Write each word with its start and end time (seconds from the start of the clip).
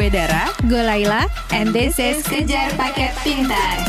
Gue 0.00 0.08
Dara, 0.08 0.48
gue 0.64 0.80
Laila, 0.80 1.28
and 1.52 1.76
this 1.76 2.00
is 2.00 2.24
Kejar 2.24 2.72
Paket 2.72 3.12
Pintar. 3.20 3.84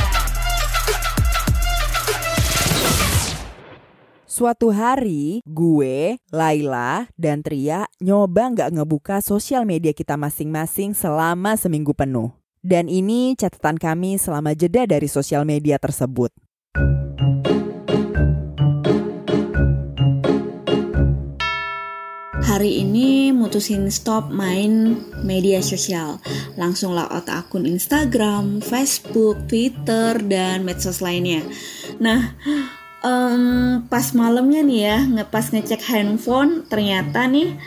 Suatu 4.28 4.76
hari, 4.76 5.40
gue, 5.48 6.20
Laila, 6.36 7.08
dan 7.16 7.40
Tria 7.40 7.88
nyoba 8.04 8.52
nggak 8.52 8.76
ngebuka 8.76 9.24
sosial 9.24 9.64
media 9.64 9.96
kita 9.96 10.20
masing-masing 10.20 10.92
selama 10.92 11.56
seminggu 11.56 11.96
penuh. 11.96 12.36
Dan 12.60 12.92
ini 12.92 13.32
catatan 13.40 13.80
kami 13.80 14.20
selama 14.20 14.52
jeda 14.52 14.84
dari 14.84 15.08
sosial 15.08 15.48
media 15.48 15.80
tersebut. 15.80 16.36
Hari 22.42 22.82
ini 22.82 23.30
mutusin 23.30 23.86
stop 23.94 24.34
main 24.34 24.98
media 25.22 25.62
sosial. 25.62 26.18
Langsung 26.58 26.98
logout 26.98 27.30
akun 27.30 27.70
Instagram, 27.70 28.66
Facebook, 28.66 29.46
Twitter, 29.46 30.18
dan 30.26 30.66
medsos 30.66 31.06
lainnya. 31.06 31.46
Nah, 32.02 32.34
um, 33.06 33.86
pas 33.86 34.14
malamnya 34.18 34.66
nih 34.66 34.80
ya, 34.82 34.98
ngepas 35.06 35.54
ngecek 35.54 35.86
handphone, 35.86 36.66
ternyata 36.66 37.30
nih 37.30 37.58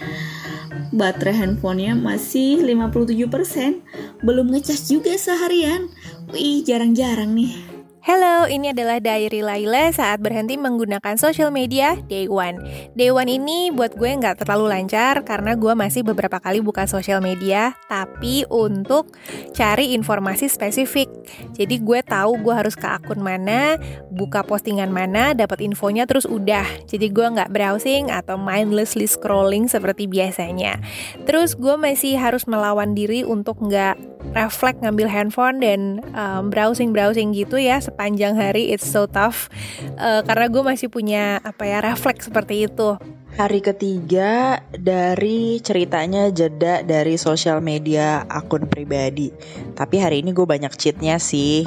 baterai 0.94 1.34
handphonenya 1.38 1.94
masih 1.98 2.62
57%. 2.62 4.26
Belum 4.26 4.50
ngecas 4.50 4.90
juga 4.90 5.14
seharian. 5.14 5.90
Wih, 6.30 6.62
jarang-jarang 6.66 7.30
nih. 7.34 7.73
Halo, 8.04 8.44
ini 8.52 8.68
adalah 8.68 9.00
Diary 9.00 9.40
Laila 9.40 9.88
saat 9.88 10.20
berhenti 10.20 10.60
menggunakan 10.60 11.16
social 11.16 11.48
media 11.48 11.96
Day 12.04 12.28
One. 12.28 12.60
Day 12.92 13.08
One 13.08 13.32
ini 13.32 13.72
buat 13.72 13.96
gue 13.96 14.12
nggak 14.12 14.44
terlalu 14.44 14.68
lancar 14.76 15.24
karena 15.24 15.56
gue 15.56 15.72
masih 15.72 16.04
beberapa 16.04 16.36
kali 16.36 16.60
buka 16.60 16.84
social 16.84 17.24
media, 17.24 17.72
tapi 17.88 18.44
untuk 18.52 19.08
cari 19.56 19.96
informasi 19.96 20.52
spesifik. 20.52 21.08
Jadi 21.56 21.80
gue 21.80 22.04
tahu 22.04 22.44
gue 22.44 22.52
harus 22.52 22.76
ke 22.76 22.84
akun 22.84 23.24
mana, 23.24 23.80
buka 24.12 24.44
postingan 24.44 24.92
mana, 24.92 25.32
dapat 25.32 25.64
infonya 25.64 26.04
terus 26.04 26.28
udah. 26.28 26.84
Jadi 26.84 27.08
gue 27.08 27.24
nggak 27.24 27.56
browsing 27.56 28.12
atau 28.12 28.36
mindlessly 28.36 29.08
scrolling 29.08 29.64
seperti 29.64 30.04
biasanya. 30.04 30.76
Terus 31.24 31.56
gue 31.56 31.80
masih 31.80 32.20
harus 32.20 32.44
melawan 32.44 32.92
diri 32.92 33.24
untuk 33.24 33.64
nggak 33.64 33.96
refleks 34.32 34.80
ngambil 34.80 35.08
handphone 35.08 35.56
dan 35.60 36.00
um, 36.16 36.48
browsing 36.48 36.96
browsing 36.96 37.36
gitu 37.36 37.60
ya 37.60 37.80
sepanjang 37.94 38.34
hari 38.34 38.74
it's 38.74 38.90
so 38.90 39.06
tough. 39.06 39.46
Uh, 39.94 40.26
karena 40.26 40.50
gue 40.50 40.62
masih 40.66 40.90
punya 40.90 41.38
apa 41.46 41.62
ya 41.62 41.78
refleks 41.78 42.26
seperti 42.26 42.66
itu. 42.66 42.98
Hari 43.38 43.62
ketiga 43.62 44.58
dari 44.74 45.62
ceritanya 45.62 46.34
jeda 46.34 46.82
dari 46.82 47.14
sosial 47.14 47.62
media 47.62 48.26
akun 48.26 48.66
pribadi. 48.66 49.30
Tapi 49.78 50.02
hari 50.02 50.26
ini 50.26 50.34
gue 50.34 50.42
banyak 50.42 50.74
cheatnya 50.74 51.22
sih. 51.22 51.62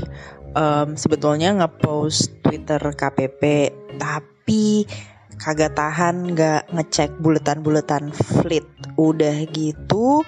Um, 0.51 0.99
sebetulnya 0.99 1.55
ngepost 1.55 2.43
Twitter 2.43 2.79
KPP 2.79 3.71
tapi 3.95 4.83
kagak 5.37 5.77
tahan 5.77 6.33
nggak 6.33 6.73
ngecek 6.73 7.13
buletan-buletan 7.21 8.09
fleet 8.11 8.65
udah 8.97 9.45
gitu 9.53 10.25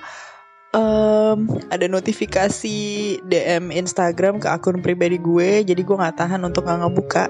um, 0.73 1.49
ada 1.69 1.85
notifikasi 1.89 2.77
DM 3.25 3.73
Instagram 3.73 4.37
ke 4.37 4.47
akun 4.49 4.81
pribadi 4.81 5.17
gue 5.17 5.65
jadi 5.65 5.81
gue 5.81 5.95
nggak 5.95 6.17
tahan 6.17 6.41
untuk 6.45 6.65
nggak 6.65 6.79
ngebuka. 6.85 7.25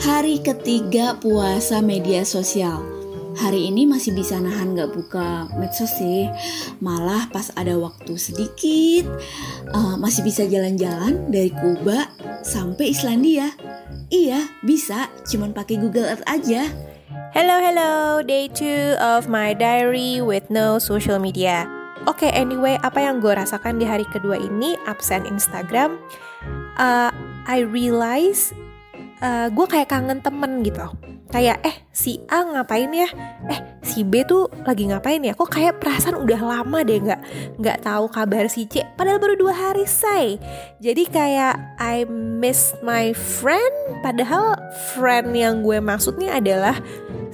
Hari 0.00 0.42
ketiga 0.44 1.16
puasa 1.16 1.80
media 1.80 2.24
sosial. 2.26 2.84
Hari 3.36 3.68
ini 3.68 3.84
masih 3.84 4.16
bisa 4.16 4.40
nahan 4.40 4.72
nggak 4.72 4.96
buka 4.96 5.52
medsos 5.60 5.92
sih. 6.00 6.24
Malah 6.80 7.28
pas 7.28 7.52
ada 7.52 7.76
waktu 7.76 8.16
sedikit 8.16 9.04
uh, 9.76 10.00
masih 10.00 10.24
bisa 10.24 10.48
jalan-jalan 10.48 11.28
dari 11.28 11.52
Kuba 11.52 12.08
sampai 12.40 12.96
Islandia. 12.96 13.52
Iya 14.08 14.40
bisa 14.64 15.12
cuman 15.28 15.52
pakai 15.52 15.76
Google 15.76 16.08
Earth 16.08 16.24
aja. 16.24 16.64
Hello, 17.36 17.60
hello, 17.60 18.24
day 18.24 18.48
2 18.48 18.96
of 18.96 19.28
my 19.28 19.52
diary 19.52 20.24
with 20.24 20.48
no 20.48 20.80
social 20.80 21.20
media. 21.20 21.75
Oke, 22.06 22.30
okay, 22.30 22.38
anyway, 22.38 22.78
apa 22.86 23.02
yang 23.02 23.18
gue 23.18 23.34
rasakan 23.34 23.82
di 23.82 23.86
hari 23.86 24.06
kedua 24.06 24.38
ini 24.38 24.78
absen 24.86 25.26
Instagram, 25.26 25.98
uh, 26.78 27.10
I 27.50 27.66
realize 27.66 28.54
uh, 29.18 29.50
gue 29.50 29.66
kayak 29.66 29.90
kangen 29.90 30.22
temen 30.22 30.62
gitu. 30.62 30.86
Kayak 31.26 31.66
eh 31.66 31.74
si 31.90 32.22
A 32.30 32.46
ngapain 32.46 32.94
ya? 32.94 33.10
Eh 33.50 33.58
si 33.82 34.06
B 34.06 34.22
tuh 34.22 34.46
lagi 34.62 34.86
ngapain 34.86 35.18
ya? 35.18 35.34
Kok 35.34 35.50
kayak 35.50 35.82
perasaan 35.82 36.22
udah 36.22 36.38
lama 36.38 36.86
deh 36.86 37.02
nggak 37.02 37.20
nggak 37.58 37.82
tahu 37.82 38.06
kabar 38.06 38.46
si 38.46 38.70
C. 38.70 38.86
Padahal 38.94 39.18
baru 39.18 39.34
dua 39.34 39.50
hari 39.50 39.82
say. 39.90 40.38
Jadi 40.78 41.10
kayak 41.10 41.58
I 41.82 42.06
miss 42.06 42.70
my 42.86 43.10
friend. 43.18 43.74
Padahal 44.06 44.54
friend 44.94 45.34
yang 45.34 45.66
gue 45.66 45.82
maksudnya 45.82 46.38
adalah 46.38 46.78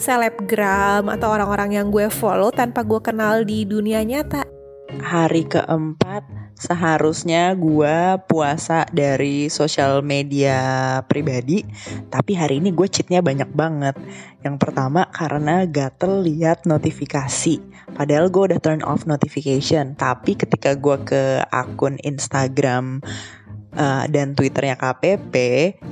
selebgram 0.01 1.13
atau 1.13 1.29
orang-orang 1.29 1.77
yang 1.77 1.93
gue 1.93 2.09
follow 2.09 2.49
tanpa 2.49 2.81
gue 2.89 3.05
kenal 3.05 3.45
di 3.45 3.69
dunia 3.69 4.01
nyata 4.01 4.62
hari 5.03 5.45
keempat 5.45 6.25
seharusnya 6.55 7.59
gue 7.59 8.23
puasa 8.31 8.87
dari 8.95 9.51
sosial 9.51 10.01
media 10.07 11.03
pribadi. 11.11 11.67
Tapi 12.07 12.39
hari 12.39 12.63
ini 12.63 12.71
gue 12.71 12.87
cheatnya 12.87 13.19
banyak 13.19 13.51
banget. 13.51 13.99
Yang 14.47 14.57
pertama 14.63 15.11
karena 15.11 15.67
gatel 15.67 16.23
lihat 16.23 16.65
notifikasi. 16.65 17.59
Padahal 17.93 18.31
gue 18.31 18.55
udah 18.55 18.61
turn 18.63 18.81
off 18.87 19.05
notification. 19.05 19.99
Tapi 19.99 20.39
ketika 20.39 20.79
gue 20.79 20.97
ke 21.03 21.43
akun 21.51 21.99
Instagram 22.07 23.03
uh, 23.77 24.05
dan 24.09 24.39
Twitternya 24.39 24.79
KPP 24.79 25.35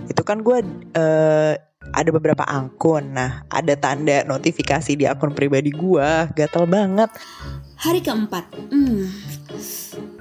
itu 0.07 0.23
kan 0.23 0.41
gue 0.47 0.59
uh, 0.97 1.55
ada 1.89 2.11
beberapa 2.13 2.45
akun. 2.45 3.17
Nah, 3.17 3.49
ada 3.49 3.75
tanda 3.75 4.23
notifikasi 4.29 4.93
di 4.95 5.09
akun 5.09 5.33
pribadi 5.33 5.73
gue, 5.73 6.11
gatel 6.37 6.69
banget. 6.69 7.09
Hari 7.81 8.05
keempat, 8.05 8.45
hmm, 8.53 9.05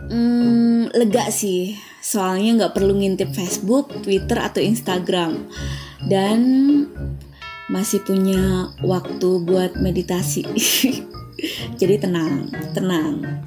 hmm, 0.08 0.82
lega 0.96 1.28
sih. 1.28 1.76
Soalnya 2.00 2.66
nggak 2.66 2.76
perlu 2.80 2.96
ngintip 2.96 3.36
Facebook, 3.36 3.92
Twitter, 4.00 4.40
atau 4.40 4.64
Instagram. 4.64 5.52
Dan 6.08 6.40
masih 7.68 8.02
punya 8.08 8.72
waktu 8.82 9.30
buat 9.44 9.76
meditasi. 9.78 10.48
Jadi 11.80 11.96
tenang, 12.00 12.48
tenang. 12.72 13.44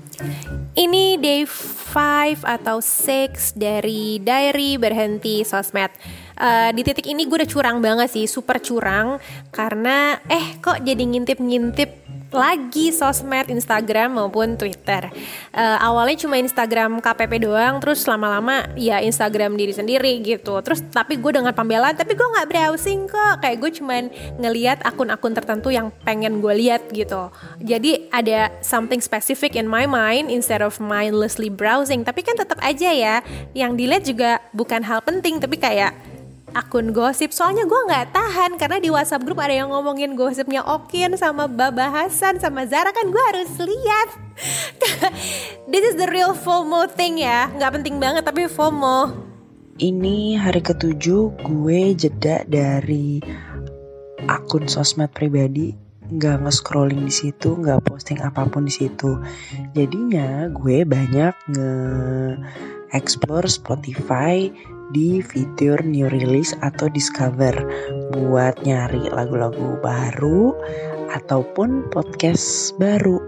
Ini 0.72 1.21
day 1.21 1.45
5 1.45 2.45
atau 2.45 2.81
6 2.81 3.56
dari 3.56 4.17
diary 4.21 4.81
berhenti 4.81 5.45
sosmed. 5.45 5.93
Uh, 6.42 6.75
di 6.75 6.82
titik 6.82 7.06
ini 7.06 7.22
gue 7.30 7.38
udah 7.38 7.47
curang 7.47 7.78
banget 7.78 8.10
sih, 8.10 8.26
super 8.26 8.58
curang 8.58 9.22
karena 9.54 10.19
eh 10.26 10.58
kok 10.58 10.82
jadi 10.82 10.98
ngintip-ngintip 10.98 12.03
lagi 12.32 12.91
sosmed 12.91 13.53
Instagram 13.53 14.16
maupun 14.16 14.56
Twitter. 14.56 15.12
Uh, 15.53 15.78
awalnya 15.78 16.25
cuma 16.25 16.41
Instagram 16.41 16.98
KPP 17.04 17.44
doang, 17.44 17.78
terus 17.78 18.08
lama-lama 18.08 18.64
ya 18.75 19.04
Instagram 19.04 19.54
diri 19.54 19.76
sendiri 19.76 20.19
gitu. 20.25 20.58
Terus 20.64 20.80
tapi 20.88 21.20
gue 21.20 21.28
dengan 21.28 21.53
pembelaan, 21.53 21.92
tapi 21.92 22.16
gue 22.16 22.25
nggak 22.25 22.48
browsing 22.48 23.06
kok. 23.06 23.44
Kayak 23.44 23.56
gue 23.60 23.70
cuman 23.78 24.03
ngeliat 24.41 24.78
akun-akun 24.82 25.36
tertentu 25.36 25.69
yang 25.69 25.92
pengen 26.03 26.41
gue 26.41 26.54
lihat 26.56 26.88
gitu. 26.91 27.28
Jadi 27.60 28.09
ada 28.09 28.48
something 28.64 29.04
specific 29.04 29.54
in 29.54 29.69
my 29.69 29.84
mind 29.84 30.32
instead 30.32 30.64
of 30.64 30.80
mindlessly 30.80 31.53
browsing. 31.53 32.03
Tapi 32.03 32.24
kan 32.24 32.34
tetap 32.34 32.56
aja 32.64 32.91
ya, 32.91 33.20
yang 33.53 33.76
dilihat 33.76 34.09
juga 34.09 34.41
bukan 34.56 34.80
hal 34.80 35.04
penting, 35.04 35.36
tapi 35.36 35.60
kayak 35.60 35.92
akun 36.53 36.93
gosip. 36.93 37.33
Soalnya 37.33 37.65
gue 37.65 37.81
nggak 37.89 38.13
tahan 38.13 38.61
karena 38.61 38.79
di 38.79 38.89
WhatsApp 38.93 39.25
grup 39.25 39.41
ada 39.41 39.53
yang 39.53 39.73
ngomongin 39.73 40.15
gosipnya 40.15 40.61
Okin 40.65 41.16
sama 41.16 41.49
Baba 41.49 41.89
Hasan 41.89 42.39
sama 42.39 42.69
Zara. 42.69 42.93
Kan 42.93 43.09
gue 43.10 43.22
harus 43.33 43.51
lihat. 43.60 44.09
This 45.72 45.84
is 45.93 45.97
the 45.97 46.09
real 46.09 46.37
FOMO 46.37 46.89
thing 46.93 47.21
ya. 47.21 47.49
Nggak 47.57 47.83
penting 47.83 47.97
banget 48.01 48.22
tapi 48.25 48.49
FOMO. 48.49 49.13
Ini 49.81 50.37
hari 50.37 50.60
ketujuh 50.60 51.33
gue 51.43 51.81
jeda 51.97 52.45
dari 52.45 53.19
akun 54.28 54.69
sosmed 54.69 55.10
pribadi. 55.16 55.72
Nggak 56.13 56.45
nge-scrolling 56.45 57.09
di 57.09 57.15
situ, 57.15 57.57
nggak 57.57 57.89
posting 57.89 58.21
apa 58.21 58.45
pun 58.45 58.69
di 58.69 58.72
situ. 58.75 59.16
Jadinya 59.72 60.53
gue 60.53 60.84
banyak 60.84 61.33
nge-explore 61.57 63.48
Spotify 63.48 64.53
di 64.92 65.24
fitur 65.24 65.80
new 65.83 66.06
release 66.12 66.53
atau 66.60 66.86
discover 66.92 67.53
buat 68.12 68.60
nyari 68.62 69.09
lagu-lagu 69.09 69.80
baru 69.80 70.53
ataupun 71.12 71.89
podcast 71.89 72.77
baru. 72.77 73.21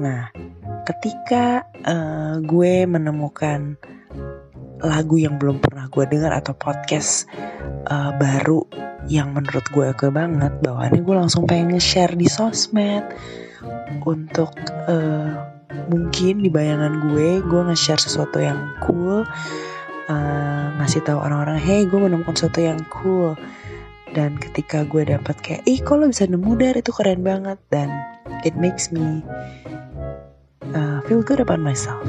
Nah, 0.00 0.32
ketika 0.88 1.68
uh, 1.84 2.40
gue 2.40 2.88
menemukan 2.88 3.76
lagu 4.82 5.14
yang 5.20 5.38
belum 5.38 5.62
pernah 5.62 5.86
gue 5.92 6.04
dengar 6.10 6.34
atau 6.34 6.56
podcast 6.58 7.30
uh, 7.86 8.10
baru 8.18 8.66
yang 9.06 9.36
menurut 9.36 9.62
gue 9.70 9.84
oke 9.92 10.08
banget, 10.10 10.52
bawaannya 10.64 11.04
gue 11.04 11.16
langsung 11.16 11.46
pengen 11.46 11.76
nge-share 11.76 12.16
di 12.16 12.26
sosmed 12.26 13.04
untuk 14.02 14.50
uh, 14.90 15.30
mungkin 15.86 16.42
di 16.42 16.50
bayangan 16.50 17.10
gue 17.10 17.42
gue 17.42 17.62
nge-share 17.70 18.02
sesuatu 18.02 18.42
yang 18.42 18.58
cool 18.82 19.22
uh, 20.12 20.76
ngasih 20.76 21.00
tahu 21.08 21.16
orang-orang 21.16 21.56
hey 21.56 21.88
gue 21.88 21.96
menemukan 21.96 22.36
sesuatu 22.36 22.60
yang 22.60 22.80
cool. 22.92 23.32
Dan 24.12 24.36
ketika 24.36 24.84
gue 24.84 25.08
dapat 25.08 25.40
kayak 25.40 25.64
ih 25.64 25.80
lo 25.80 26.04
bisa 26.04 26.28
nemu 26.28 26.52
dar? 26.60 26.76
Itu 26.76 26.92
keren 26.92 27.24
banget. 27.24 27.56
Dan 27.72 27.88
it 28.44 28.52
makes 28.60 28.92
me 28.92 29.24
uh, 30.76 31.00
feel 31.08 31.24
good 31.24 31.40
about 31.40 31.64
myself 31.64 32.04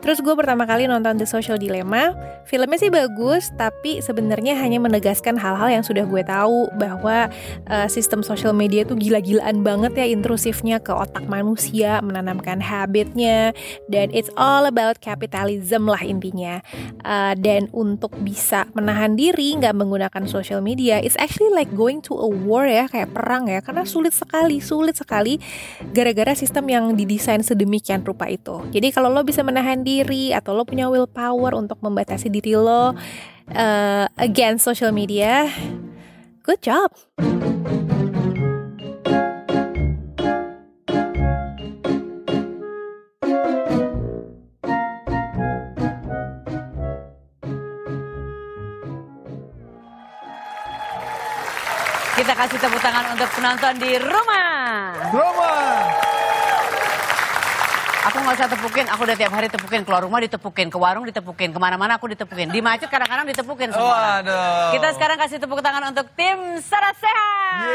Terus 0.00 0.24
gue 0.24 0.32
pertama 0.32 0.64
kali 0.64 0.88
nonton 0.88 1.20
The 1.20 1.28
Social 1.28 1.60
Dilemma, 1.60 2.16
filmnya 2.48 2.80
sih 2.80 2.88
bagus, 2.88 3.52
tapi 3.60 4.00
sebenarnya 4.00 4.56
hanya 4.56 4.80
menegaskan 4.80 5.36
hal-hal 5.36 5.68
yang 5.68 5.84
sudah 5.84 6.08
gue 6.08 6.24
tahu 6.24 6.72
bahwa 6.80 7.28
uh, 7.68 7.84
sistem 7.86 8.24
social 8.24 8.56
media 8.56 8.88
tuh 8.88 8.96
gila-gilaan 8.96 9.60
banget 9.60 9.92
ya 10.00 10.06
intrusifnya 10.08 10.80
ke 10.80 10.88
otak 10.90 11.28
manusia, 11.28 12.00
menanamkan 12.00 12.64
habitnya, 12.64 13.52
dan 13.92 14.08
it's 14.16 14.32
all 14.40 14.64
about 14.64 14.98
capitalism 15.04 15.84
lah 15.84 16.00
intinya. 16.00 16.64
Uh, 17.04 17.36
dan 17.36 17.68
untuk 17.76 18.16
bisa 18.24 18.64
menahan 18.72 19.14
diri 19.20 19.52
nggak 19.60 19.76
menggunakan 19.76 20.24
social 20.24 20.64
media, 20.64 20.96
it's 20.96 21.16
actually 21.20 21.52
like 21.52 21.68
going 21.76 22.00
to 22.00 22.16
a 22.16 22.28
war 22.28 22.64
ya, 22.64 22.88
kayak 22.88 23.12
perang 23.12 23.52
ya, 23.52 23.60
karena 23.60 23.84
sulit 23.84 24.16
sekali, 24.16 24.64
sulit 24.64 24.96
sekali 24.96 25.36
gara-gara 25.92 26.32
sistem 26.32 26.72
yang 26.72 26.84
didesain 26.96 27.44
sedemikian 27.44 28.00
rupa 28.00 28.32
itu. 28.32 28.64
Jadi 28.72 28.88
kalau 28.96 29.12
lo 29.12 29.20
bisa 29.20 29.44
menahan 29.44 29.84
diri 29.90 30.30
atau 30.30 30.54
lo 30.54 30.62
punya 30.62 30.86
willpower 30.86 31.58
untuk 31.58 31.82
membatasi 31.82 32.30
diri 32.30 32.54
lo 32.54 32.94
uh, 33.50 34.06
against 34.14 34.62
social 34.62 34.94
media, 34.94 35.50
good 36.46 36.62
job. 36.62 36.94
Kita 52.20 52.36
kasih 52.36 52.58
tepuk 52.60 52.80
tangan 52.84 53.16
untuk 53.16 53.32
penonton 53.32 53.74
di 53.80 53.96
rumah. 53.96 54.92
Rumah. 55.08 55.69
Aku 58.00 58.16
nggak 58.16 58.32
usah 58.32 58.48
tepukin, 58.48 58.88
aku 58.88 59.04
udah 59.04 59.12
tiap 59.12 59.28
hari 59.28 59.52
tepukin. 59.52 59.84
Keluar 59.84 60.00
rumah 60.00 60.24
ditepukin, 60.24 60.72
ke 60.72 60.78
warung 60.80 61.04
ditepukin, 61.04 61.52
ke 61.52 61.58
mana-mana 61.60 62.00
aku 62.00 62.08
ditepukin. 62.08 62.48
Di 62.48 62.64
macet 62.64 62.88
kadang-kadang 62.88 63.28
ditepukin 63.28 63.76
semua. 63.76 64.24
Waduh. 64.24 64.72
Kita 64.72 64.88
sekarang 64.96 65.20
kasih 65.20 65.36
tepuk 65.36 65.60
tangan 65.60 65.92
untuk 65.92 66.08
tim 66.16 66.56
Sarasehat. 66.64 67.68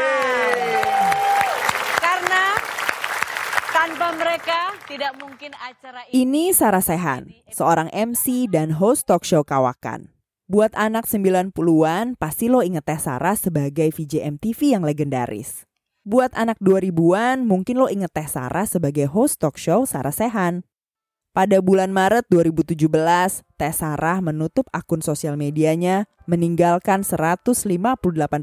Karena 2.02 2.44
tanpa 3.70 4.08
mereka 4.18 4.74
tidak 4.90 5.14
mungkin 5.22 5.54
acara 5.62 6.02
ini. 6.10 6.26
Ini 6.26 6.44
Sarah 6.50 6.82
Sehan, 6.82 7.30
seorang 7.54 7.86
MC 7.94 8.50
dan 8.50 8.74
host 8.74 9.06
talk 9.06 9.22
show 9.22 9.46
kawakan. 9.46 10.10
Buat 10.46 10.74
anak 10.78 11.10
90-an, 11.10 12.18
pasti 12.18 12.46
lo 12.46 12.62
inget 12.62 12.86
Teh 12.86 12.98
Sarah 13.02 13.34
sebagai 13.34 13.90
VJ 13.90 14.26
MTV 14.38 14.78
yang 14.78 14.82
legendaris. 14.86 15.65
Buat 16.06 16.38
anak 16.38 16.62
2000-an, 16.62 17.50
mungkin 17.50 17.82
lo 17.82 17.90
inget 17.90 18.14
Teh 18.14 18.30
Sarah 18.30 18.62
sebagai 18.62 19.10
host 19.10 19.42
talk 19.42 19.58
show 19.58 19.82
Sarah 19.82 20.14
Sehan. 20.14 20.62
Pada 21.34 21.58
bulan 21.58 21.90
Maret 21.90 22.30
2017, 22.30 22.86
Teh 23.58 23.74
Sarah 23.74 24.22
menutup 24.22 24.70
akun 24.70 25.02
sosial 25.02 25.34
medianya, 25.34 26.06
meninggalkan 26.30 27.02
158 27.02 27.58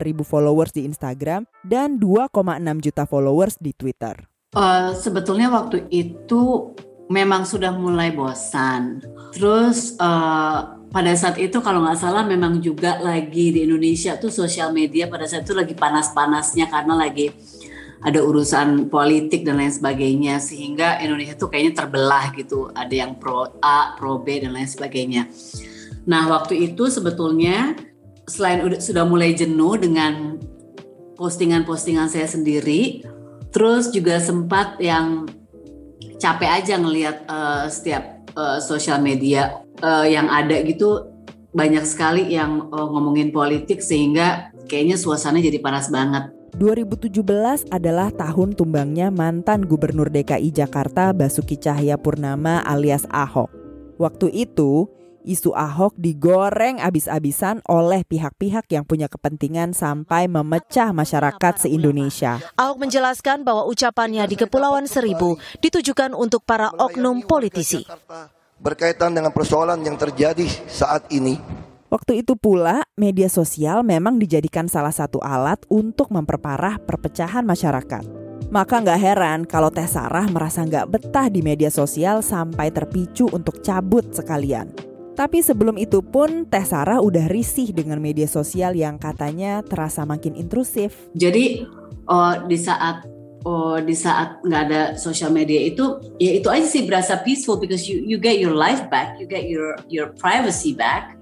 ribu 0.03 0.27
followers 0.27 0.75
di 0.75 0.83
Instagram 0.83 1.47
dan 1.63 2.03
2,6 2.03 2.35
juta 2.83 3.07
followers 3.07 3.55
di 3.63 3.71
Twitter. 3.71 4.27
Uh, 4.51 4.91
sebetulnya 4.99 5.47
waktu 5.47 5.87
itu 5.87 6.75
memang 7.07 7.47
sudah 7.47 7.71
mulai 7.71 8.11
bosan. 8.11 8.99
Terus 9.31 9.95
uh, 10.03 10.82
pada 10.93 11.09
saat 11.17 11.41
itu 11.41 11.57
kalau 11.65 11.81
nggak 11.81 11.97
salah 11.97 12.21
memang 12.21 12.61
juga 12.61 13.01
lagi 13.01 13.49
di 13.49 13.65
Indonesia 13.65 14.13
tuh 14.21 14.29
sosial 14.29 14.69
media 14.69 15.09
pada 15.09 15.25
saat 15.25 15.41
itu 15.41 15.57
lagi 15.57 15.73
panas-panasnya 15.73 16.69
karena 16.69 16.93
lagi 16.93 17.33
ada 18.05 18.21
urusan 18.21 18.93
politik 18.93 19.41
dan 19.41 19.57
lain 19.57 19.73
sebagainya. 19.73 20.37
Sehingga 20.37 21.01
Indonesia 21.01 21.33
tuh 21.33 21.49
kayaknya 21.49 21.73
terbelah 21.81 22.29
gitu. 22.37 22.69
Ada 22.77 22.93
yang 22.93 23.17
pro 23.17 23.57
A 23.57 23.97
pro 23.97 24.21
B 24.21 24.37
dan 24.45 24.53
lain 24.53 24.69
sebagainya. 24.69 25.25
Nah 26.05 26.29
waktu 26.29 26.61
itu 26.61 26.85
sebetulnya 26.93 27.73
selain 28.29 28.61
udah 28.61 28.79
sudah 28.79 29.03
mulai 29.07 29.33
jenuh 29.33 29.73
dengan 29.81 30.37
postingan-postingan 31.17 32.07
saya 32.07 32.29
sendiri 32.29 33.03
terus 33.53 33.89
juga 33.93 34.17
sempat 34.17 34.79
yang 34.81 35.27
capek 36.17 36.49
aja 36.63 36.73
ngelihat 36.79 37.27
uh, 37.27 37.65
setiap 37.67 38.23
uh, 38.33 38.57
sosial 38.63 39.03
media 39.03 39.62
uh, 39.81 40.05
yang 40.05 40.29
ada 40.29 40.61
gitu 40.61 41.09
banyak 41.53 41.85
sekali 41.85 42.33
yang 42.33 42.69
uh, 42.73 42.87
ngomongin 42.89 43.33
politik 43.33 43.81
sehingga 43.81 44.53
kayaknya 44.65 44.97
suasana 44.97 45.41
jadi 45.41 45.61
panas 45.61 45.89
banget 45.89 46.33
2017 46.53 47.73
adalah 47.73 48.13
tahun 48.13 48.53
tumbangnya 48.53 49.09
mantan 49.09 49.65
Gubernur 49.65 50.13
DKI 50.13 50.53
Jakarta 50.53 51.09
Basuki 51.09 51.57
Cahaya 51.57 51.97
Purnama 51.97 52.61
alias 52.61 53.09
Ahok. 53.09 53.49
Waktu 53.97 54.29
itu, 54.29 54.85
isu 55.25 55.49
Ahok 55.57 55.97
digoreng 55.97 56.77
abis-abisan 56.77 57.65
oleh 57.65 58.05
pihak-pihak 58.05 58.69
yang 58.69 58.85
punya 58.85 59.09
kepentingan 59.09 59.73
sampai 59.73 60.29
memecah 60.29 60.93
masyarakat 60.93 61.65
se-Indonesia. 61.65 62.37
Ahok 62.53 62.85
menjelaskan 62.85 63.41
bahwa 63.41 63.65
ucapannya 63.65 64.29
di 64.29 64.37
Kepulauan 64.37 64.85
Seribu 64.85 65.41
ditujukan 65.57 66.13
untuk 66.13 66.45
para 66.45 66.69
oknum 66.69 67.25
politisi. 67.25 67.81
Berkaitan 68.63 69.11
dengan 69.11 69.35
persoalan 69.35 69.83
yang 69.83 69.99
terjadi 69.99 70.47
saat 70.71 71.11
ini, 71.11 71.35
Waktu 71.93 72.25
itu 72.25 72.33
pula, 72.33 72.81
media 72.97 73.29
sosial 73.29 73.85
memang 73.85 74.17
dijadikan 74.17 74.65
salah 74.65 74.89
satu 74.89 75.21
alat 75.21 75.61
untuk 75.69 76.09
memperparah 76.09 76.81
perpecahan 76.81 77.45
masyarakat. 77.45 78.01
Maka 78.49 78.81
nggak 78.81 78.97
heran 78.97 79.39
kalau 79.45 79.69
Teh 79.69 79.85
Sarah 79.85 80.25
merasa 80.25 80.65
nggak 80.65 80.89
betah 80.89 81.29
di 81.29 81.45
media 81.45 81.69
sosial 81.69 82.25
sampai 82.25 82.73
terpicu 82.73 83.29
untuk 83.29 83.61
cabut 83.61 84.09
sekalian. 84.09 84.73
Tapi 85.13 85.45
sebelum 85.45 85.77
itu 85.77 86.01
pun 86.01 86.49
Teh 86.49 86.65
Sarah 86.65 86.97
udah 86.97 87.29
risih 87.29 87.69
dengan 87.77 88.01
media 88.01 88.25
sosial 88.25 88.73
yang 88.73 88.97
katanya 88.97 89.61
terasa 89.61 90.01
makin 90.01 90.33
intrusif. 90.33 91.13
Jadi 91.13 91.61
oh, 92.09 92.33
di 92.49 92.57
saat 92.57 93.05
oh, 93.43 93.77
di 93.79 93.95
saat 93.95 94.39
nggak 94.43 94.61
ada 94.71 94.81
sosial 94.95 95.31
media 95.31 95.59
itu 95.59 95.99
ya 96.17 96.39
itu 96.39 96.47
aja 96.47 96.67
sih 96.67 96.87
berasa 96.87 97.19
peaceful 97.21 97.59
because 97.59 97.85
you 97.87 98.03
you 98.03 98.17
get 98.17 98.39
your 98.39 98.55
life 98.55 98.87
back, 98.87 99.19
you 99.19 99.27
get 99.27 99.47
your 99.47 99.75
your 99.91 100.11
privacy 100.17 100.71
back. 100.75 101.15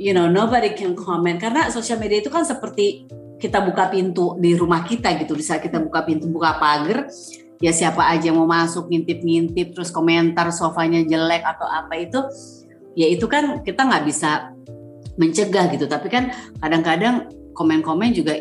You 0.00 0.16
know 0.16 0.30
nobody 0.30 0.72
can 0.72 0.96
comment. 0.96 1.36
Karena 1.42 1.68
sosial 1.68 2.00
media 2.00 2.24
itu 2.24 2.32
kan 2.32 2.46
seperti 2.46 3.04
kita 3.36 3.60
buka 3.60 3.92
pintu 3.92 4.36
di 4.40 4.56
rumah 4.56 4.80
kita 4.86 5.12
gitu. 5.20 5.36
Di 5.36 5.44
saat 5.44 5.60
kita 5.60 5.76
buka 5.82 6.06
pintu 6.08 6.30
buka 6.30 6.56
pagar 6.56 7.10
ya 7.60 7.72
siapa 7.76 8.08
aja 8.08 8.32
mau 8.32 8.48
masuk 8.48 8.88
ngintip-ngintip 8.88 9.76
terus 9.76 9.92
komentar 9.92 10.48
sofanya 10.48 11.04
jelek 11.04 11.44
atau 11.44 11.68
apa 11.68 11.92
itu 12.00 12.16
ya 12.96 13.04
itu 13.04 13.28
kan 13.28 13.60
kita 13.60 13.84
nggak 13.84 14.04
bisa 14.08 14.56
mencegah 15.20 15.68
gitu. 15.68 15.84
Tapi 15.84 16.08
kan 16.08 16.32
kadang-kadang 16.64 17.28
komen-komen 17.52 18.16
juga 18.16 18.40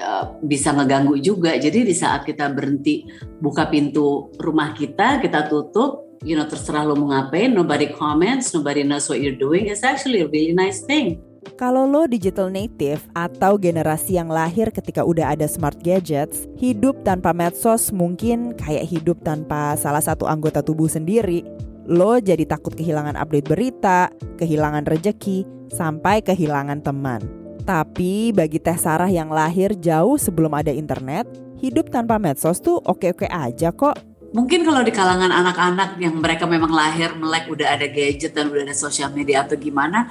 uh, 0.00 0.38
bisa 0.42 0.74
ngeganggu 0.74 1.18
juga 1.20 1.54
jadi 1.58 1.84
di 1.84 1.94
saat 1.94 2.26
kita 2.26 2.50
berhenti 2.50 3.06
buka 3.38 3.68
pintu 3.68 4.32
rumah 4.40 4.74
kita 4.74 5.20
kita 5.22 5.46
tutup 5.46 6.18
you 6.24 6.34
know 6.34 6.48
terserah 6.48 6.88
lo 6.88 6.96
mau 6.96 7.12
ngapain 7.12 7.52
nobody 7.52 7.90
comments 7.92 8.56
nobody 8.56 8.82
knows 8.82 9.06
what 9.06 9.20
you're 9.20 9.36
doing 9.36 9.68
it's 9.68 9.84
actually 9.84 10.24
a 10.24 10.28
really 10.28 10.56
nice 10.56 10.82
thing 10.88 11.20
kalau 11.60 11.84
lo 11.84 12.08
digital 12.08 12.48
native 12.48 13.04
atau 13.12 13.60
generasi 13.60 14.16
yang 14.16 14.32
lahir 14.32 14.72
ketika 14.72 15.04
udah 15.04 15.36
ada 15.36 15.44
smart 15.44 15.76
gadgets, 15.84 16.48
hidup 16.56 17.04
tanpa 17.04 17.36
medsos 17.36 17.92
mungkin 17.92 18.56
kayak 18.56 18.88
hidup 18.88 19.20
tanpa 19.22 19.76
salah 19.76 20.00
satu 20.00 20.24
anggota 20.24 20.64
tubuh 20.64 20.88
sendiri. 20.88 21.44
Lo 21.84 22.16
jadi 22.16 22.48
takut 22.48 22.72
kehilangan 22.72 23.14
update 23.20 23.44
berita, 23.44 24.08
kehilangan 24.40 24.88
rejeki, 24.88 25.44
sampai 25.68 26.24
kehilangan 26.24 26.80
teman. 26.80 27.43
Tapi 27.64 28.36
bagi 28.36 28.60
Teh 28.60 28.76
Sarah 28.76 29.08
yang 29.08 29.32
lahir 29.32 29.72
jauh 29.80 30.20
sebelum 30.20 30.52
ada 30.52 30.68
internet, 30.68 31.24
hidup 31.64 31.88
tanpa 31.88 32.20
medsos 32.20 32.60
tuh 32.60 32.76
oke-oke 32.84 33.24
aja 33.24 33.72
kok. 33.72 33.96
Mungkin 34.36 34.68
kalau 34.68 34.84
di 34.84 34.92
kalangan 34.92 35.32
anak-anak 35.32 35.96
yang 35.96 36.20
mereka 36.20 36.44
memang 36.44 36.68
lahir 36.68 37.16
melek 37.16 37.48
udah 37.48 37.72
ada 37.72 37.88
gadget 37.88 38.36
dan 38.36 38.52
udah 38.52 38.68
ada 38.68 38.76
sosial 38.76 39.08
media 39.14 39.46
atau 39.46 39.54
gimana 39.54 40.10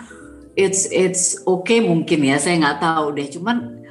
it's 0.57 0.89
it's 0.89 1.41
okay 1.45 1.81
mungkin 1.81 2.25
ya 2.25 2.41
saya 2.41 2.57
nggak 2.57 2.79
tahu 2.81 3.05
deh. 3.13 3.27
Cuman 3.29 3.83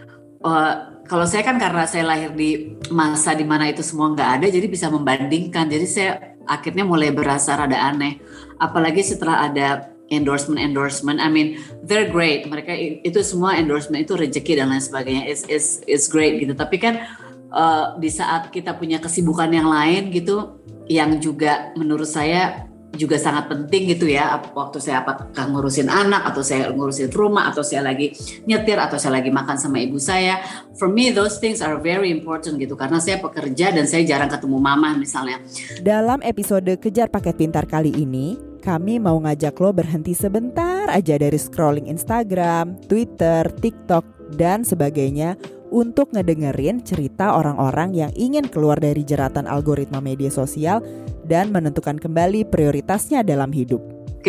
uh, 0.43 0.75
kalau 1.07 1.27
saya 1.29 1.45
kan 1.47 1.61
karena 1.61 1.85
saya 1.87 2.09
lahir 2.09 2.33
di 2.33 2.81
masa 2.91 3.37
di 3.37 3.45
mana 3.45 3.69
itu 3.69 3.85
semua 3.85 4.11
nggak 4.11 4.31
ada 4.41 4.47
jadi 4.49 4.67
bisa 4.67 4.89
membandingkan. 4.89 5.69
Jadi 5.69 5.87
saya 5.87 6.11
akhirnya 6.49 6.83
mulai 6.83 7.15
berasa 7.15 7.55
rada 7.55 7.79
aneh. 7.79 8.19
Apalagi 8.59 9.05
setelah 9.05 9.47
ada 9.47 9.92
endorsement 10.13 10.61
endorsement. 10.61 11.19
I 11.19 11.33
mean 11.33 11.57
they're 11.81 12.13
great. 12.13 12.45
Mereka 12.45 13.03
itu 13.03 13.19
semua 13.25 13.57
endorsement 13.57 14.05
itu 14.05 14.15
rezeki 14.15 14.61
dan 14.61 14.69
lain 14.69 14.85
sebagainya. 14.85 15.25
It's, 15.27 15.49
it's, 15.49 15.81
it's 15.89 16.07
great 16.07 16.37
gitu. 16.39 16.53
Tapi 16.53 16.77
kan 16.77 17.01
uh, 17.49 17.97
di 17.97 18.13
saat 18.13 18.53
kita 18.53 18.77
punya 18.77 19.01
kesibukan 19.01 19.49
yang 19.49 19.67
lain 19.67 20.13
gitu 20.13 20.61
yang 20.87 21.17
juga 21.19 21.73
menurut 21.75 22.07
saya 22.09 22.69
juga 22.93 23.17
sangat 23.17 23.49
penting 23.49 23.97
gitu 23.97 24.05
ya. 24.05 24.37
Waktu 24.53 24.77
saya 24.77 25.01
apakah 25.01 25.49
ngurusin 25.49 25.89
anak 25.89 26.29
atau 26.29 26.45
saya 26.45 26.69
ngurusin 26.69 27.09
rumah 27.09 27.49
atau 27.49 27.65
saya 27.65 27.81
lagi 27.89 28.13
nyetir 28.45 28.77
atau 28.77 29.01
saya 29.01 29.21
lagi 29.21 29.33
makan 29.33 29.57
sama 29.57 29.81
ibu 29.81 29.97
saya. 29.97 30.45
For 30.77 30.93
me 30.93 31.09
those 31.09 31.41
things 31.41 31.65
are 31.65 31.81
very 31.81 32.13
important 32.13 32.61
gitu. 32.61 32.77
Karena 32.77 33.01
saya 33.01 33.17
pekerja 33.17 33.73
dan 33.73 33.89
saya 33.89 34.05
jarang 34.05 34.29
ketemu 34.29 34.61
mama 34.61 34.93
misalnya. 34.93 35.41
Dalam 35.81 36.21
episode 36.21 36.77
kejar 36.77 37.09
paket 37.09 37.41
pintar 37.41 37.65
kali 37.65 37.97
ini 37.97 38.52
kami 38.63 39.03
mau 39.03 39.19
ngajak 39.19 39.59
lo 39.59 39.75
berhenti 39.75 40.15
sebentar 40.15 40.87
aja 40.87 41.19
dari 41.19 41.35
scrolling 41.35 41.91
Instagram, 41.91 42.79
Twitter, 42.87 43.51
TikTok, 43.51 44.07
dan 44.39 44.63
sebagainya 44.63 45.35
untuk 45.75 46.15
ngedengerin 46.15 46.87
cerita 46.87 47.35
orang-orang 47.35 47.97
yang 47.97 48.13
ingin 48.15 48.47
keluar 48.47 48.79
dari 48.79 49.03
jeratan 49.03 49.51
algoritma 49.51 49.99
media 49.99 50.31
sosial 50.31 50.79
dan 51.27 51.51
menentukan 51.51 51.99
kembali 51.99 52.47
prioritasnya 52.47 53.27
dalam 53.27 53.51
hidup. 53.51 53.83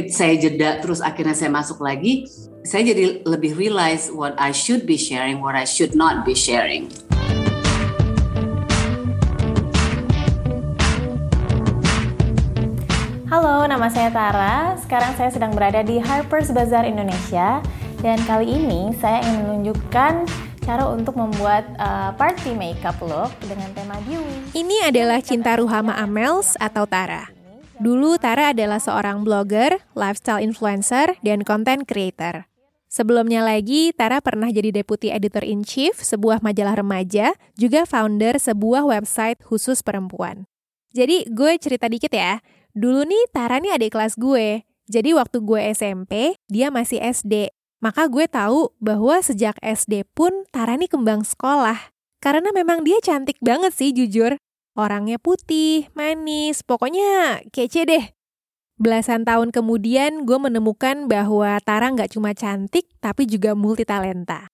Saya 0.10 0.34
jeda 0.42 0.82
terus 0.82 1.06
akhirnya 1.06 1.38
saya 1.38 1.54
masuk 1.54 1.86
lagi, 1.86 2.26
saya 2.66 2.90
jadi 2.90 3.22
lebih 3.30 3.54
realize 3.54 4.10
what 4.10 4.34
I 4.42 4.50
should 4.50 4.90
be 4.90 4.98
sharing, 4.98 5.38
what 5.46 5.54
I 5.54 5.70
should 5.70 5.94
not 5.94 6.26
be 6.26 6.34
sharing. 6.34 6.90
Halo, 13.34 13.66
nama 13.66 13.90
saya 13.90 14.14
Tara. 14.14 14.78
Sekarang 14.78 15.18
saya 15.18 15.34
sedang 15.34 15.58
berada 15.58 15.82
di 15.82 15.98
Harper's 15.98 16.54
Bazaar 16.54 16.86
Indonesia 16.86 17.66
dan 18.06 18.22
kali 18.30 18.46
ini 18.46 18.94
saya 19.02 19.26
ingin 19.26 19.50
menunjukkan 19.50 20.30
cara 20.62 20.86
untuk 20.94 21.18
membuat 21.18 21.66
uh, 21.82 22.14
party 22.14 22.54
makeup 22.54 22.94
look 23.02 23.34
dengan 23.42 23.74
tema 23.74 23.98
dewy. 24.06 24.54
Ini 24.54 24.94
adalah 24.94 25.18
Cinta 25.26 25.58
Ruhama 25.58 25.98
Amels 25.98 26.54
atau 26.62 26.86
Tara. 26.86 27.34
Dulu 27.82 28.22
Tara 28.22 28.54
adalah 28.54 28.78
seorang 28.78 29.26
blogger, 29.26 29.82
lifestyle 29.98 30.38
influencer, 30.38 31.18
dan 31.26 31.42
content 31.42 31.90
creator. 31.90 32.46
Sebelumnya 32.86 33.42
lagi, 33.42 33.98
Tara 33.98 34.22
pernah 34.22 34.54
jadi 34.54 34.70
Deputy 34.70 35.10
Editor-in-Chief 35.10 35.98
sebuah 35.98 36.46
majalah 36.46 36.78
remaja, 36.78 37.34
juga 37.58 37.90
founder 37.90 38.38
sebuah 38.38 38.86
website 38.86 39.42
khusus 39.42 39.82
perempuan. 39.82 40.46
Jadi 40.94 41.26
gue 41.26 41.58
cerita 41.58 41.90
dikit 41.90 42.14
ya, 42.14 42.38
dulu 42.74 43.06
nih 43.06 43.30
Tara 43.30 43.58
nih 43.62 43.78
adik 43.78 43.94
kelas 43.94 44.18
gue. 44.18 44.66
Jadi 44.90 45.16
waktu 45.16 45.40
gue 45.40 45.62
SMP, 45.72 46.36
dia 46.52 46.68
masih 46.68 47.00
SD. 47.00 47.50
Maka 47.80 48.12
gue 48.12 48.28
tahu 48.28 48.76
bahwa 48.84 49.20
sejak 49.24 49.56
SD 49.64 50.04
pun 50.12 50.44
Tara 50.52 50.76
nih 50.76 50.92
kembang 50.92 51.24
sekolah. 51.24 51.94
Karena 52.20 52.52
memang 52.52 52.84
dia 52.84 53.00
cantik 53.00 53.40
banget 53.40 53.72
sih 53.76 53.92
jujur. 53.96 54.36
Orangnya 54.74 55.22
putih, 55.22 55.88
manis, 55.94 56.66
pokoknya 56.66 57.46
kece 57.54 57.86
deh. 57.86 58.06
Belasan 58.82 59.22
tahun 59.22 59.54
kemudian 59.54 60.26
gue 60.26 60.40
menemukan 60.42 61.06
bahwa 61.06 61.62
Tara 61.62 61.94
nggak 61.94 62.18
cuma 62.18 62.34
cantik 62.34 62.90
tapi 62.98 63.30
juga 63.30 63.54
multitalenta. 63.54 64.50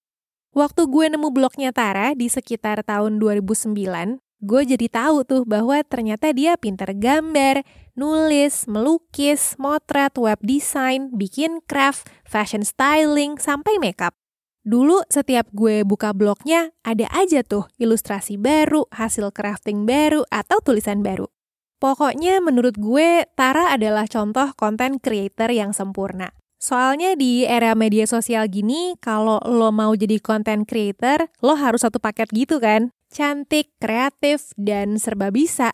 Waktu 0.51 0.89
gue 0.91 1.05
nemu 1.13 1.29
blognya 1.31 1.71
Tara 1.71 2.17
di 2.17 2.27
sekitar 2.27 2.83
tahun 2.83 3.21
2009, 3.21 4.19
gue 4.43 4.61
jadi 4.65 4.87
tahu 4.89 5.23
tuh 5.23 5.41
bahwa 5.45 5.79
ternyata 5.85 6.33
dia 6.33 6.57
pinter 6.57 6.91
gambar, 6.97 7.63
nulis, 7.99 8.63
melukis, 8.71 9.59
motret, 9.59 10.15
web 10.15 10.39
design, 10.39 11.11
bikin 11.11 11.59
craft, 11.67 12.07
fashion 12.23 12.63
styling, 12.63 13.35
sampai 13.35 13.75
makeup. 13.83 14.15
Dulu 14.63 15.03
setiap 15.11 15.51
gue 15.51 15.83
buka 15.83 16.15
blognya 16.15 16.71
ada 16.87 17.11
aja 17.11 17.43
tuh 17.43 17.67
ilustrasi 17.75 18.39
baru, 18.39 18.87
hasil 18.95 19.35
crafting 19.35 19.83
baru, 19.83 20.23
atau 20.31 20.63
tulisan 20.63 21.03
baru. 21.03 21.27
Pokoknya 21.79 22.43
menurut 22.43 22.75
gue 22.75 23.23
Tara 23.39 23.71
adalah 23.71 24.03
contoh 24.07 24.51
konten 24.55 24.99
creator 24.99 25.47
yang 25.51 25.71
sempurna. 25.71 26.35
Soalnya 26.59 27.15
di 27.15 27.47
era 27.47 27.71
media 27.71 28.03
sosial 28.03 28.51
gini, 28.51 28.99
kalau 28.99 29.39
lo 29.47 29.71
mau 29.71 29.95
jadi 29.95 30.19
content 30.19 30.67
creator, 30.67 31.31
lo 31.39 31.55
harus 31.55 31.87
satu 31.87 32.03
paket 32.03 32.27
gitu 32.35 32.59
kan? 32.59 32.91
Cantik, 33.07 33.71
kreatif, 33.79 34.51
dan 34.59 34.99
serba 34.99 35.31
bisa. 35.31 35.71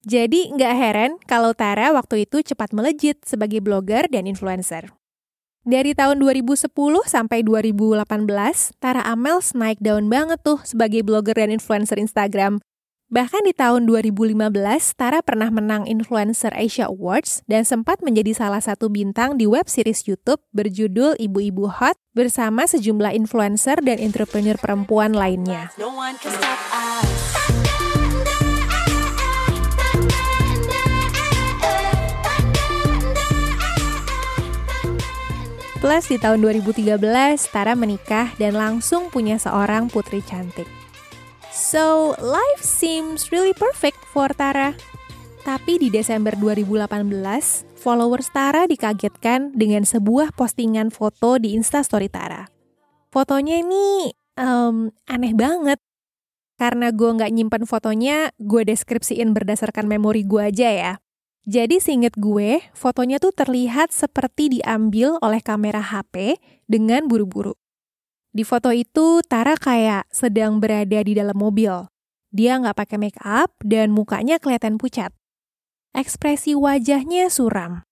Jadi 0.00 0.48
nggak 0.56 0.74
heran 0.80 1.12
kalau 1.28 1.52
Tara 1.52 1.92
waktu 1.92 2.24
itu 2.24 2.40
cepat 2.40 2.72
melejit 2.72 3.20
sebagai 3.28 3.60
blogger 3.60 4.08
dan 4.08 4.24
influencer. 4.24 4.96
Dari 5.60 5.92
tahun 5.92 6.24
2010 6.24 6.72
sampai 7.04 7.44
2018, 7.44 8.08
Tara 8.80 9.04
Amels 9.04 9.52
naik 9.52 9.76
daun 9.84 10.08
banget 10.08 10.40
tuh 10.40 10.56
sebagai 10.64 11.04
blogger 11.04 11.36
dan 11.36 11.52
influencer 11.52 12.00
Instagram. 12.00 12.64
Bahkan 13.10 13.42
di 13.44 13.52
tahun 13.52 13.84
2015, 13.84 14.54
Tara 14.96 15.20
pernah 15.20 15.50
menang 15.52 15.84
Influencer 15.84 16.54
Asia 16.54 16.86
Awards 16.86 17.42
dan 17.50 17.66
sempat 17.66 18.00
menjadi 18.06 18.32
salah 18.32 18.62
satu 18.62 18.86
bintang 18.86 19.34
di 19.34 19.50
web 19.50 19.66
series 19.66 20.06
YouTube 20.06 20.40
berjudul 20.54 21.18
Ibu-Ibu 21.18 21.82
Hot 21.82 21.98
bersama 22.14 22.64
sejumlah 22.70 23.12
influencer 23.12 23.82
dan 23.82 23.98
entrepreneur 23.98 24.54
perempuan 24.56 25.12
lainnya. 25.12 25.74
No 25.76 25.90
Plus 35.80 36.12
di 36.12 36.20
tahun 36.20 36.44
2013, 36.44 37.00
Tara 37.48 37.72
menikah 37.72 38.36
dan 38.36 38.52
langsung 38.52 39.08
punya 39.08 39.40
seorang 39.40 39.88
putri 39.88 40.20
cantik. 40.20 40.68
So, 41.48 42.12
life 42.20 42.60
seems 42.60 43.32
really 43.32 43.56
perfect 43.56 43.96
for 44.12 44.28
Tara. 44.36 44.76
Tapi 45.40 45.80
di 45.80 45.88
Desember 45.88 46.36
2018, 46.36 46.84
followers 47.80 48.28
Tara 48.28 48.68
dikagetkan 48.68 49.56
dengan 49.56 49.88
sebuah 49.88 50.36
postingan 50.36 50.92
foto 50.92 51.40
di 51.40 51.56
Instastory 51.56 52.12
Tara. 52.12 52.44
Fotonya 53.08 53.64
ini 53.64 54.12
um, 54.36 54.92
aneh 55.08 55.32
banget. 55.32 55.80
Karena 56.60 56.92
gue 56.92 57.08
nggak 57.08 57.32
nyimpen 57.32 57.64
fotonya, 57.64 58.36
gue 58.36 58.68
deskripsiin 58.68 59.32
berdasarkan 59.32 59.88
memori 59.88 60.28
gue 60.28 60.44
aja 60.44 60.68
ya. 60.68 60.92
Jadi 61.48 61.80
seinget 61.80 62.20
gue, 62.20 62.60
fotonya 62.76 63.16
tuh 63.16 63.32
terlihat 63.32 63.96
seperti 63.96 64.60
diambil 64.60 65.16
oleh 65.24 65.40
kamera 65.40 65.80
HP 65.80 66.36
dengan 66.68 67.08
buru-buru. 67.08 67.56
Di 68.30 68.44
foto 68.44 68.70
itu, 68.70 69.24
Tara 69.24 69.56
kayak 69.56 70.06
sedang 70.12 70.60
berada 70.60 71.00
di 71.00 71.16
dalam 71.16 71.34
mobil. 71.34 71.88
Dia 72.30 72.60
nggak 72.60 72.76
pakai 72.76 72.98
make 73.00 73.20
up 73.24 73.50
dan 73.64 73.90
mukanya 73.90 74.38
kelihatan 74.38 74.78
pucat. 74.78 75.10
Ekspresi 75.96 76.54
wajahnya 76.54 77.26
suram. 77.26 77.82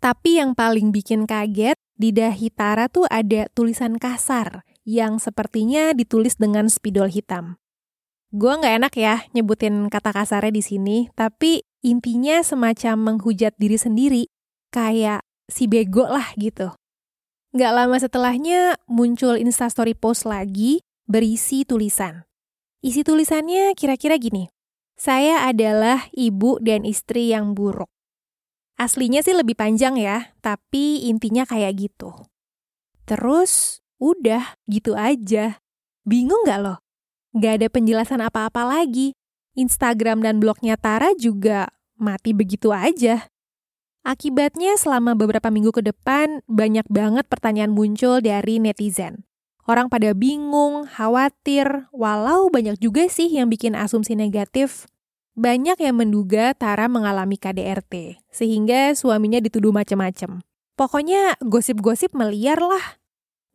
Tapi 0.00 0.40
yang 0.40 0.56
paling 0.56 0.94
bikin 0.94 1.28
kaget, 1.28 1.76
di 1.96 2.14
dahi 2.14 2.48
Tara 2.48 2.88
tuh 2.88 3.04
ada 3.10 3.50
tulisan 3.52 4.00
kasar 4.00 4.64
yang 4.88 5.18
sepertinya 5.20 5.92
ditulis 5.92 6.38
dengan 6.40 6.70
spidol 6.70 7.10
hitam. 7.10 7.60
Gue 8.32 8.52
nggak 8.56 8.74
enak 8.80 8.94
ya 8.96 9.16
nyebutin 9.32 9.92
kata 9.92 10.12
kasarnya 10.12 10.52
di 10.52 10.62
sini, 10.64 10.98
tapi 11.12 11.64
intinya 11.86 12.42
semacam 12.42 13.14
menghujat 13.14 13.54
diri 13.54 13.78
sendiri, 13.78 14.22
kayak 14.74 15.22
si 15.46 15.70
bego 15.70 16.02
lah 16.10 16.34
gitu. 16.34 16.74
Gak 17.54 17.72
lama 17.72 17.96
setelahnya 18.02 18.74
muncul 18.90 19.38
instastory 19.38 19.94
post 19.94 20.26
lagi 20.26 20.82
berisi 21.06 21.62
tulisan. 21.62 22.26
Isi 22.82 23.06
tulisannya 23.06 23.72
kira-kira 23.78 24.18
gini, 24.18 24.50
saya 24.98 25.46
adalah 25.46 26.10
ibu 26.10 26.58
dan 26.58 26.82
istri 26.82 27.30
yang 27.30 27.54
buruk. 27.54 27.88
Aslinya 28.76 29.24
sih 29.24 29.32
lebih 29.32 29.56
panjang 29.56 29.96
ya, 29.96 30.36
tapi 30.44 31.08
intinya 31.08 31.48
kayak 31.48 31.80
gitu. 31.80 32.12
Terus, 33.08 33.80
udah 33.96 34.58
gitu 34.68 34.92
aja. 34.92 35.62
Bingung 36.04 36.44
gak 36.44 36.60
lo? 36.60 36.74
Gak 37.32 37.62
ada 37.62 37.68
penjelasan 37.72 38.20
apa-apa 38.20 38.68
lagi. 38.68 39.16
Instagram 39.56 40.20
dan 40.20 40.36
blognya 40.36 40.76
Tara 40.76 41.16
juga 41.16 41.72
mati 41.96 42.32
begitu 42.36 42.72
aja. 42.72 43.28
Akibatnya 44.06 44.78
selama 44.78 45.18
beberapa 45.18 45.50
minggu 45.50 45.74
ke 45.74 45.82
depan 45.82 46.46
banyak 46.46 46.86
banget 46.86 47.26
pertanyaan 47.26 47.74
muncul 47.74 48.22
dari 48.22 48.62
netizen. 48.62 49.26
Orang 49.66 49.90
pada 49.90 50.14
bingung, 50.14 50.86
khawatir, 50.86 51.90
walau 51.90 52.46
banyak 52.46 52.78
juga 52.78 53.10
sih 53.10 53.26
yang 53.26 53.50
bikin 53.50 53.74
asumsi 53.74 54.14
negatif. 54.14 54.86
Banyak 55.34 55.82
yang 55.82 55.98
menduga 55.98 56.54
Tara 56.54 56.86
mengalami 56.86 57.34
KDRT, 57.34 58.22
sehingga 58.30 58.94
suaminya 58.94 59.42
dituduh 59.42 59.74
macem-macem. 59.74 60.38
Pokoknya 60.78 61.34
gosip-gosip 61.42 62.14
meliar 62.14 62.62
lah. 62.62 63.02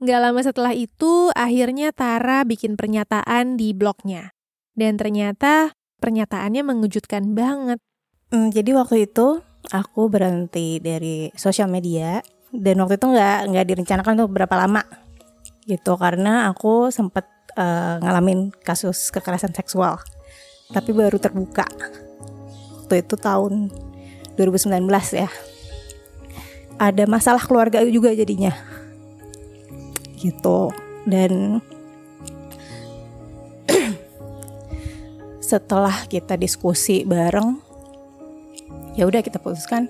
Gak 0.04 0.20
lama 0.20 0.42
setelah 0.44 0.76
itu, 0.76 1.32
akhirnya 1.32 1.96
Tara 1.96 2.44
bikin 2.44 2.76
pernyataan 2.76 3.56
di 3.56 3.72
blognya. 3.72 4.36
Dan 4.76 5.00
ternyata 5.00 5.72
pernyataannya 6.04 6.66
mengejutkan 6.66 7.38
banget. 7.38 7.80
Hmm, 8.32 8.48
jadi 8.48 8.72
waktu 8.80 9.12
itu 9.12 9.44
aku 9.76 10.08
berhenti 10.08 10.80
dari 10.80 11.28
sosial 11.36 11.68
media 11.68 12.24
dan 12.56 12.80
waktu 12.80 12.96
itu 12.96 13.12
nggak 13.12 13.40
nggak 13.52 13.66
direncanakan 13.68 14.24
untuk 14.24 14.32
berapa 14.40 14.56
lama 14.56 14.84
gitu 15.68 16.00
karena 16.00 16.48
aku 16.48 16.96
sempat 16.96 17.28
uh, 17.60 18.00
ngalamin 18.00 18.56
kasus 18.64 19.12
kekerasan 19.12 19.52
seksual 19.52 20.00
tapi 20.72 20.96
baru 20.96 21.20
terbuka 21.20 21.68
waktu 22.80 23.04
itu 23.04 23.16
tahun 23.20 23.68
2019 24.40 24.84
ya. 25.16 25.30
Ada 26.82 27.06
masalah 27.06 27.44
keluarga 27.44 27.84
juga 27.84 28.16
jadinya 28.16 28.56
gitu 30.20 30.72
dan 31.04 31.60
setelah 35.52 36.08
kita 36.08 36.40
diskusi 36.40 37.04
bareng 37.04 37.71
ya 38.96 39.08
udah 39.08 39.24
kita 39.24 39.40
putuskan 39.40 39.88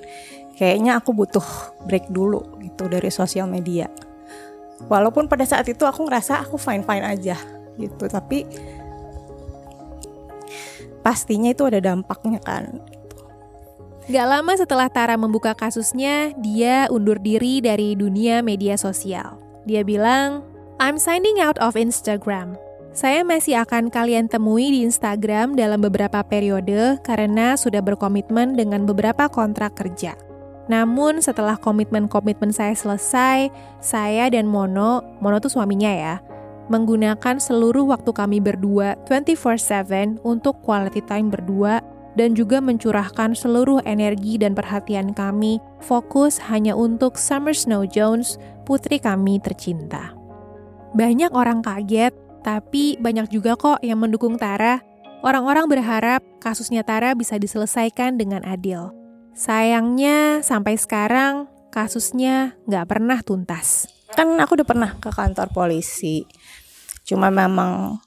kayaknya 0.58 0.98
aku 1.00 1.15
butuh 1.15 1.43
break 1.89 2.10
dulu 2.13 2.46
gitu 2.62 2.86
dari 2.86 3.10
sosial 3.10 3.50
media 3.50 3.89
walaupun 4.86 5.25
pada 5.25 5.46
saat 5.46 5.65
itu 5.70 5.86
aku 5.86 6.05
ngerasa 6.05 6.41
aku 6.46 6.58
fine 6.58 6.86
fine 6.86 7.05
aja 7.05 7.38
gitu 7.77 8.05
tapi 8.05 8.46
pastinya 11.01 11.50
itu 11.50 11.65
ada 11.65 11.81
dampaknya 11.81 12.38
kan 12.41 12.81
Gak 14.10 14.27
lama 14.27 14.58
setelah 14.58 14.89
Tara 14.89 15.13
membuka 15.15 15.53
kasusnya, 15.53 16.34
dia 16.41 16.89
undur 16.91 17.22
diri 17.22 17.62
dari 17.63 17.93
dunia 17.93 18.41
media 18.41 18.74
sosial. 18.75 19.39
Dia 19.63 19.86
bilang, 19.86 20.41
I'm 20.81 20.98
signing 21.00 21.38
out 21.38 21.55
of 21.62 21.77
Instagram. 21.77 22.58
Saya 22.91 23.24
masih 23.24 23.55
akan 23.55 23.88
kalian 23.88 24.27
temui 24.27 24.67
di 24.67 24.79
Instagram 24.83 25.55
dalam 25.55 25.79
beberapa 25.79 26.19
periode 26.27 27.00
karena 27.07 27.55
sudah 27.55 27.79
berkomitmen 27.79 28.60
dengan 28.60 28.83
beberapa 28.83 29.31
kontrak 29.31 29.79
kerja. 29.79 30.12
Namun 30.67 31.24
setelah 31.24 31.55
komitmen-komitmen 31.55 32.51
saya 32.51 32.75
selesai, 32.75 33.48
saya 33.79 34.27
dan 34.27 34.43
Mono, 34.43 35.07
Mono 35.24 35.39
tuh 35.39 35.55
suaminya 35.55 35.88
ya, 35.88 36.15
menggunakan 36.67 37.39
seluruh 37.39 37.88
waktu 37.88 38.12
kami 38.12 38.43
berdua 38.43 39.00
24/7 39.07 40.19
untuk 40.27 40.60
quality 40.60 41.00
time 41.07 41.31
berdua 41.31 41.79
dan 42.19 42.36
juga 42.36 42.60
mencurahkan 42.60 43.31
seluruh 43.31 43.79
energi 43.88 44.36
dan 44.36 44.51
perhatian 44.51 45.15
kami 45.15 45.63
fokus 45.79 46.43
hanya 46.51 46.75
untuk 46.75 47.15
Summer 47.15 47.55
Snow 47.55 47.88
Jones, 47.88 48.36
putri 48.67 49.00
kami 49.00 49.39
tercinta. 49.39 50.12
Banyak 50.91 51.31
orang 51.31 51.63
kaget, 51.63 52.12
tapi 52.41 52.98
banyak 52.98 53.29
juga 53.29 53.53
kok 53.57 53.79
yang 53.86 54.01
mendukung 54.01 54.38
Tara. 54.38 54.81
Orang-orang 55.21 55.69
berharap 55.69 56.25
kasusnya 56.41 56.81
Tara 56.81 57.13
bisa 57.13 57.38
diselesaikan 57.38 58.17
dengan 58.17 58.41
adil. 58.41 58.89
Sayangnya 59.38 60.41
sampai 60.41 60.75
sekarang 60.75 61.45
kasusnya 61.69 62.57
nggak 62.65 62.86
pernah 62.89 63.21
tuntas. 63.21 63.86
Kan 64.17 64.33
aku 64.41 64.57
udah 64.60 64.67
pernah 64.67 64.91
ke 64.98 65.13
kantor 65.13 65.53
polisi. 65.53 66.25
Cuma 67.05 67.29
memang 67.29 68.01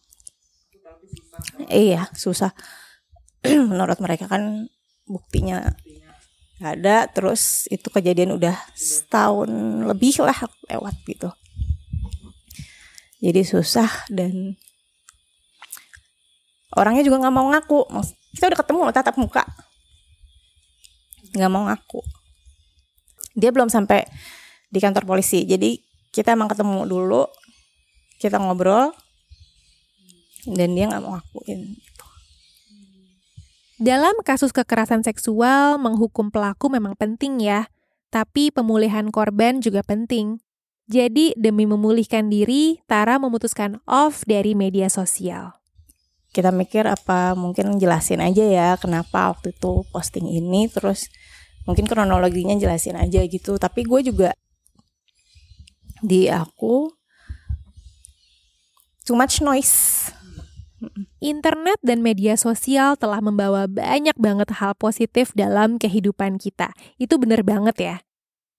iya 1.71 2.11
susah 2.14 2.50
menurut 3.71 3.99
mereka 4.03 4.31
kan 4.31 4.69
buktinya 5.05 5.75
gak 6.62 6.81
ada 6.81 6.97
terus 7.11 7.67
itu 7.69 7.91
kejadian 7.91 8.38
udah 8.38 8.57
setahun 8.73 9.50
lebih 9.85 10.23
lah 10.23 10.38
lewat 10.71 10.95
gitu 11.05 11.29
jadi 13.25 13.40
susah 13.40 13.88
dan 14.12 14.52
orangnya 16.76 17.00
juga 17.00 17.25
nggak 17.25 17.35
mau 17.35 17.49
ngaku. 17.49 17.88
Kita 18.37 18.52
udah 18.52 18.59
ketemu 18.61 18.81
tatap 18.93 19.16
muka. 19.16 19.49
Nggak 21.33 21.49
mau 21.49 21.64
ngaku. 21.64 22.04
Dia 23.33 23.49
belum 23.49 23.73
sampai 23.73 24.04
di 24.69 24.76
kantor 24.76 25.09
polisi. 25.09 25.49
Jadi 25.49 25.81
kita 26.12 26.37
emang 26.37 26.52
ketemu 26.52 26.85
dulu 26.85 27.25
kita 28.21 28.37
ngobrol 28.37 28.93
dan 30.45 30.76
dia 30.76 30.85
nggak 30.93 31.00
mau 31.00 31.16
ngakuin. 31.16 31.81
Dalam 33.81 34.14
kasus 34.23 34.52
kekerasan 34.52 35.02
seksual, 35.02 35.80
menghukum 35.80 36.30
pelaku 36.30 36.71
memang 36.71 36.95
penting 36.95 37.43
ya, 37.43 37.73
tapi 38.13 38.52
pemulihan 38.52 39.10
korban 39.10 39.58
juga 39.58 39.82
penting. 39.82 40.44
Jadi, 40.84 41.32
demi 41.40 41.64
memulihkan 41.64 42.28
diri, 42.28 42.84
Tara 42.84 43.16
memutuskan 43.16 43.80
off 43.88 44.28
dari 44.28 44.52
media 44.52 44.92
sosial. 44.92 45.56
Kita 46.34 46.50
mikir 46.50 46.84
apa 46.84 47.32
mungkin 47.38 47.78
jelasin 47.78 48.18
aja 48.18 48.42
ya 48.42 48.68
kenapa 48.76 49.32
waktu 49.32 49.54
itu 49.54 49.86
posting 49.94 50.26
ini, 50.28 50.66
terus 50.66 51.08
mungkin 51.64 51.88
kronologinya 51.88 52.58
jelasin 52.58 52.99
aja 53.00 53.23
gitu. 53.25 53.56
Tapi 53.56 53.86
gue 53.86 54.00
juga 54.12 54.34
di 56.04 56.28
aku 56.28 56.92
too 59.08 59.16
much 59.16 59.40
noise 59.40 60.12
Internet 61.25 61.80
dan 61.80 62.04
media 62.04 62.36
sosial 62.36 63.00
telah 63.00 63.25
membawa 63.25 63.64
banyak 63.64 64.12
banget 64.20 64.52
hal 64.60 64.76
positif 64.76 65.32
dalam 65.32 65.80
kehidupan 65.80 66.36
kita. 66.36 66.76
Itu 67.00 67.16
bener 67.16 67.40
banget 67.40 67.76
ya. 67.80 67.97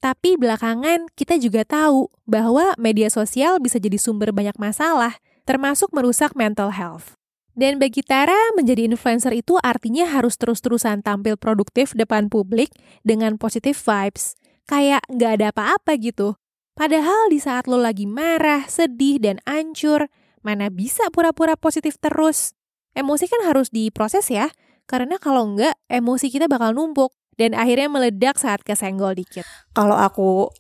Tapi 0.04 0.38
belakangan 0.38 1.10
kita 1.18 1.40
juga 1.42 1.66
tahu 1.66 2.12
bahwa 2.30 2.76
media 2.76 3.10
sosial 3.10 3.58
bisa 3.58 3.82
jadi 3.82 3.98
sumber 3.98 4.32
banyak 4.32 4.56
masalah, 4.56 5.18
termasuk 5.48 5.90
merusak 5.96 6.34
mental 6.38 6.74
health. 6.76 7.18
Dan 7.56 7.80
bagi 7.80 8.04
Tara, 8.04 8.36
menjadi 8.54 8.84
influencer 8.86 9.32
itu 9.32 9.56
artinya 9.64 10.04
harus 10.12 10.36
terus-terusan 10.36 11.02
tampil 11.02 11.40
produktif 11.40 11.96
depan 11.96 12.28
publik 12.28 12.70
dengan 13.08 13.40
positive 13.40 13.80
vibes. 13.80 14.36
Kayak 14.68 15.02
nggak 15.08 15.32
ada 15.40 15.46
apa-apa 15.56 15.96
gitu. 15.96 16.36
Padahal 16.76 17.32
di 17.32 17.40
saat 17.40 17.72
lo 17.72 17.80
lagi 17.80 18.04
marah, 18.04 18.68
sedih, 18.68 19.24
dan 19.24 19.40
ancur, 19.48 20.12
Mana 20.46 20.70
bisa 20.70 21.10
pura-pura 21.10 21.58
positif 21.58 21.98
terus? 21.98 22.54
Emosi 22.94 23.26
kan 23.26 23.42
harus 23.50 23.74
diproses 23.74 24.30
ya, 24.30 24.54
karena 24.86 25.18
kalau 25.18 25.42
enggak, 25.42 25.74
emosi 25.90 26.30
kita 26.30 26.46
bakal 26.46 26.78
numpuk 26.78 27.18
dan 27.36 27.52
akhirnya 27.56 27.92
meledak 27.92 28.40
saat 28.40 28.64
kesenggol 28.64 29.16
dikit. 29.16 29.44
Kalau 29.76 29.96
aku 29.96 30.52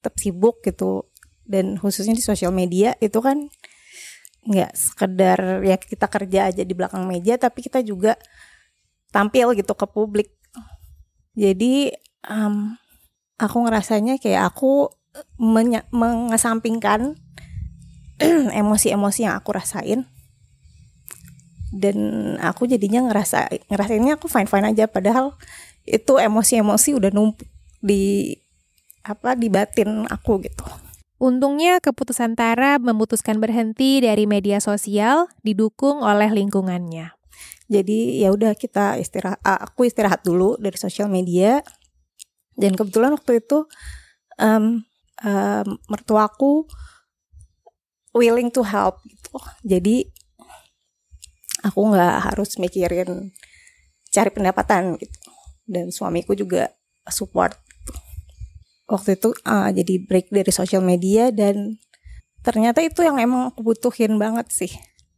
tetap 0.00 0.16
sibuk 0.20 0.60
gitu, 0.64 1.08
dan 1.48 1.76
khususnya 1.80 2.16
di 2.16 2.24
sosial 2.24 2.52
media 2.52 2.96
itu 3.00 3.20
kan 3.20 3.48
nggak 4.40 4.72
sekedar 4.72 5.60
ya 5.60 5.76
kita 5.76 6.08
kerja 6.08 6.48
aja 6.52 6.62
di 6.64 6.74
belakang 6.76 7.04
meja, 7.04 7.36
tapi 7.40 7.64
kita 7.64 7.80
juga 7.84 8.16
tampil 9.12 9.56
gitu 9.56 9.72
ke 9.72 9.86
publik. 9.88 10.32
Jadi 11.36 11.92
um, 12.28 12.76
aku 13.40 13.56
ngerasanya 13.64 14.20
kayak 14.20 14.52
aku 14.52 14.92
mengesampingkan 15.40 17.16
emosi-emosi 18.60 19.26
yang 19.26 19.34
aku 19.34 19.50
rasain 19.56 20.06
dan 21.70 21.96
aku 22.42 22.66
jadinya 22.66 23.06
ngerasa 23.06 23.46
ngerasainnya 23.70 24.18
aku 24.18 24.26
fine 24.26 24.50
fine 24.50 24.74
aja 24.74 24.90
padahal 24.90 25.38
itu 25.90 26.12
emosi-emosi 26.16 26.94
udah 26.94 27.10
numpuk 27.10 27.46
di 27.82 28.34
apa 29.02 29.34
di 29.34 29.50
batin 29.50 30.06
aku 30.06 30.38
gitu. 30.44 30.64
Untungnya 31.20 31.84
keputusan 31.84 32.32
Tara 32.32 32.80
memutuskan 32.80 33.42
berhenti 33.44 34.00
dari 34.00 34.24
media 34.24 34.56
sosial 34.56 35.28
didukung 35.44 36.00
oleh 36.00 36.32
lingkungannya. 36.32 37.12
Jadi 37.70 38.24
ya 38.24 38.32
udah 38.32 38.56
kita 38.56 38.96
istirahat 38.96 39.38
aku 39.44 39.86
istirahat 39.86 40.24
dulu 40.24 40.56
dari 40.56 40.74
sosial 40.80 41.06
media 41.06 41.60
dan 42.58 42.74
kebetulan 42.74 43.14
waktu 43.14 43.38
itu 43.44 43.68
um, 44.40 44.82
um, 45.22 45.68
mertuaku 45.86 46.66
willing 48.16 48.50
to 48.50 48.66
help 48.66 48.98
gitu. 49.06 49.38
Jadi 49.62 49.96
aku 51.62 51.94
nggak 51.94 52.32
harus 52.32 52.56
mikirin 52.58 53.30
cari 54.10 54.30
pendapatan 54.34 54.98
gitu. 54.98 55.29
Dan 55.70 55.94
suamiku 55.94 56.34
juga 56.34 56.74
support. 57.06 57.54
Waktu 58.90 59.14
itu 59.14 59.30
uh, 59.46 59.70
jadi 59.70 60.02
break 60.02 60.34
dari 60.34 60.50
sosial 60.50 60.82
media 60.82 61.30
dan 61.30 61.78
ternyata 62.42 62.82
itu 62.82 63.06
yang 63.06 63.22
emang 63.22 63.54
aku 63.54 63.62
butuhin 63.62 64.18
banget 64.18 64.50
sih. 64.50 64.72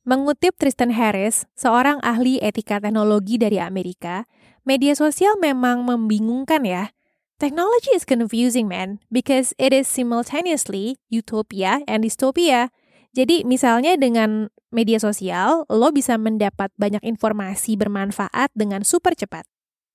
Mengutip 0.04 0.58
Tristan 0.58 0.92
Harris, 0.92 1.46
seorang 1.54 2.02
ahli 2.02 2.36
etika 2.42 2.82
teknologi 2.82 3.38
dari 3.38 3.62
Amerika, 3.62 4.26
media 4.66 4.92
sosial 4.98 5.38
memang 5.38 5.86
membingungkan 5.86 6.66
ya. 6.66 6.90
Technology 7.38 7.94
is 7.94 8.06
confusing, 8.06 8.66
man, 8.66 8.98
because 9.10 9.54
it 9.62 9.70
is 9.70 9.86
simultaneously 9.86 10.98
utopia 11.10 11.82
and 11.86 12.02
dystopia. 12.02 12.70
Jadi 13.14 13.46
misalnya 13.46 13.94
dengan 13.94 14.50
media 14.74 14.98
sosial, 14.98 15.66
lo 15.70 15.88
bisa 15.94 16.18
mendapat 16.18 16.74
banyak 16.78 17.02
informasi 17.02 17.78
bermanfaat 17.78 18.50
dengan 18.58 18.82
super 18.82 19.14
cepat. 19.14 19.46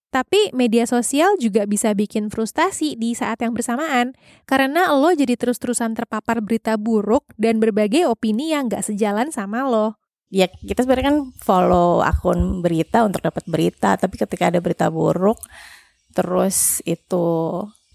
Tapi 0.08 0.56
media 0.56 0.88
sosial 0.88 1.36
juga 1.36 1.68
bisa 1.68 1.92
bikin 1.92 2.32
frustasi 2.32 2.96
di 2.96 3.12
saat 3.12 3.44
yang 3.44 3.52
bersamaan, 3.52 4.16
karena 4.48 4.96
lo 4.96 5.12
jadi 5.12 5.36
terus-terusan 5.36 6.00
terpapar 6.00 6.40
berita 6.40 6.80
buruk 6.80 7.28
dan 7.36 7.60
berbagai 7.60 8.08
opini 8.08 8.56
yang 8.56 8.72
gak 8.72 8.88
sejalan 8.88 9.36
sama 9.36 9.68
lo. 9.68 10.00
Ya 10.32 10.48
kita 10.48 10.84
sebenarnya 10.84 11.08
kan 11.12 11.20
follow 11.40 12.04
akun 12.04 12.64
berita 12.64 13.04
untuk 13.04 13.20
dapat 13.20 13.44
berita, 13.48 14.00
tapi 14.00 14.16
ketika 14.16 14.48
ada 14.48 14.64
berita 14.64 14.88
buruk, 14.88 15.40
terus 16.16 16.80
itu 16.88 17.28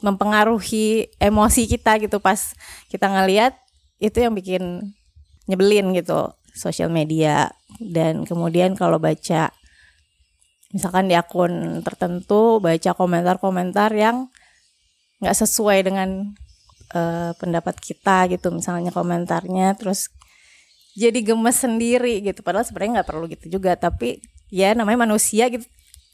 mempengaruhi 0.05 1.09
emosi 1.17 1.65
kita 1.65 1.97
gitu 2.03 2.19
pas 2.19 2.53
kita 2.91 3.07
ngeliat 3.09 3.55
itu 4.03 4.19
yang 4.19 4.35
bikin 4.35 4.93
nyebelin 5.47 5.95
gitu 5.95 6.35
sosial 6.53 6.91
media 6.91 7.55
dan 7.79 8.27
kemudian 8.27 8.75
kalau 8.75 8.99
baca 8.99 9.55
misalkan 10.73 11.07
di 11.07 11.15
akun 11.15 11.85
tertentu 11.85 12.59
baca 12.59 12.91
komentar-komentar 12.97 13.93
yang 13.93 14.33
nggak 15.23 15.37
sesuai 15.37 15.79
dengan 15.87 16.33
uh, 16.97 17.31
pendapat 17.37 17.79
kita 17.79 18.27
gitu. 18.33 18.51
Misalnya 18.51 18.91
komentarnya 18.91 19.77
terus 19.79 20.09
jadi 20.97 21.21
gemes 21.23 21.61
sendiri 21.61 22.25
gitu. 22.25 22.41
Padahal 22.41 22.67
sebenarnya 22.67 23.01
nggak 23.01 23.09
perlu 23.09 23.25
gitu 23.31 23.47
juga. 23.61 23.77
Tapi 23.77 24.19
ya 24.49 24.73
namanya 24.73 25.07
manusia 25.07 25.47
gitu 25.53 25.69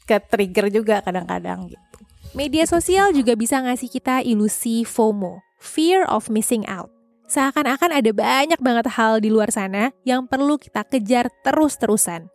ke 0.05 0.19
trigger 0.19 0.69
juga 0.69 1.01
kadang-kadang 1.01 1.71
gitu. 1.71 1.97
Media 2.37 2.67
sosial 2.69 3.09
juga 3.09 3.33
bisa 3.33 3.57
ngasih 3.57 3.89
kita 3.89 4.21
ilusi 4.21 4.85
FOMO 4.85 5.41
fear 5.57 6.05
of 6.05 6.29
missing 6.29 6.63
out. 6.69 6.93
Seakan-akan 7.29 7.93
ada 7.93 8.09
banyak 8.09 8.57
banget 8.57 8.89
hal 8.89 9.21
di 9.21 9.29
luar 9.29 9.53
sana 9.53 9.93
yang 10.01 10.25
perlu 10.25 10.57
kita 10.57 10.81
kejar 10.81 11.29
terus-terusan 11.45 12.25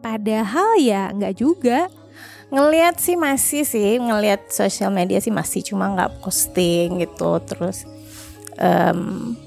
Padahal 0.00 0.80
ya 0.80 1.12
nggak 1.12 1.34
juga. 1.36 1.88
Ngeliat 2.50 2.98
sih 2.98 3.14
masih 3.14 3.62
sih, 3.62 3.94
ngeliat 4.02 4.50
sosial 4.50 4.90
media 4.90 5.22
sih 5.22 5.30
masih 5.30 5.62
cuma 5.62 5.86
nggak 5.94 6.18
posting 6.18 6.98
gitu. 6.98 7.38
Terus 7.46 7.86
um, 8.58 9.38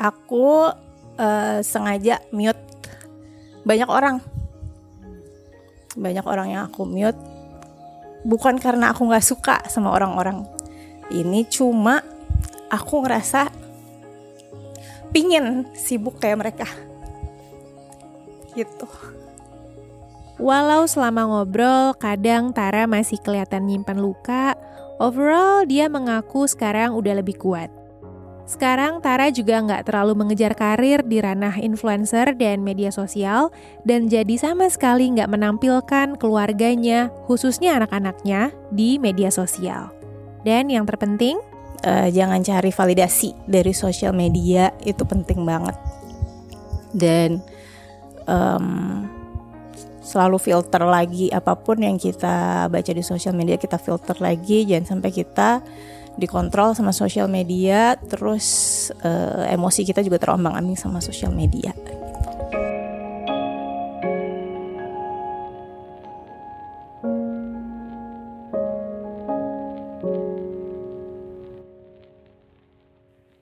aku 0.00 0.72
uh, 1.20 1.58
sengaja 1.60 2.24
mute 2.32 2.58
banyak 3.68 3.90
orang. 3.90 4.24
Banyak 5.92 6.24
orang 6.24 6.48
yang 6.56 6.62
aku 6.70 6.88
mute 6.88 7.20
bukan 8.24 8.56
karena 8.56 8.96
aku 8.96 9.04
nggak 9.04 9.26
suka 9.26 9.60
sama 9.68 9.92
orang-orang 9.94 10.48
ini, 11.12 11.44
cuma 11.46 12.00
aku 12.72 13.04
ngerasa 13.04 13.48
pingin 15.12 15.68
sibuk 15.72 16.20
kayak 16.20 16.38
mereka 16.40 16.68
gitu. 18.58 18.90
Walau 20.38 20.86
selama 20.86 21.26
ngobrol 21.26 21.94
kadang 21.98 22.54
Tara 22.54 22.86
masih 22.86 23.18
kelihatan 23.18 23.66
nyimpan 23.66 23.98
luka, 23.98 24.54
overall 25.02 25.66
dia 25.66 25.90
mengaku 25.90 26.46
sekarang 26.46 26.94
udah 26.94 27.18
lebih 27.18 27.38
kuat. 27.38 27.70
Sekarang 28.48 29.04
Tara 29.04 29.28
juga 29.28 29.60
nggak 29.60 29.90
terlalu 29.90 30.24
mengejar 30.24 30.56
karir 30.56 31.04
di 31.04 31.20
ranah 31.20 31.60
influencer 31.60 32.32
dan 32.32 32.64
media 32.64 32.88
sosial 32.88 33.52
dan 33.84 34.08
jadi 34.08 34.40
sama 34.40 34.72
sekali 34.72 35.10
nggak 35.12 35.28
menampilkan 35.28 36.16
keluarganya, 36.16 37.12
khususnya 37.28 37.76
anak-anaknya, 37.76 38.54
di 38.72 38.96
media 38.96 39.28
sosial. 39.28 39.92
Dan 40.46 40.72
yang 40.72 40.88
terpenting, 40.88 41.36
uh, 41.84 42.08
jangan 42.08 42.40
cari 42.40 42.72
validasi 42.72 43.36
dari 43.44 43.76
sosial 43.76 44.16
media 44.16 44.72
itu 44.80 45.04
penting 45.04 45.44
banget. 45.44 45.76
Dan 46.96 47.44
um, 48.28 49.08
selalu 50.04 50.36
filter 50.40 50.84
lagi 50.84 51.28
apa 51.28 51.52
pun 51.56 51.80
yang 51.80 52.00
kita 52.00 52.68
baca 52.72 52.92
di 52.92 53.04
sosial 53.04 53.36
media 53.36 53.60
kita 53.60 53.76
filter 53.76 54.16
lagi 54.20 54.64
jangan 54.64 54.96
sampai 54.96 55.10
kita 55.12 55.60
dikontrol 56.18 56.74
sama 56.74 56.90
sosial 56.90 57.30
media 57.30 57.94
terus 57.94 58.46
uh, 59.04 59.46
emosi 59.48 59.86
kita 59.86 60.02
juga 60.02 60.18
terombang-ambing 60.18 60.74
sama 60.74 60.98
sosial 60.98 61.30
media. 61.30 61.70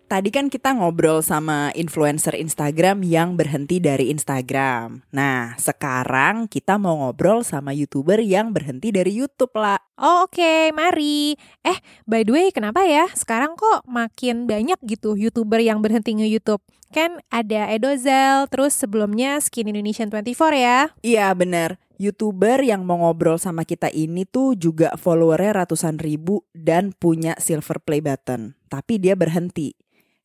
Tadi 0.07 0.31
kan 0.31 0.47
kita 0.47 0.71
ngobrol 0.71 1.19
sama 1.19 1.75
influencer 1.75 2.39
Instagram 2.39 3.03
yang 3.03 3.35
berhenti 3.35 3.83
dari 3.83 4.15
Instagram. 4.15 5.03
Nah, 5.11 5.59
sekarang 5.59 6.47
kita 6.47 6.79
mau 6.79 7.03
ngobrol 7.03 7.43
sama 7.43 7.75
YouTuber 7.75 8.23
yang 8.23 8.55
berhenti 8.55 8.95
dari 8.95 9.19
YouTube 9.19 9.51
lah. 9.59 9.83
Oh, 9.99 10.31
oke, 10.31 10.39
okay, 10.39 10.71
mari. 10.71 11.35
Eh, 11.67 11.79
by 12.07 12.23
the 12.23 12.31
way, 12.31 12.47
kenapa 12.55 12.87
ya 12.87 13.11
sekarang 13.19 13.59
kok 13.59 13.83
makin 13.83 14.47
banyak 14.47 14.79
gitu 14.87 15.19
YouTuber 15.19 15.59
yang 15.59 15.83
berhenti 15.83 16.15
nge-YouTube? 16.15 16.63
Kan 16.95 17.19
ada 17.27 17.67
Edozel, 17.75 18.47
terus 18.47 18.79
sebelumnya 18.79 19.43
Skin 19.43 19.67
Indonesian 19.67 20.07
24 20.07 20.55
ya? 20.55 20.95
Iya, 21.03 21.35
bener. 21.35 21.83
YouTuber 21.99 22.63
yang 22.63 22.87
mau 22.87 23.03
ngobrol 23.03 23.43
sama 23.43 23.67
kita 23.67 23.91
ini 23.91 24.23
tuh 24.23 24.55
juga 24.55 24.95
followernya 24.95 25.67
ratusan 25.67 25.99
ribu 25.99 26.47
dan 26.55 26.95
punya 26.95 27.35
silver 27.43 27.83
play 27.83 27.99
button. 27.99 28.55
Tapi 28.71 29.03
dia 29.03 29.19
berhenti 29.19 29.75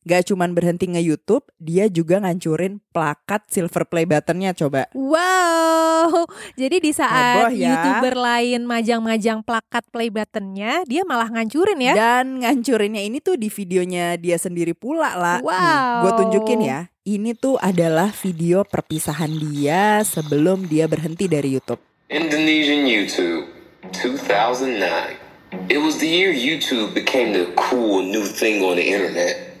gak 0.02 0.30
cuman 0.30 0.50
berhenti 0.54 0.90
nge-youtube, 0.90 1.46
dia 1.62 1.86
juga 1.86 2.18
ngancurin 2.18 2.82
plakat 2.90 3.46
silver 3.46 3.86
play 3.86 4.02
buttonnya 4.02 4.50
coba. 4.54 4.90
Wow, 4.94 6.26
jadi 6.58 6.82
di 6.82 6.90
saat 6.90 7.54
ya. 7.54 7.70
youtuber 7.74 8.18
lain 8.18 8.66
majang-majang 8.66 9.46
plakat 9.46 9.86
play 9.94 10.10
buttonnya, 10.10 10.82
dia 10.90 11.06
malah 11.06 11.30
ngancurin 11.30 11.78
ya? 11.78 11.94
Dan 11.94 12.42
ngancurinnya 12.42 13.02
ini 13.06 13.22
tuh 13.22 13.38
di 13.38 13.46
videonya 13.46 14.18
dia 14.18 14.34
sendiri 14.38 14.74
pula 14.74 15.14
lah. 15.14 15.38
Wow. 15.38 16.02
Gue 16.02 16.12
tunjukin 16.18 16.60
ya, 16.66 16.90
ini 17.06 17.34
tuh 17.38 17.58
adalah 17.62 18.10
video 18.10 18.66
perpisahan 18.66 19.30
dia 19.30 20.02
sebelum 20.02 20.66
dia 20.66 20.90
berhenti 20.90 21.30
dari 21.30 21.54
YouTube. 21.54 21.78
Indonesian 22.10 22.84
YouTube 22.90 23.46
2009. 23.94 25.68
It 25.68 25.78
was 25.78 26.00
the 26.00 26.08
year 26.08 26.32
YouTube 26.32 26.96
became 26.96 27.36
the 27.36 27.52
cool 27.54 28.00
new 28.00 28.24
thing 28.24 28.64
on 28.64 28.80
the 28.80 28.86
internet. 28.88 29.51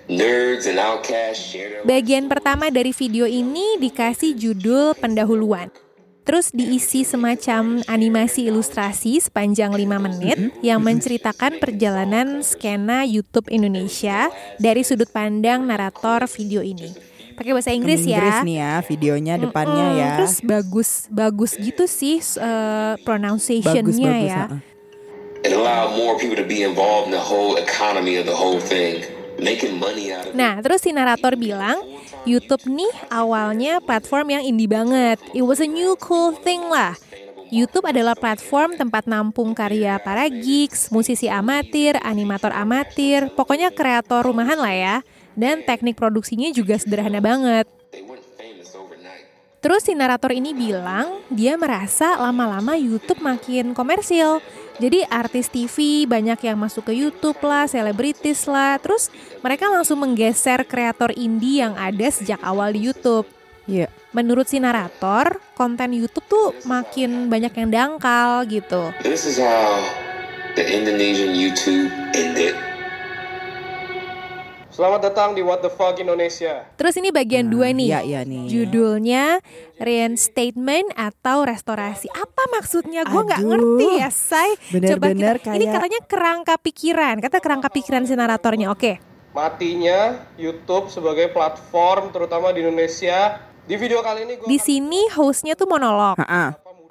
Bagian 1.86 2.26
pertama 2.26 2.66
dari 2.74 2.90
video 2.90 3.26
ini 3.26 3.78
dikasih 3.78 4.34
judul 4.34 4.98
pendahuluan. 4.98 5.70
Terus 6.22 6.54
diisi 6.54 7.02
semacam 7.02 7.82
animasi 7.90 8.46
ilustrasi 8.46 9.18
sepanjang 9.18 9.74
5 9.74 10.06
menit 10.06 10.38
mm 10.38 10.48
-hmm. 10.54 10.62
yang 10.62 10.78
menceritakan 10.78 11.58
perjalanan 11.58 12.46
skena 12.46 13.02
YouTube 13.02 13.50
Indonesia 13.50 14.30
dari 14.62 14.86
sudut 14.86 15.10
pandang 15.10 15.66
narator 15.66 16.30
video 16.30 16.62
ini. 16.62 16.94
Pakai 17.34 17.50
bahasa 17.50 17.74
Inggris, 17.74 18.06
ya. 18.06 18.22
Inggris 18.22 18.38
nih 18.46 18.56
ya 18.62 18.72
videonya 18.86 19.34
depannya 19.34 19.82
mm 19.82 19.94
-mm, 19.94 20.02
ya. 20.02 20.10
Terus 20.22 20.34
bagus 20.46 20.90
bagus 21.10 21.52
gitu 21.58 21.90
sih 21.90 22.22
uh, 22.38 22.94
pronunciationnya 23.02 24.14
ya. 24.22 24.42
It 25.42 25.50
allowed 25.50 25.98
more 25.98 26.14
people 26.22 26.38
to 26.38 26.46
be 26.46 26.62
involved 26.62 27.10
in 27.10 27.14
the 27.18 27.24
whole 27.24 27.58
economy 27.58 28.14
of 28.14 28.30
the 28.30 28.36
whole 28.36 28.62
thing. 28.62 29.02
Nah, 30.32 30.62
terus 30.62 30.86
si 30.86 30.94
narator 30.94 31.34
bilang, 31.34 31.82
YouTube 32.22 32.62
nih 32.70 32.94
awalnya 33.10 33.82
platform 33.82 34.38
yang 34.38 34.42
indie 34.46 34.70
banget. 34.70 35.18
It 35.34 35.42
was 35.42 35.58
a 35.58 35.66
new 35.66 35.98
cool 35.98 36.38
thing 36.38 36.62
lah. 36.70 36.94
YouTube 37.52 37.84
adalah 37.84 38.16
platform 38.16 38.80
tempat 38.80 39.04
nampung 39.04 39.52
karya 39.52 40.00
para 40.00 40.24
geeks, 40.30 40.88
musisi 40.88 41.28
amatir, 41.28 42.00
animator 42.00 42.48
amatir, 42.48 43.28
pokoknya 43.36 43.68
kreator 43.68 44.24
rumahan 44.24 44.56
lah 44.56 44.72
ya. 44.72 44.96
Dan 45.36 45.60
teknik 45.60 46.00
produksinya 46.00 46.48
juga 46.48 46.80
sederhana 46.80 47.20
banget. 47.20 47.81
Terus 49.62 49.86
si 49.86 49.94
narator 49.94 50.34
ini 50.34 50.50
bilang 50.50 51.22
dia 51.30 51.54
merasa 51.54 52.18
lama-lama 52.18 52.74
YouTube 52.74 53.22
makin 53.22 53.78
komersil. 53.78 54.42
Jadi 54.82 55.06
artis 55.06 55.46
TV 55.46 56.02
banyak 56.02 56.42
yang 56.42 56.58
masuk 56.58 56.90
ke 56.90 56.92
YouTube 56.98 57.38
lah, 57.46 57.70
selebritis 57.70 58.50
lah. 58.50 58.82
Terus 58.82 59.06
mereka 59.38 59.70
langsung 59.70 60.02
menggeser 60.02 60.66
kreator 60.66 61.14
indie 61.14 61.62
yang 61.62 61.78
ada 61.78 62.10
sejak 62.10 62.42
awal 62.42 62.74
di 62.74 62.90
YouTube. 62.90 63.22
Iya. 63.70 63.86
Yeah. 63.86 63.90
Menurut 64.10 64.50
si 64.50 64.58
narator, 64.58 65.38
konten 65.54 65.94
YouTube 65.94 66.26
tuh 66.26 66.58
makin 66.66 67.30
banyak 67.30 67.54
yang 67.54 67.70
dangkal 67.70 68.42
gitu. 68.50 68.90
This 69.06 69.22
is 69.22 69.38
how 69.38 69.78
the 70.58 70.66
Indonesian 70.66 71.38
YouTube 71.38 71.86
ended. 72.18 72.71
Selamat 74.72 75.12
datang 75.12 75.36
di 75.36 75.44
What 75.44 75.60
the 75.60 75.68
Fuck 75.68 76.00
Indonesia. 76.00 76.64
Terus 76.80 76.96
ini 76.96 77.12
bagian 77.12 77.44
nah, 77.44 77.52
dua 77.52 77.76
nih. 77.76 77.92
Iya, 77.92 78.00
iya 78.08 78.20
nih. 78.24 78.48
Judulnya 78.48 79.44
reinstatement 79.76 80.96
atau 80.96 81.44
restorasi. 81.44 82.08
Apa 82.08 82.48
maksudnya? 82.56 83.04
Gue 83.04 83.20
nggak 83.20 83.44
ngerti 83.44 83.88
ya, 84.00 84.08
say. 84.08 84.56
Bener-bener 84.72 85.44
kayak... 85.44 85.60
Ini 85.60 85.68
katanya 85.68 86.00
kerangka 86.08 86.56
pikiran. 86.56 87.20
Kata 87.20 87.44
kerangka 87.44 87.68
pikiran 87.68 88.08
si 88.08 88.16
naratornya. 88.16 88.72
Oke. 88.72 88.96
Okay. 88.96 88.96
Matinya 89.36 90.24
YouTube 90.40 90.88
sebagai 90.88 91.28
platform 91.36 92.08
terutama 92.08 92.48
di 92.56 92.64
Indonesia. 92.64 93.44
Di 93.68 93.76
video 93.76 94.00
kali 94.00 94.24
ini 94.24 94.40
gua 94.40 94.48
Di 94.48 94.56
sini 94.56 95.04
hostnya 95.12 95.52
tuh 95.52 95.68
monolog. 95.68 96.16
Ha 96.16 96.24
-ha. 96.24 96.44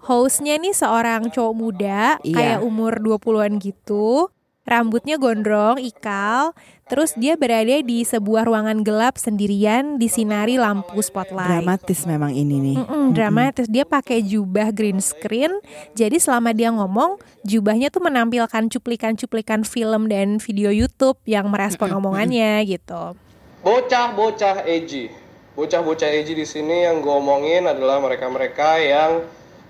Hostnya 0.05 0.53
nih 0.61 0.77
seorang 0.77 1.33
cowok 1.33 1.53
muda, 1.57 2.21
iya. 2.21 2.37
kayak 2.37 2.59
umur 2.61 3.01
20-an 3.01 3.57
gitu 3.57 4.29
rambutnya 4.61 5.17
gondrong, 5.17 5.81
ikal, 5.81 6.53
terus 6.85 7.17
dia 7.17 7.33
berada 7.33 7.81
di 7.81 8.05
sebuah 8.05 8.45
ruangan 8.45 8.85
gelap 8.85 9.17
sendirian 9.17 9.97
disinari 9.97 10.61
lampu 10.61 11.01
spotlight. 11.01 11.65
Dramatis 11.65 12.05
memang 12.05 12.31
ini 12.31 12.57
nih. 12.61 12.77
Mm 12.77 12.85
-mm, 12.85 13.05
dramatis. 13.11 13.67
Dia 13.67 13.83
pakai 13.83 14.21
jubah 14.21 14.69
green 14.69 15.01
screen. 15.01 15.51
Jadi 15.97 16.21
selama 16.21 16.53
dia 16.53 16.69
ngomong, 16.69 17.17
jubahnya 17.41 17.89
tuh 17.89 18.05
menampilkan 18.05 18.69
cuplikan-cuplikan 18.69 19.65
film 19.65 20.07
dan 20.07 20.37
video 20.37 20.69
YouTube 20.69 21.17
yang 21.25 21.49
merespon 21.49 21.91
omongannya 21.97 22.61
gitu. 22.69 23.17
Bocah-bocah 23.61 24.65
edgy. 24.65 25.13
Bocah-bocah 25.53 26.09
edgy 26.09 26.33
di 26.33 26.47
sini 26.47 26.87
yang 26.87 27.03
gue 27.03 27.11
omongin 27.11 27.67
adalah 27.67 27.99
mereka-mereka 27.99 28.79
yang 28.81 29.11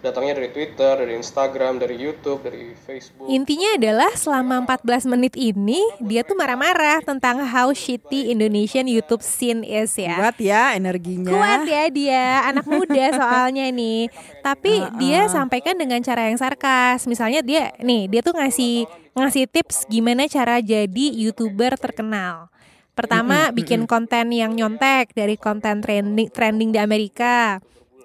Datangnya 0.02 0.42
dari 0.42 0.50
Twitter, 0.50 0.98
dari 0.98 1.14
Instagram, 1.14 1.78
dari 1.78 1.94
YouTube, 1.94 2.42
dari 2.42 2.74
Facebook. 2.74 3.30
Intinya 3.30 3.78
adalah 3.78 4.10
selama 4.18 4.66
14 4.66 5.06
menit 5.06 5.38
ini 5.38 5.78
dia 6.02 6.26
tuh 6.26 6.34
marah-marah 6.34 7.06
tentang 7.06 7.46
how 7.46 7.70
shitty 7.70 8.34
Indonesian 8.34 8.90
YouTube 8.90 9.22
scene 9.22 9.62
is 9.62 9.94
ya. 9.94 10.18
Kuat 10.18 10.42
ya 10.42 10.74
energinya. 10.74 11.30
Kuat 11.30 11.70
ya 11.70 11.86
dia, 11.94 12.50
anak 12.50 12.66
muda 12.66 13.14
soalnya 13.14 13.70
nih. 13.70 14.10
Tapi 14.42 14.82
dia 14.98 15.30
sampaikan 15.30 15.78
dengan 15.78 16.02
cara 16.02 16.34
yang 16.34 16.42
sarkas. 16.42 17.06
Misalnya 17.06 17.46
dia 17.46 17.70
nih, 17.78 18.10
dia 18.10 18.26
tuh 18.26 18.34
ngasih 18.34 18.90
ngasih 19.14 19.46
tips 19.54 19.86
gimana 19.86 20.26
cara 20.26 20.58
jadi 20.66 21.06
YouTuber 21.14 21.78
terkenal. 21.78 22.50
Pertama, 22.98 23.54
bikin 23.54 23.86
konten 23.86 24.34
yang 24.34 24.58
nyontek 24.58 25.14
dari 25.14 25.38
konten 25.38 25.80
trending 25.86 26.34
trending 26.34 26.74
di 26.74 26.80
Amerika. 26.82 27.62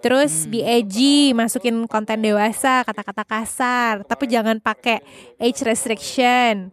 Terus 0.07 0.47
Mm. 0.47 0.49
be 0.49 0.61
edgy, 0.63 1.19
masukin 1.35 1.77
konten 1.85 2.23
dewasa, 2.23 2.87
kata-kata 2.87 3.27
kasar, 3.27 4.07
tapi 4.07 4.31
jangan 4.31 4.63
pakai 4.63 5.03
age 5.37 5.67
restriction. 5.67 6.71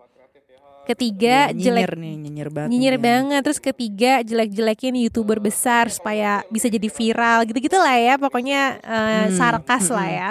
Ketiga, 0.83 1.47
Iya, 1.49 1.71
jelek 1.71 1.87
nyinyir 1.87 1.93
nih, 1.95 2.13
nyinyir 2.19 2.49
banget. 2.51 2.69
nyinyir 2.69 2.95
dia. 2.95 3.01
banget 3.01 3.41
terus 3.41 3.55
ketiga 3.57 4.19
jelek-jelekin 4.19 4.93
youtuber 4.99 5.39
besar 5.39 5.87
supaya 5.87 6.43
bisa 6.51 6.67
jadi 6.67 6.91
viral 6.91 7.47
gitu-gitu 7.47 7.79
lah 7.79 7.95
ya 7.95 8.19
pokoknya 8.19 8.61
eh, 8.77 9.25
Hmm, 9.25 9.31
sarkas 9.31 9.87
lah 9.87 10.03
mm-mm. 10.03 10.19
ya 10.19 10.29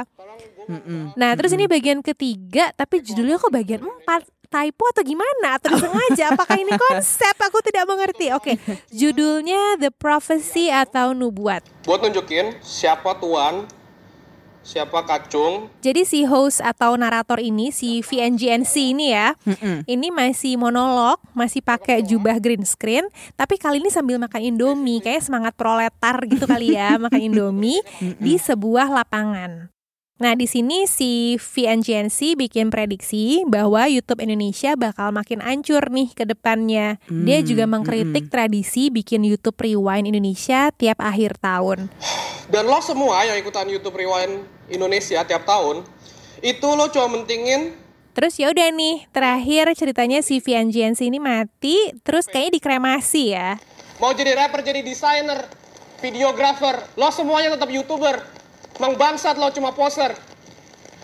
Mm-mm. 0.69 1.03
nah 1.17 1.33
terus 1.33 1.57
ini 1.57 1.65
bagian 1.65 2.05
ketiga 2.05 2.69
tapi 2.71 3.01
judulnya 3.01 3.41
kok 3.41 3.49
bagian 3.49 3.81
empat 3.81 4.29
typo 4.53 4.85
atau 4.93 5.01
gimana? 5.01 5.57
Atau 5.57 5.73
disengaja? 5.73 6.37
Apakah 6.37 6.61
ini 6.61 6.77
konsep? 6.77 7.33
Aku 7.41 7.65
tidak 7.65 7.89
mengerti. 7.89 8.29
Oke 8.37 8.61
judulnya 8.93 9.81
The 9.81 9.91
Prophecy 9.91 10.69
atau 10.69 11.17
Nubuat. 11.17 11.65
Buat 11.83 12.05
nunjukin 12.05 12.61
siapa 12.63 13.17
tuan, 13.19 13.67
siapa 14.63 15.03
kacung, 15.03 15.67
Jadi 15.83 16.07
si 16.07 16.23
host 16.23 16.63
atau 16.63 16.95
narator 16.95 17.43
ini 17.43 17.75
si 17.75 17.99
VNGNC 17.99 18.75
ini 18.95 19.11
ya, 19.11 19.35
ini 19.91 20.15
masih 20.15 20.55
monolog, 20.55 21.19
masih 21.35 21.65
pakai 21.65 22.05
jubah 22.07 22.39
green 22.39 22.63
screen, 22.63 23.11
tapi 23.35 23.59
kali 23.59 23.83
ini 23.83 23.91
sambil 23.91 24.23
makan 24.23 24.55
Indomie, 24.55 25.03
kayak 25.03 25.27
semangat 25.27 25.59
proletar 25.59 26.15
gitu 26.31 26.47
kali 26.47 26.79
ya, 26.79 26.95
makan 27.03 27.33
Indomie 27.33 27.83
di 28.23 28.39
sebuah 28.39 28.93
lapangan. 28.93 29.72
Nah, 30.23 30.39
di 30.39 30.47
sini 30.47 30.87
si 30.87 31.35
VNGNC 31.35 32.39
bikin 32.39 32.71
prediksi 32.71 33.43
bahwa 33.43 33.91
YouTube 33.91 34.23
Indonesia 34.23 34.79
bakal 34.79 35.11
makin 35.11 35.43
ancur 35.43 35.83
nih 35.91 36.15
ke 36.15 36.23
depannya. 36.23 37.03
Dia 37.11 37.43
Hmm, 37.43 37.49
juga 37.51 37.67
mengkritik 37.67 38.31
tradisi 38.31 38.87
bikin 38.95 39.27
YouTube 39.27 39.59
Rewind 39.59 40.07
Indonesia 40.07 40.71
tiap 40.79 41.03
akhir 41.03 41.43
tahun. 41.43 41.91
dan 42.55 42.71
lo 42.71 42.79
semua 42.79 43.27
yang 43.27 43.35
ikutan 43.35 43.67
YouTube 43.67 43.99
Rewind 43.99 44.47
Indonesia 44.71 45.27
tiap 45.27 45.43
tahun, 45.43 45.83
itu 46.39 46.69
lo 46.71 46.87
cuma 46.93 47.19
mentingin 47.19 47.75
Terus 48.13 48.37
ya 48.37 48.53
udah 48.53 48.69
nih, 48.71 49.09
terakhir 49.09 49.73
ceritanya 49.73 50.21
si 50.21 50.37
VNGNC 50.39 51.01
ini 51.09 51.17
mati, 51.17 51.97
terus 52.05 52.29
kayaknya 52.29 52.61
dikremasi 52.61 53.33
ya. 53.35 53.57
mau 53.99 54.13
jadi 54.13 54.37
rapper, 54.37 54.61
jadi 54.61 54.85
desainer, 54.85 55.49
videographer, 55.99 56.77
lo 56.95 57.09
semuanya 57.09 57.57
tetap 57.57 57.73
YouTuber. 57.73 58.42
Mang 58.81 58.97
bangsat 58.97 59.37
lo 59.37 59.53
cuma 59.53 59.75
poser. 59.75 60.17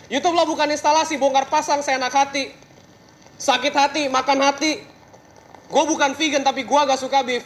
YouTube 0.08 0.32
lo 0.32 0.48
bukan 0.48 0.72
instalasi, 0.72 1.20
bongkar 1.20 1.48
pasang 1.52 1.84
seenak 1.84 2.12
hati. 2.14 2.48
Sakit 3.36 3.74
hati, 3.76 4.02
makan 4.08 4.40
hati. 4.40 4.80
Gue 5.68 5.84
bukan 5.84 6.16
vegan 6.16 6.40
tapi 6.40 6.64
gue 6.64 6.80
gak 6.80 7.00
suka 7.00 7.20
beef. 7.20 7.44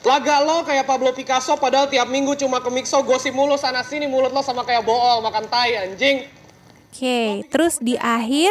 Laga 0.00 0.40
lo 0.42 0.64
kayak 0.64 0.88
Pablo 0.88 1.12
Picasso 1.12 1.60
padahal 1.60 1.86
tiap 1.92 2.08
minggu 2.08 2.32
cuma 2.40 2.58
ke 2.64 2.72
mixo 2.72 2.98
gosip 3.04 3.36
mulu 3.36 3.60
sana 3.60 3.84
sini 3.84 4.08
mulut 4.08 4.32
lo 4.32 4.40
sama 4.40 4.64
kayak 4.64 4.80
bool 4.80 5.20
makan 5.20 5.44
tai 5.46 5.76
anjing. 5.76 6.24
Oke, 6.90 7.46
terus 7.52 7.78
di 7.78 8.00
akhir 8.00 8.50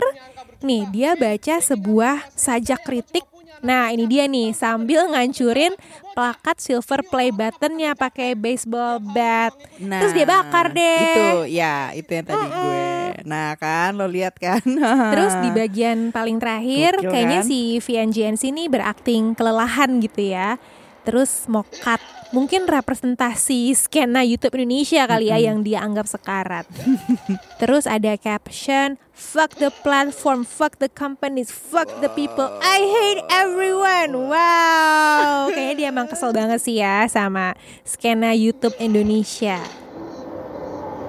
nih 0.61 0.87
dia 0.93 1.11
baca 1.17 1.59
sebuah 1.59 2.31
sajak 2.37 2.85
kritik. 2.85 3.25
Nah 3.59 3.91
ini 3.91 4.07
dia 4.07 4.29
nih 4.29 4.55
sambil 4.55 5.09
ngancurin 5.11 5.75
plakat 6.19 6.59
silver 6.59 6.99
play 7.07 7.31
buttonnya 7.31 7.95
pakai 7.95 8.35
baseball 8.35 8.99
bat. 8.99 9.55
Nah, 9.79 10.03
terus 10.03 10.11
dia 10.11 10.27
bakar 10.27 10.67
deh. 10.75 11.15
Itu 11.15 11.27
ya, 11.47 11.95
itu 11.95 12.11
yang 12.11 12.27
tadi 12.27 12.43
gue. 12.51 12.87
Nah, 13.23 13.55
kan 13.55 13.95
lo 13.95 14.03
lihat 14.03 14.35
kan. 14.35 14.59
Terus 15.15 15.33
di 15.39 15.49
bagian 15.55 16.11
paling 16.11 16.43
terakhir 16.43 16.99
Gokil, 16.99 17.11
kayaknya 17.11 17.39
kan? 17.43 17.47
si 17.47 17.59
VNGNC 17.79 18.43
ini 18.51 18.63
berakting 18.67 19.31
kelelahan 19.31 20.03
gitu 20.03 20.35
ya. 20.35 20.59
Terus 21.07 21.47
mokat 21.47 22.03
mungkin 22.29 22.69
representasi 22.69 23.73
skena 23.73 24.21
YouTube 24.21 24.61
Indonesia 24.61 25.09
kali 25.09 25.33
ya 25.33 25.41
yang 25.41 25.65
dia 25.65 25.81
anggap 25.81 26.05
sekarat. 26.05 26.69
Terus 27.61 27.89
ada 27.89 28.13
caption 28.21 29.01
fuck 29.19 29.59
the 29.59 29.67
platform, 29.83 30.47
fuck 30.47 30.79
the 30.79 30.87
companies, 30.87 31.51
fuck 31.51 31.91
the 31.99 32.07
people. 32.15 32.47
I 32.63 32.79
hate 32.87 33.21
everyone. 33.27 34.31
Wow, 34.31 35.51
kayaknya 35.51 35.75
dia 35.75 35.87
emang 35.91 36.07
kesel 36.07 36.31
banget 36.31 36.63
sih 36.63 36.79
ya 36.79 37.03
sama 37.11 37.59
skena 37.83 38.31
YouTube 38.31 38.79
Indonesia. 38.79 39.59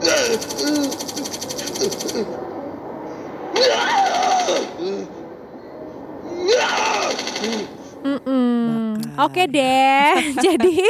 Mm-mm. 8.00 8.96
Oke 9.20 9.44
deh. 9.44 10.12
Jadi 10.44 10.80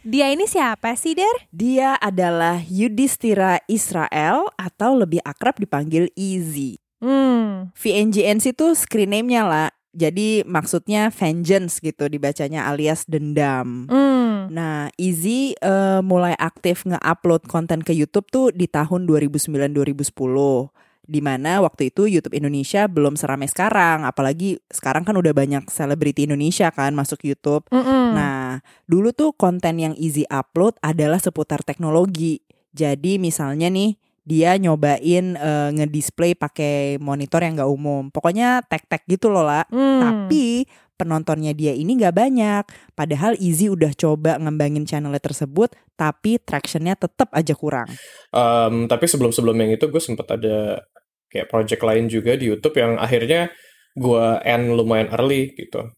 dia 0.00 0.32
ini 0.32 0.48
siapa 0.48 0.96
sih, 0.96 1.12
Der? 1.12 1.36
Dia 1.52 2.00
adalah 2.00 2.64
Yudhistira 2.64 3.60
Israel 3.68 4.48
atau 4.56 4.96
lebih 4.96 5.20
akrab 5.24 5.60
dipanggil 5.60 6.08
Easy. 6.16 6.80
Hmm. 7.04 7.68
VNGNC 7.76 8.56
itu 8.56 8.72
screen 8.72 9.12
name-nya 9.12 9.44
lah. 9.44 9.68
Jadi 9.94 10.42
maksudnya 10.42 11.12
vengeance 11.14 11.78
gitu 11.78 12.10
dibacanya 12.10 12.66
alias 12.66 13.06
dendam. 13.06 13.86
Hmm. 13.86 14.50
Nah, 14.50 14.90
Easy 14.98 15.54
eh, 15.60 16.00
mulai 16.02 16.34
aktif 16.34 16.82
nge-upload 16.82 17.46
konten 17.46 17.84
ke 17.84 17.94
YouTube 17.94 18.26
tuh 18.32 18.50
di 18.50 18.66
tahun 18.66 19.06
2009-2010. 19.06 20.83
Di 21.04 21.20
mana 21.20 21.60
waktu 21.60 21.92
itu 21.92 22.08
YouTube 22.08 22.32
Indonesia 22.32 22.88
belum 22.88 23.20
seramai 23.20 23.44
sekarang, 23.44 24.08
apalagi 24.08 24.56
sekarang 24.72 25.04
kan 25.04 25.12
udah 25.14 25.36
banyak 25.36 25.68
selebriti 25.68 26.24
Indonesia 26.24 26.72
kan 26.72 26.96
masuk 26.96 27.20
YouTube. 27.28 27.68
Mm-mm. 27.68 28.16
Nah, 28.16 28.64
dulu 28.88 29.12
tuh 29.12 29.36
konten 29.36 29.76
yang 29.76 29.92
Easy 30.00 30.24
upload 30.32 30.80
adalah 30.80 31.20
seputar 31.20 31.60
teknologi. 31.60 32.40
Jadi 32.72 33.20
misalnya 33.20 33.68
nih 33.68 34.00
dia 34.24 34.56
nyobain 34.56 35.36
eh, 35.36 35.70
ngedisplay 35.76 36.32
pakai 36.32 36.96
monitor 36.96 37.44
yang 37.44 37.60
gak 37.60 37.68
umum. 37.68 38.08
Pokoknya 38.08 38.64
tek-tek 38.64 39.04
gitu 39.04 39.28
loh 39.28 39.44
lah. 39.44 39.68
Hmm. 39.68 40.00
Tapi 40.00 40.64
penontonnya 40.94 41.52
dia 41.52 41.74
ini 41.74 41.98
gak 41.98 42.14
banyak. 42.14 42.64
Padahal 42.94 43.34
Easy 43.42 43.70
udah 43.70 43.92
coba 43.94 44.38
ngembangin 44.38 44.86
channelnya 44.86 45.22
tersebut, 45.22 45.74
tapi 45.98 46.38
tractionnya 46.42 46.94
tetap 46.94 47.30
aja 47.34 47.54
kurang. 47.54 47.90
Um, 48.30 48.86
tapi 48.86 49.06
sebelum-sebelum 49.10 49.56
yang 49.58 49.70
itu 49.74 49.86
gue 49.90 50.02
sempet 50.02 50.26
ada 50.30 50.86
kayak 51.30 51.50
project 51.50 51.82
lain 51.82 52.06
juga 52.06 52.38
di 52.38 52.46
YouTube 52.46 52.78
yang 52.78 52.94
akhirnya 52.98 53.50
gue 53.94 54.26
end 54.46 54.74
lumayan 54.74 55.10
early 55.10 55.54
gitu. 55.54 55.90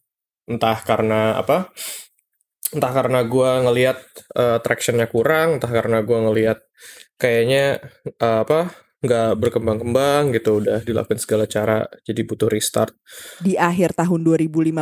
Entah 0.48 0.78
karena 0.80 1.36
apa? 1.36 1.72
Entah 2.72 2.92
karena 2.92 3.22
gue 3.24 3.50
ngelihat 3.68 3.98
uh, 4.36 4.58
tractionnya 4.64 5.06
kurang, 5.06 5.60
entah 5.60 5.70
karena 5.70 6.02
gue 6.02 6.18
ngelihat 6.18 6.58
kayaknya 7.16 7.80
uh, 8.20 8.44
apa 8.44 8.85
nggak 9.06 9.38
berkembang-kembang 9.38 10.34
gitu 10.34 10.60
udah 10.60 10.82
dilakukan 10.82 11.16
segala 11.22 11.46
cara 11.46 11.86
jadi 12.02 12.20
butuh 12.26 12.50
restart 12.50 12.92
Di 13.40 13.54
akhir 13.54 13.94
tahun 13.94 14.26
2015, 14.26 14.74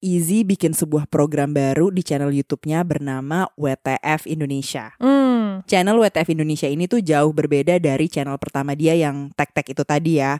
Easy 0.00 0.46
bikin 0.46 0.72
sebuah 0.72 1.10
program 1.10 1.52
baru 1.52 1.90
di 1.90 2.06
channel 2.06 2.30
YouTube-nya 2.30 2.86
bernama 2.86 3.50
WTF 3.58 4.30
Indonesia. 4.30 4.94
Hmm. 5.02 5.66
Channel 5.66 5.96
WTF 5.98 6.28
Indonesia 6.32 6.68
ini 6.70 6.86
tuh 6.86 7.02
jauh 7.02 7.32
berbeda 7.34 7.76
dari 7.82 8.06
channel 8.06 8.38
pertama 8.38 8.78
dia 8.78 8.94
yang 8.96 9.34
tek-tek 9.34 9.74
itu 9.74 9.82
tadi 9.82 10.22
ya. 10.22 10.38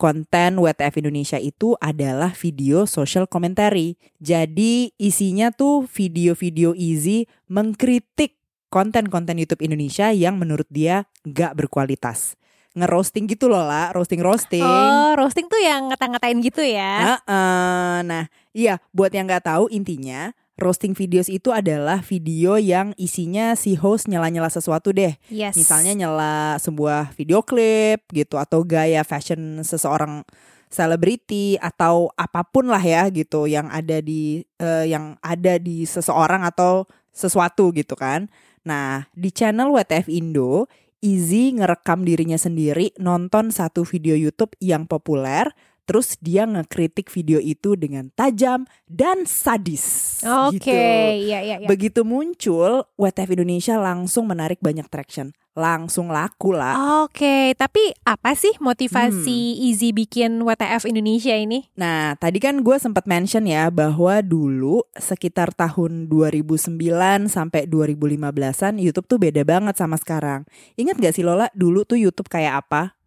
Konten 0.00 0.56
WTF 0.56 0.96
Indonesia 1.04 1.36
itu 1.36 1.76
adalah 1.76 2.32
video 2.32 2.88
social 2.88 3.28
commentary. 3.28 4.00
Jadi 4.16 4.96
isinya 4.96 5.52
tuh 5.52 5.84
video-video 5.84 6.72
Easy 6.72 7.28
mengkritik 7.52 8.40
konten-konten 8.72 9.36
YouTube 9.36 9.60
Indonesia 9.66 10.08
yang 10.14 10.40
menurut 10.40 10.64
dia 10.72 11.04
gak 11.28 11.58
berkualitas. 11.58 12.39
Ngerosting 12.70 13.26
gitu 13.26 13.50
loh 13.50 13.66
lah, 13.66 13.90
roasting-roasting. 13.90 14.62
Oh, 14.62 15.18
roasting 15.18 15.50
tuh 15.50 15.58
yang 15.58 15.90
ngata-ngatain 15.90 16.38
gitu 16.38 16.62
ya. 16.62 17.18
Heeh. 17.18 17.94
Nah, 18.06 18.30
iya 18.54 18.78
buat 18.94 19.10
yang 19.10 19.26
nggak 19.26 19.50
tahu 19.50 19.66
intinya 19.74 20.30
roasting 20.60 20.92
videos 20.92 21.32
itu 21.32 21.50
adalah 21.50 22.04
video 22.04 22.60
yang 22.60 22.92
isinya 23.00 23.56
si 23.56 23.74
host 23.74 24.06
nyela-nyela 24.06 24.52
sesuatu 24.52 24.92
deh. 24.92 25.16
Yes. 25.32 25.56
Misalnya 25.56 25.96
nyela 25.96 26.60
sebuah 26.60 27.16
video 27.16 27.40
klip 27.40 28.04
gitu 28.12 28.36
atau 28.36 28.62
gaya 28.62 29.00
fashion 29.02 29.64
seseorang 29.64 30.22
selebriti 30.70 31.58
atau 31.58 32.14
apa 32.14 32.46
pun 32.46 32.70
lah 32.70 32.78
ya 32.78 33.10
gitu 33.10 33.50
yang 33.50 33.66
ada 33.72 33.98
di 33.98 34.46
eh, 34.62 34.86
yang 34.86 35.18
ada 35.18 35.58
di 35.58 35.82
seseorang 35.88 36.46
atau 36.46 36.86
sesuatu 37.10 37.74
gitu 37.74 37.98
kan. 37.98 38.30
Nah, 38.62 39.08
di 39.16 39.32
channel 39.34 39.72
WTF 39.72 40.06
Indo 40.12 40.68
Izzy 41.00 41.56
ngerekam 41.56 42.04
dirinya 42.04 42.36
sendiri 42.36 42.92
nonton 43.00 43.48
satu 43.48 43.88
video 43.88 44.12
YouTube 44.12 44.52
yang 44.60 44.84
populer, 44.84 45.48
terus 45.90 46.14
dia 46.22 46.46
ngekritik 46.46 47.10
video 47.10 47.42
itu 47.42 47.74
dengan 47.74 48.14
tajam 48.14 48.62
dan 48.86 49.26
sadis. 49.26 50.22
Oke, 50.22 50.62
gitu. 50.62 50.70
iya 50.70 51.42
iya 51.42 51.56
iya. 51.58 51.66
Begitu 51.66 52.06
muncul, 52.06 52.86
WTF 52.94 53.34
Indonesia 53.34 53.74
langsung 53.74 54.30
menarik 54.30 54.62
banyak 54.62 54.86
traction, 54.86 55.34
langsung 55.58 56.14
laku 56.14 56.54
lah. 56.54 57.02
Oke, 57.02 57.58
tapi 57.58 57.90
apa 58.06 58.38
sih 58.38 58.54
Hmm. 58.54 58.70
motivasi 58.70 59.66
Easy 59.66 59.90
bikin 59.90 60.38
WTF 60.46 60.86
Indonesia 60.86 61.34
ini? 61.34 61.66
Nah, 61.74 62.14
tadi 62.22 62.38
kan 62.38 62.62
gue 62.62 62.78
sempat 62.78 63.10
mention 63.10 63.50
ya 63.50 63.66
bahwa 63.74 64.22
dulu 64.22 64.86
sekitar 64.94 65.50
tahun 65.58 66.06
2009 66.06 67.26
sampai 67.26 67.66
2015-an 67.66 68.78
YouTube 68.78 69.10
tuh 69.10 69.18
beda 69.18 69.42
banget 69.42 69.74
sama 69.74 69.98
sekarang. 69.98 70.46
Ingat 70.78 71.02
gak 71.02 71.18
sih 71.18 71.26
Lola 71.26 71.50
dulu 71.50 71.82
tuh 71.82 71.98
YouTube 71.98 72.30
kayak 72.30 72.62
apa? 72.62 72.99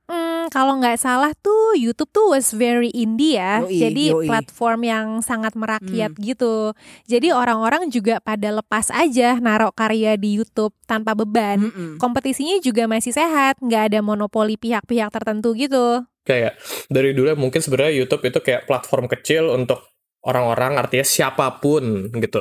Hmm, 0.54 0.56
kalau 0.56 0.78
nggak 0.78 1.02
salah 1.02 1.34
tuh 1.34 1.74
YouTube 1.74 2.14
tuh 2.14 2.30
was 2.30 2.54
very 2.54 2.94
indie 2.94 3.42
ya. 3.42 3.66
Yoi, 3.66 3.74
Jadi 3.82 4.06
yoi. 4.14 4.30
platform 4.30 4.80
yang 4.86 5.08
sangat 5.26 5.58
merakyat 5.58 6.14
Hmm. 6.14 6.22
gitu. 6.22 6.78
Jadi 7.10 7.34
orang-orang 7.34 7.90
juga 7.90 8.22
pada 8.22 8.54
lepas 8.54 8.94
aja 8.94 9.42
naruh 9.42 9.74
karya 9.74 10.14
di 10.14 10.38
YouTube 10.38 10.78
tanpa 10.86 11.18
beban. 11.18 11.74
Kompetisinya 11.98 12.62
juga 12.62 12.86
masih 12.86 13.10
sehat, 13.10 13.58
nggak 13.58 13.90
ada 13.90 14.00
monopoli 14.06 14.56
pihak-pihak 14.56 15.10
tertentu 15.10 15.58
gitu. 15.58 16.06
kayak 16.24 16.56
dari 16.88 17.12
dulu 17.12 17.36
mungkin 17.36 17.60
sebenarnya 17.60 18.00
YouTube 18.00 18.24
itu 18.24 18.40
kayak 18.40 18.64
platform 18.64 19.12
kecil 19.12 19.52
untuk 19.52 19.84
orang-orang 20.24 20.80
artinya 20.80 21.04
siapa 21.04 21.60
pun 21.60 22.08
gitu. 22.16 22.40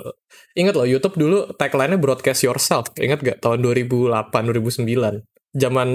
Ingat 0.55 0.75
loh 0.79 0.87
YouTube 0.87 1.19
dulu 1.19 1.51
tagline-nya 1.59 1.99
broadcast 1.99 2.47
yourself. 2.47 2.95
Ingat 2.95 3.27
gak 3.27 3.39
tahun 3.43 3.59
2008 3.59 4.47
2009. 4.55 5.27
Zaman 5.51 5.89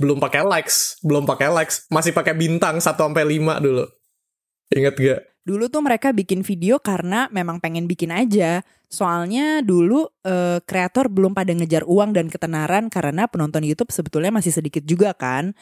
belum 0.00 0.16
pakai 0.16 0.40
likes, 0.40 0.96
belum 1.04 1.28
pakai 1.28 1.52
likes, 1.52 1.84
masih 1.92 2.16
pakai 2.16 2.32
bintang 2.32 2.80
1 2.80 2.96
sampai 2.96 3.24
5 3.36 3.60
dulu. 3.60 3.84
Ingat 4.72 4.94
gak? 4.96 5.20
Dulu 5.44 5.68
tuh 5.68 5.82
mereka 5.84 6.16
bikin 6.16 6.40
video 6.40 6.80
karena 6.80 7.28
memang 7.28 7.60
pengen 7.60 7.84
bikin 7.84 8.08
aja. 8.08 8.64
Soalnya 8.90 9.62
dulu 9.62 10.08
eh, 10.24 10.58
kreator 10.64 11.06
belum 11.12 11.36
pada 11.36 11.54
ngejar 11.54 11.86
uang 11.86 12.16
dan 12.16 12.26
ketenaran 12.26 12.90
karena 12.90 13.28
penonton 13.30 13.62
YouTube 13.62 13.92
sebetulnya 13.92 14.32
masih 14.32 14.50
sedikit 14.50 14.82
juga 14.82 15.12
kan. 15.12 15.52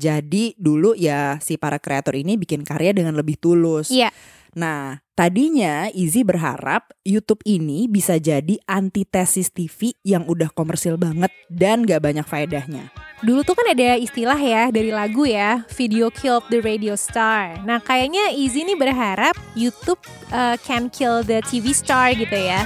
Jadi 0.00 0.56
dulu 0.56 0.96
ya 0.96 1.36
si 1.44 1.60
para 1.60 1.76
kreator 1.76 2.16
ini 2.16 2.40
bikin 2.40 2.64
karya 2.64 2.96
dengan 2.96 3.12
lebih 3.12 3.36
tulus. 3.36 3.92
Iya. 3.92 4.08
Nah, 4.56 4.98
tadinya 5.14 5.86
Izzy 5.92 6.26
berharap 6.26 6.90
YouTube 7.06 7.44
ini 7.46 7.86
bisa 7.86 8.18
jadi 8.18 8.58
antitesis 8.66 9.52
TV 9.52 9.94
yang 10.02 10.26
udah 10.26 10.50
komersil 10.50 10.98
banget 10.98 11.30
dan 11.46 11.86
gak 11.86 12.02
banyak 12.02 12.26
faedahnya. 12.26 12.90
Dulu 13.20 13.44
tuh 13.44 13.52
kan 13.52 13.68
ada 13.76 14.00
istilah 14.00 14.40
ya 14.40 14.72
dari 14.72 14.88
lagu 14.88 15.28
ya, 15.28 15.68
video 15.76 16.08
killed 16.08 16.48
the 16.48 16.64
radio 16.64 16.96
star. 16.96 17.60
Nah 17.68 17.78
kayaknya 17.84 18.32
Easy 18.32 18.64
nih 18.64 18.80
berharap 18.80 19.36
YouTube 19.52 20.00
uh, 20.32 20.56
can 20.64 20.88
kill 20.88 21.20
the 21.20 21.44
TV 21.44 21.76
star 21.76 22.16
gitu 22.16 22.34
ya. 22.34 22.64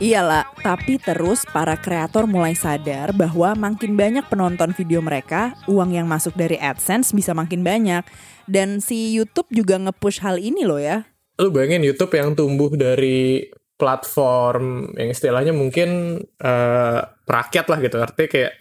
Iyalah, 0.00 0.48
tapi 0.64 0.96
terus 0.96 1.44
para 1.44 1.76
kreator 1.76 2.24
mulai 2.24 2.56
sadar 2.56 3.12
bahwa 3.12 3.52
makin 3.52 4.00
banyak 4.00 4.24
penonton 4.32 4.72
video 4.72 5.04
mereka, 5.04 5.52
uang 5.68 5.92
yang 5.92 6.08
masuk 6.08 6.32
dari 6.40 6.56
AdSense 6.56 7.12
bisa 7.12 7.36
makin 7.36 7.60
banyak. 7.60 8.00
Dan 8.48 8.80
si 8.80 9.12
YouTube 9.12 9.52
juga 9.52 9.76
nge-push 9.76 10.24
hal 10.24 10.40
ini 10.40 10.64
loh 10.64 10.80
ya. 10.80 11.04
Lu 11.36 11.52
bayangin 11.52 11.84
YouTube 11.84 12.16
yang 12.16 12.32
tumbuh 12.32 12.72
dari 12.72 13.44
platform 13.76 14.96
yang 14.96 15.12
istilahnya 15.12 15.52
mungkin 15.52 16.16
eh, 16.24 17.00
rakyat 17.28 17.68
lah 17.68 17.78
gitu. 17.84 18.00
Artinya 18.00 18.28
kayak 18.32 18.52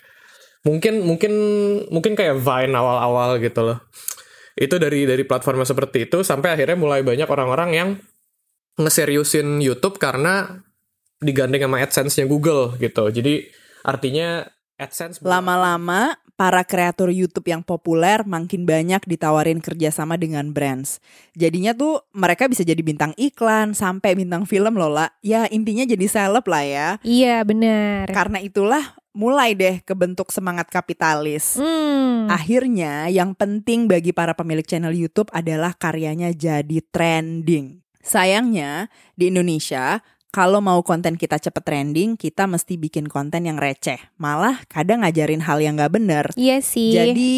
mungkin 0.68 1.08
mungkin 1.08 1.34
mungkin 1.88 2.20
kayak 2.20 2.36
Vine 2.36 2.76
awal-awal 2.76 3.40
gitu 3.40 3.64
loh. 3.64 3.80
Itu 4.60 4.76
dari 4.76 5.08
dari 5.08 5.24
platformnya 5.24 5.64
seperti 5.64 6.04
itu 6.04 6.20
sampai 6.20 6.60
akhirnya 6.60 6.76
mulai 6.76 7.00
banyak 7.00 7.32
orang-orang 7.32 7.70
yang 7.72 7.90
ngeseriusin 8.76 9.64
YouTube 9.64 9.96
karena 9.96 10.68
digandeng 11.20 11.68
sama 11.68 11.84
AdSense-nya 11.84 12.26
Google 12.26 12.76
gitu. 12.80 13.12
Jadi 13.12 13.48
artinya 13.84 14.48
AdSense 14.80 15.20
Lama-lama, 15.20 16.16
para 16.40 16.64
kreator 16.64 17.12
YouTube 17.12 17.52
yang 17.52 17.60
populer 17.60 18.24
makin 18.24 18.64
banyak 18.64 19.04
ditawarin 19.04 19.60
kerjasama 19.60 20.16
dengan 20.16 20.56
brands. 20.56 21.04
Jadinya 21.36 21.76
tuh 21.76 22.08
mereka 22.16 22.48
bisa 22.48 22.64
jadi 22.64 22.80
bintang 22.80 23.12
iklan, 23.20 23.76
sampai 23.76 24.16
bintang 24.16 24.48
film 24.48 24.80
loh 24.80 24.88
lah. 24.88 25.12
Ya 25.20 25.52
intinya 25.52 25.84
jadi 25.84 26.08
seleb 26.08 26.48
lah 26.48 26.64
ya. 26.64 26.88
Iya 27.04 27.44
benar. 27.44 28.08
Karena 28.08 28.40
itulah 28.40 28.96
mulai 29.12 29.52
deh 29.52 29.84
kebentuk 29.84 30.32
semangat 30.32 30.72
kapitalis. 30.72 31.60
Hmm. 31.60 32.32
Akhirnya 32.32 33.12
yang 33.12 33.36
penting 33.36 33.92
bagi 33.92 34.16
para 34.16 34.32
pemilik 34.32 34.64
channel 34.64 34.96
YouTube 34.96 35.28
adalah 35.36 35.76
karyanya 35.76 36.32
jadi 36.32 36.80
trending. 36.88 37.84
Sayangnya 38.00 38.88
di 39.20 39.28
Indonesia 39.28 40.00
kalau 40.30 40.62
mau 40.62 40.80
konten 40.86 41.18
kita 41.18 41.42
cepet 41.42 41.64
trending, 41.66 42.14
kita 42.14 42.46
mesti 42.46 42.78
bikin 42.78 43.10
konten 43.10 43.50
yang 43.50 43.58
receh. 43.58 43.98
Malah 44.22 44.62
kadang 44.70 45.02
ngajarin 45.02 45.42
hal 45.42 45.58
yang 45.58 45.78
gak 45.78 45.98
bener. 45.98 46.30
Iya 46.38 46.62
sih. 46.62 46.94
Jadi 46.94 47.34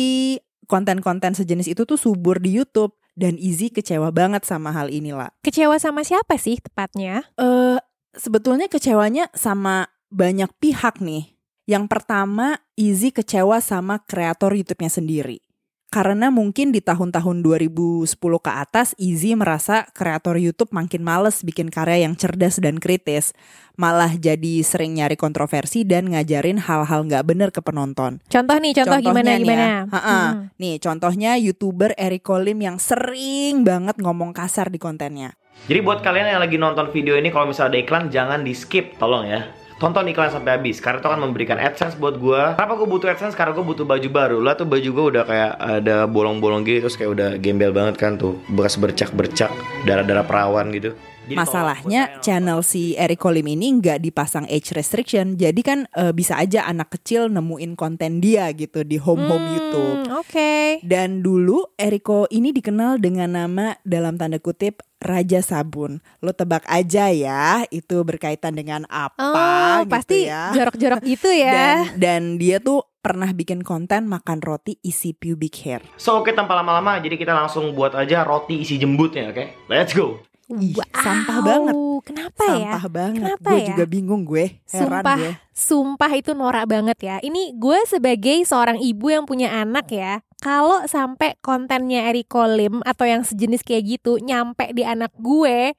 konten-konten 0.67 1.31
sejenis 1.31 1.71
itu 1.71 1.87
tuh 1.87 1.99
subur 1.99 2.43
di 2.43 2.59
YouTube. 2.59 2.95
Dan 3.11 3.35
Izzy 3.35 3.67
kecewa 3.75 4.07
banget 4.07 4.47
sama 4.47 4.71
hal 4.71 4.87
ini 4.87 5.11
lah. 5.11 5.35
Kecewa 5.43 5.75
sama 5.83 5.99
siapa 6.07 6.39
sih 6.39 6.63
tepatnya? 6.63 7.27
Eh, 7.35 7.77
sebetulnya 8.15 8.71
kecewanya 8.71 9.27
sama 9.35 9.91
banyak 10.07 10.47
pihak 10.63 11.03
nih. 11.03 11.35
Yang 11.67 11.91
pertama, 11.91 12.63
Izzy 12.79 13.11
kecewa 13.11 13.59
sama 13.59 13.99
kreator 14.07 14.55
YouTube-nya 14.55 14.91
sendiri. 14.91 15.43
Karena 15.91 16.31
mungkin 16.31 16.71
di 16.71 16.79
tahun-tahun 16.79 17.43
2010 17.43 18.07
ke 18.15 18.51
atas, 18.55 18.95
Izzy 18.95 19.35
merasa 19.35 19.83
kreator 19.91 20.39
YouTube 20.39 20.71
makin 20.71 21.03
males 21.03 21.43
bikin 21.43 21.67
karya 21.67 22.07
yang 22.07 22.15
cerdas 22.15 22.63
dan 22.63 22.79
kritis. 22.79 23.35
Malah 23.75 24.15
jadi 24.15 24.63
sering 24.63 24.95
nyari 24.95 25.19
kontroversi 25.19 25.83
dan 25.83 26.07
ngajarin 26.15 26.63
hal-hal 26.63 27.03
nggak 27.11 27.27
bener 27.27 27.51
ke 27.51 27.59
penonton. 27.59 28.23
Contoh 28.31 28.55
nih, 28.55 28.71
contoh 28.71 29.03
gimana 29.03 29.35
nih 29.35 29.43
gimana? 29.43 29.67
ya. 29.67 29.79
Hmm. 29.91 30.31
Nih 30.55 30.79
contohnya 30.79 31.35
YouTuber 31.35 31.91
Eric 31.99 32.23
Colim 32.23 32.63
yang 32.63 32.79
sering 32.79 33.67
banget 33.67 33.99
ngomong 33.99 34.31
kasar 34.31 34.71
di 34.71 34.79
kontennya. 34.79 35.35
Jadi 35.67 35.79
buat 35.83 35.99
kalian 35.99 36.31
yang 36.31 36.39
lagi 36.39 36.55
nonton 36.55 36.87
video 36.95 37.19
ini 37.19 37.35
kalau 37.35 37.51
misalnya 37.51 37.75
ada 37.75 37.79
iklan 37.83 38.07
jangan 38.07 38.39
di 38.47 38.55
skip 38.55 38.95
tolong 38.95 39.27
ya. 39.27 39.43
Tonton 39.81 40.05
iklan 40.13 40.29
sampai 40.29 40.61
habis 40.61 40.77
karena 40.77 41.01
itu 41.01 41.09
akan 41.09 41.25
memberikan 41.25 41.57
AdSense 41.57 41.97
buat 41.97 42.21
gua. 42.21 42.53
Kenapa 42.53 42.77
gua 42.77 42.85
butuh 42.85 43.09
AdSense? 43.09 43.33
Karena 43.33 43.57
gua 43.57 43.65
butuh 43.65 43.81
baju 43.81 44.09
baru. 44.13 44.37
Lah 44.37 44.53
tuh 44.53 44.69
baju 44.69 44.89
gua 44.93 45.05
udah 45.09 45.23
kayak 45.25 45.51
ada 45.57 46.05
bolong-bolong 46.05 46.61
gitu 46.69 46.85
terus 46.85 47.01
kayak 47.01 47.17
udah 47.17 47.29
gembel 47.41 47.73
banget 47.73 47.97
kan 47.97 48.13
tuh. 48.13 48.37
Bekas 48.45 48.77
bercak-bercak, 48.77 49.49
darah-darah 49.89 50.21
perawan 50.21 50.69
gitu. 50.69 50.93
Jadi 51.31 51.39
Masalahnya 51.39 52.19
channel 52.19 52.59
si 52.59 52.93
Eric 52.93 53.23
Colim 53.23 53.47
ini 53.47 53.79
nggak 53.79 54.03
dipasang 54.03 54.43
age 54.45 54.75
restriction, 54.75 55.39
jadi 55.39 55.61
kan 55.63 55.87
eh, 55.91 56.11
bisa 56.11 56.35
aja 56.35 56.67
anak 56.67 56.91
kecil 56.91 57.31
nemuin 57.31 57.73
konten 57.73 58.19
dia 58.19 58.51
gitu 58.51 58.83
di 58.83 58.99
home 58.99 59.23
home 59.23 59.47
YouTube. 59.47 59.97
Hmm, 60.05 60.19
Oke. 60.19 60.83
Dan 60.83 61.23
dulu 61.23 61.71
Eriko 61.75 62.27
ini 62.27 62.51
dikenal 62.51 62.99
dengan 62.99 63.31
nama 63.31 63.79
dalam 63.81 64.19
tanda 64.19 64.37
kutip 64.37 64.83
Raja 64.99 65.39
Sabun. 65.39 65.97
Lo 66.19 66.29
tebak 66.29 66.67
aja 66.67 67.09
ya, 67.09 67.63
itu 67.71 68.03
berkaitan 68.03 68.53
dengan 68.53 68.83
apa 68.85 69.17
Oh, 69.17 69.77
gitu 69.81 69.89
pasti 69.89 70.17
ya. 70.27 70.51
jorok-jorok 70.51 71.01
gitu 71.01 71.29
ya. 71.31 71.53
Dan, 71.55 71.77
dan 71.97 72.21
dia 72.37 72.59
tuh 72.59 72.85
pernah 73.01 73.33
bikin 73.33 73.65
konten 73.65 74.05
makan 74.05 74.45
roti 74.45 74.77
isi 74.81 75.17
pubic 75.17 75.57
hair. 75.65 75.81
So 75.97 76.21
oke 76.21 76.29
tanpa 76.31 76.53
lama-lama 76.53 77.01
jadi 77.01 77.17
kita 77.17 77.33
langsung 77.33 77.73
buat 77.73 77.97
aja 77.97 78.21
roti 78.21 78.61
isi 78.61 78.77
jembutnya 78.77 79.33
oke. 79.33 79.65
Let's 79.65 79.97
go. 79.97 80.21
Ih, 80.53 80.75
sampah 80.91 81.37
banget. 81.39 81.73
Kenapa 82.03 82.43
ya? 82.43 82.51
Sampah 82.73 82.85
banget. 82.87 83.21
Kenapa 83.23 83.47
gue 83.47 83.57
ya? 83.57 83.67
juga 83.69 83.85
bingung 83.85 84.21
gue. 84.23 84.45
Heran 84.67 84.81
Sumpah, 84.99 85.17
gue. 85.17 85.31
sumpah 85.51 86.11
itu 86.13 86.31
norak 86.31 86.65
banget 86.65 86.97
ya. 86.99 87.15
Ini 87.19 87.55
gue 87.55 87.79
sebagai 87.85 88.37
seorang 88.41 88.77
ibu 88.77 89.07
yang 89.07 89.23
punya 89.23 89.53
anak 89.53 89.87
ya, 89.87 90.13
kalau 90.37 90.83
sampai 90.85 91.37
kontennya 91.39 92.07
Eric 92.07 92.27
Colim 92.27 92.81
atau 92.81 93.05
yang 93.05 93.21
sejenis 93.21 93.61
kayak 93.61 93.83
gitu 93.89 94.17
nyampe 94.17 94.71
di 94.71 94.81
anak 94.81 95.13
gue, 95.15 95.77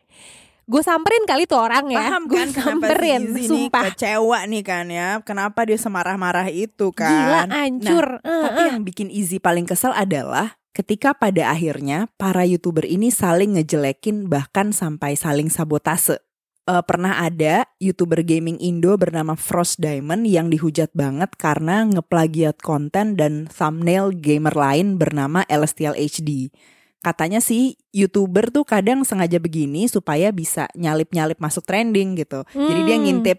gue 0.62 0.82
samperin 0.82 1.26
kali 1.26 1.44
tuh 1.44 1.58
orang 1.58 1.90
ya. 1.90 2.06
Paham 2.08 2.24
gue 2.24 2.38
kan 2.38 2.48
samperin, 2.48 3.20
si 3.26 3.26
Izzy 3.26 3.40
nih 3.42 3.48
sumpah. 3.66 3.82
kecewa 3.90 4.38
nih 4.46 4.62
kan 4.62 4.86
ya. 4.86 5.08
Kenapa 5.20 5.66
dia 5.66 5.76
semarah-marah 5.76 6.46
itu 6.48 6.94
kan. 6.94 7.10
Gila, 7.10 7.40
hancur. 7.50 8.06
Nah, 8.18 8.30
Eh, 8.30 8.42
tapi 8.42 8.60
eh. 8.60 8.66
yang 8.70 8.80
bikin 8.82 9.08
Izzy 9.08 9.36
paling 9.36 9.66
kesel 9.66 9.90
adalah 9.90 10.54
ketika 10.72 11.12
pada 11.12 11.52
akhirnya 11.52 12.08
para 12.16 12.48
YouTuber 12.48 12.88
ini 12.88 13.12
saling 13.12 13.60
ngejelekin 13.60 14.28
bahkan 14.28 14.72
sampai 14.72 15.14
saling 15.14 15.52
sabotase. 15.52 16.20
eh, 16.62 16.78
pernah 16.86 17.18
ada 17.18 17.66
youtuber 17.82 18.22
gaming 18.22 18.54
Indo 18.62 18.94
bernama 18.94 19.34
Frost 19.34 19.82
Diamond 19.82 20.22
yang 20.30 20.46
dihujat 20.46 20.94
banget 20.94 21.34
karena 21.34 21.82
ngeplagiat 21.82 22.62
konten 22.62 23.18
dan 23.18 23.50
thumbnail 23.50 24.14
gamer 24.14 24.54
lain 24.54 24.94
bernama 24.94 25.42
Celestial 25.50 25.98
HD. 25.98 26.54
Katanya 27.02 27.42
sih 27.42 27.74
youtuber 27.90 28.54
tuh 28.54 28.62
kadang 28.62 29.02
sengaja 29.02 29.42
begini 29.42 29.90
supaya 29.90 30.30
bisa 30.30 30.70
nyalip-nyalip 30.78 31.42
masuk 31.42 31.66
trending 31.66 32.14
gitu. 32.14 32.46
Jadi 32.54 32.80
dia 32.86 32.94
Hmm. 32.94 33.04
ngintip 33.10 33.38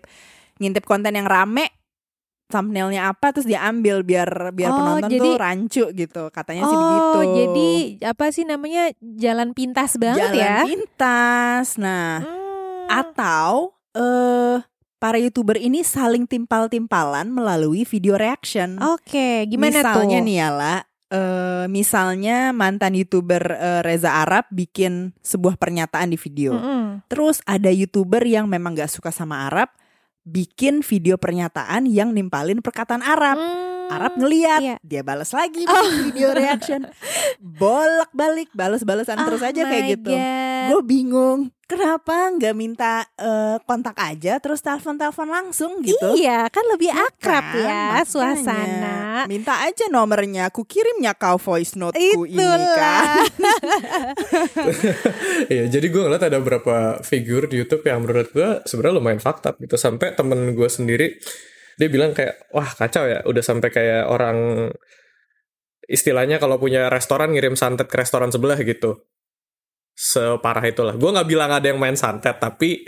ngintip 0.60 0.84
konten 0.84 1.16
yang 1.16 1.24
rame 1.24 1.72
thumbnailnya 2.54 3.10
apa 3.10 3.34
terus 3.34 3.44
dia 3.44 3.66
ambil 3.66 4.06
biar 4.06 4.30
biar 4.52 4.70
Oh, 4.70 4.78
penonton 4.78 5.10
tuh 5.10 5.18
jadi- 5.18 5.34
rancu 5.36 5.86
gitu. 5.92 6.30
Katanya 6.30 6.64
sih 6.64 6.72
oh, 6.72 6.80
begitu. 6.80 7.20
jadi 7.34 7.72
apa 8.08 8.26
sih 8.30 8.46
namanya 8.46 8.84
jalan 9.02 9.50
pintas 9.52 9.98
banget 9.98 10.30
Jalan 10.30 10.38
ya? 10.38 10.58
pintas. 10.64 11.68
Nah, 11.76 12.22
Hmm. 12.22 12.86
atau 12.88 13.74
eh 13.92 14.62
para 14.98 15.18
youtuber 15.18 15.58
ini 15.58 15.82
saling 15.82 16.24
timpal-timpalan 16.24 17.28
melalui 17.28 17.84
video 17.84 18.16
reaction. 18.16 18.78
Oke, 18.80 19.44
gimana 19.46 19.82
misalnya 19.82 20.18
tuh? 20.18 20.26
nih 20.26 20.36
ya 20.38 20.50
La, 20.50 20.76
eh, 21.10 21.66
misalnya 21.68 22.38
mantan 22.52 22.94
youtuber 22.94 23.44
eh, 23.52 23.82
Reza 23.82 24.16
Arab 24.18 24.48
bikin 24.50 25.12
sebuah 25.20 25.58
pernyataan 25.58 26.08
di 26.08 26.16
video. 26.16 26.56
Mm-mm. 26.56 27.04
Terus 27.06 27.44
ada 27.44 27.68
youtuber 27.68 28.24
yang 28.24 28.48
memang 28.48 28.74
gak 28.74 28.88
suka 28.88 29.12
sama 29.12 29.46
Arab 29.46 29.68
bikin 30.24 30.82
video 30.84 31.20
pernyataan 31.20 31.88
yang 31.88 32.16
nimpalin 32.16 32.64
perkataan 32.64 33.04
Arab. 33.04 33.73
Arab 33.94 34.12
ngeliat, 34.18 34.62
iya. 34.62 34.76
dia 34.82 35.02
balas 35.06 35.30
lagi 35.32 35.64
bikin 35.66 35.94
video 36.10 36.30
reaction. 36.34 36.82
Bolak-balik, 37.40 38.50
balas-balasan 38.56 39.22
terus 39.26 39.42
Oh 39.44 39.50
aja 39.50 39.62
kayak 39.68 39.84
gitu. 40.00 40.14
Gue 40.64 40.82
bingung, 40.88 41.52
kenapa 41.68 42.32
nggak 42.36 42.56
minta 42.56 43.04
eh, 43.18 43.58
kontak 43.66 43.98
aja 44.00 44.38
terus 44.40 44.62
telepon-telepon 44.62 45.28
langsung 45.28 45.82
gitu? 45.82 46.16
Iya, 46.16 46.48
kan 46.48 46.64
lebih 46.72 46.92
akrab 46.94 47.44
kan? 47.44 47.60
ya 47.60 47.82
Makanya. 48.00 48.06
suasana. 48.08 48.98
Minta 49.28 49.64
aja 49.66 49.86
nomornya, 49.90 50.52
aku 50.54 50.64
kirimnya 50.64 51.16
kau 51.18 51.40
voice 51.42 51.76
noteku 51.76 52.28
ini 52.30 52.40
kan. 52.78 53.24
Iya, 55.54 55.68
jadi 55.70 55.86
gue 55.92 56.02
ngeliat 56.02 56.24
ada 56.24 56.40
beberapa 56.40 57.04
figur 57.04 57.46
di 57.52 57.62
YouTube 57.62 57.84
yang 57.86 58.06
menurut 58.06 58.32
gue 58.32 58.50
sebenarnya 58.64 58.96
lumayan 58.98 59.22
up 59.22 59.56
gitu. 59.60 59.76
Sampai 59.76 60.16
temen 60.16 60.56
gue 60.56 60.70
sendiri 60.70 61.20
dia 61.80 61.88
bilang 61.90 62.12
kayak, 62.14 62.50
wah 62.54 62.70
kacau 62.74 63.06
ya, 63.10 63.26
udah 63.26 63.44
sampai 63.44 63.70
kayak 63.74 64.04
orang 64.10 64.70
istilahnya 65.90 66.40
kalau 66.40 66.58
punya 66.62 66.88
restoran 66.88 67.36
ngirim 67.36 67.60
santet 67.60 67.92
ke 67.92 67.96
restoran 68.00 68.32
sebelah 68.32 68.60
gitu. 68.62 69.04
Separah 69.94 70.66
itulah. 70.66 70.96
Gue 70.98 71.14
nggak 71.14 71.30
bilang 71.30 71.52
ada 71.54 71.70
yang 71.70 71.78
main 71.78 71.98
santet, 71.98 72.40
tapi 72.42 72.88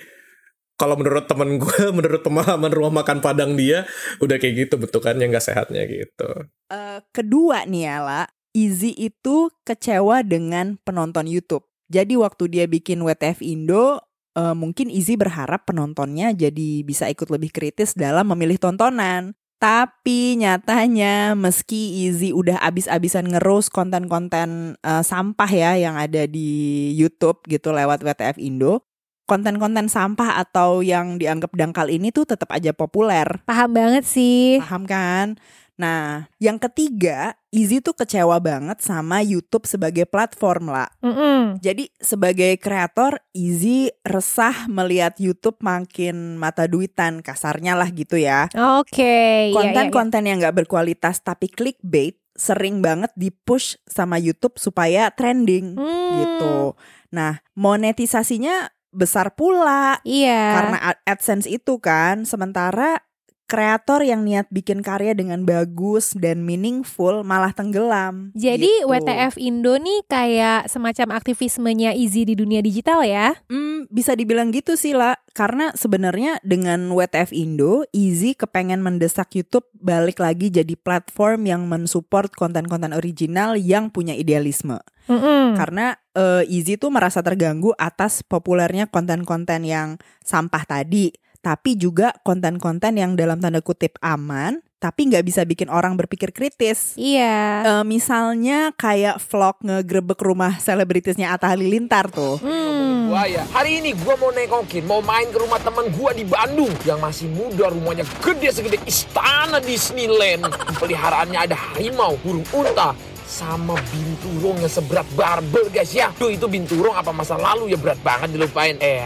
kalau 0.75 0.99
menurut 0.99 1.25
temen 1.27 1.59
gue, 1.59 1.81
menurut 1.97 2.21
pemahaman 2.21 2.71
rumah 2.71 3.03
makan 3.03 3.19
Padang 3.23 3.55
dia, 3.55 3.87
udah 4.19 4.35
kayak 4.39 4.67
gitu 4.67 4.75
bentukannya 4.79 5.31
nggak 5.31 5.45
sehatnya 5.45 5.83
gitu. 5.87 6.29
Eh, 6.71 6.99
kedua 7.15 7.63
nih 7.67 7.83
ya 7.87 7.97
La, 8.03 8.21
Izzy 8.55 8.95
itu 8.95 9.51
kecewa 9.67 10.23
dengan 10.23 10.79
penonton 10.83 11.27
YouTube. 11.27 11.67
Jadi 11.85 12.17
waktu 12.17 12.49
dia 12.49 12.65
bikin 12.65 13.05
WTF 13.05 13.45
Indo, 13.45 14.01
eh, 14.35 14.55
mungkin 14.55 14.91
Izzy 14.91 15.15
berharap 15.15 15.65
penontonnya 15.65 16.35
jadi 16.35 16.83
bisa 16.83 17.07
ikut 17.09 17.31
lebih 17.31 17.49
kritis 17.55 17.95
dalam 17.95 18.27
memilih 18.29 18.59
tontonan. 18.59 19.33
Tapi 19.55 20.35
nyatanya 20.35 21.33
meski 21.33 22.05
Izzy 22.05 22.35
udah 22.35 22.59
abis-abisan 22.59 23.31
ngerus 23.31 23.71
konten-konten 23.71 24.75
eh, 24.83 25.03
sampah 25.03 25.49
ya 25.49 25.71
yang 25.79 25.95
ada 25.95 26.27
di 26.27 26.91
YouTube 26.93 27.41
gitu 27.47 27.71
lewat 27.71 28.03
WTF 28.03 28.37
Indo, 28.37 28.83
konten-konten 29.25 29.89
sampah 29.89 30.37
atau 30.43 30.85
yang 30.85 31.17
dianggap 31.17 31.55
dangkal 31.57 31.89
ini 31.89 32.13
tuh 32.13 32.29
tetap 32.29 32.53
aja 32.53 32.71
populer. 32.75 33.25
Paham 33.47 33.73
banget 33.73 34.05
sih. 34.05 34.61
Paham 34.61 34.85
kan? 34.85 35.27
Nah, 35.75 36.31
yang 36.39 36.55
ketiga, 36.55 37.35
Izzy 37.55 37.79
tuh 37.79 37.95
kecewa 37.95 38.35
banget 38.43 38.83
sama 38.83 39.23
YouTube 39.23 39.63
sebagai 39.63 40.03
platform 40.03 40.75
lah. 40.75 40.91
Mm-mm. 40.99 41.63
Jadi 41.63 41.87
sebagai 41.95 42.59
kreator, 42.59 43.23
Izzy 43.31 43.87
resah 44.03 44.67
melihat 44.67 45.15
YouTube 45.15 45.63
makin 45.63 46.35
mata 46.35 46.67
duitan, 46.67 47.23
kasarnya 47.23 47.79
lah 47.79 47.87
gitu 47.95 48.19
ya. 48.19 48.51
Oke, 48.75 48.99
iya, 48.99 49.07
iya, 49.07 49.39
iya. 49.47 49.55
Konten-konten 49.55 50.27
yang 50.27 50.43
gak 50.43 50.67
berkualitas 50.67 51.23
tapi 51.23 51.47
clickbait 51.47 52.19
sering 52.35 52.83
banget 52.83 53.15
di-push 53.15 53.79
sama 53.87 54.19
YouTube 54.19 54.59
supaya 54.59 55.07
trending 55.15 55.79
Hmm. 55.79 56.11
gitu. 56.19 56.75
Nah, 57.15 57.39
monetisasinya 57.55 58.67
besar 58.91 59.31
pula. 59.31 60.03
Iya. 60.03 60.43
Karena 60.59 60.77
ad- 60.91 61.01
AdSense 61.07 61.47
itu 61.47 61.79
kan, 61.79 62.27
sementara 62.27 62.99
kreator 63.45 64.01
yang 64.01 64.25
niat 64.25 64.49
bikin 64.49 64.81
karya 64.81 65.13
dengan 65.13 65.45
bagus 65.45 66.17
dan 66.17 66.41
meaningful 66.41 67.21
malah 67.21 67.53
tenggelam. 67.53 68.33
Jadi 68.33 68.69
gitu. 68.69 68.89
WTF 68.89 69.37
Indo 69.37 69.77
nih 69.77 70.01
kayak 70.09 70.67
semacam 70.69 71.13
aktivismenya 71.17 71.93
Easy 71.93 72.25
di 72.25 72.33
dunia 72.33 72.65
digital 72.65 73.05
ya? 73.05 73.37
Hmm, 73.47 73.85
bisa 73.93 74.17
dibilang 74.17 74.49
gitu 74.49 74.73
sih 74.73 74.97
lah. 74.97 75.21
Karena 75.37 75.69
sebenarnya 75.77 76.41
dengan 76.41 76.89
WTF 76.89 77.35
Indo, 77.35 77.85
Easy 77.93 78.33
kepengen 78.33 78.81
mendesak 78.81 79.35
YouTube 79.37 79.69
balik 79.77 80.17
lagi 80.17 80.49
jadi 80.49 80.73
platform 80.73 81.45
yang 81.45 81.69
mensupport 81.69 82.33
konten-konten 82.33 82.97
original 82.97 83.53
yang 83.53 83.93
punya 83.93 84.17
idealisme. 84.17 84.81
Mm-mm. 85.05 85.53
Karena 85.53 85.93
eh, 86.17 86.43
Easy 86.49 86.81
tuh 86.81 86.89
merasa 86.89 87.21
terganggu 87.21 87.77
atas 87.77 88.25
populernya 88.25 88.89
konten-konten 88.89 89.61
yang 89.67 90.01
sampah 90.25 90.65
tadi, 90.65 91.13
tapi 91.45 91.77
juga 91.77 92.09
konten-konten 92.25 92.97
yang 92.97 93.13
dalam 93.13 93.37
tanda 93.37 93.61
kutip 93.61 94.01
aman, 94.01 94.65
tapi 94.81 95.13
nggak 95.13 95.21
bisa 95.21 95.45
bikin 95.45 95.69
orang 95.69 95.93
berpikir 95.93 96.33
kritis. 96.33 96.97
Iya. 96.97 97.61
Eh, 97.61 97.83
misalnya 97.85 98.73
kayak 98.73 99.21
vlog 99.21 99.61
ngegrebek 99.61 100.17
rumah 100.25 100.57
selebritisnya 100.57 101.37
Atta 101.37 101.53
Halilintar 101.53 102.09
tuh. 102.09 102.41
Hmm. 102.41 103.13
Gua 103.13 103.29
ya. 103.29 103.45
Hari 103.53 103.85
ini 103.85 103.93
gua 103.93 104.17
mau 104.17 104.33
nengokin, 104.33 104.89
mau 104.89 105.05
main 105.05 105.29
ke 105.29 105.37
rumah 105.37 105.61
teman 105.61 105.85
gua 105.93 106.17
di 106.17 106.25
Bandung 106.25 106.73
yang 106.81 106.97
masih 106.97 107.29
muda, 107.29 107.69
rumahnya 107.69 108.09
gede 108.25 108.49
segede 108.49 108.81
istana 108.89 109.61
Disneyland. 109.61 110.49
Peliharaannya 110.81 111.45
ada 111.45 111.53
harimau, 111.53 112.17
burung 112.25 112.45
unta, 112.57 112.97
sama 113.21 113.77
binturong 113.93 114.65
yang 114.65 114.73
seberat 114.73 115.05
barbel 115.13 115.69
guys 115.69 115.93
ya. 115.93 116.09
Duh 116.17 116.33
itu 116.33 116.49
binturong 116.49 116.97
apa 116.97 117.13
masa 117.13 117.37
lalu 117.37 117.69
ya 117.69 117.77
berat 117.77 118.01
banget 118.01 118.33
dilupain. 118.33 118.81
Eh, 118.81 118.97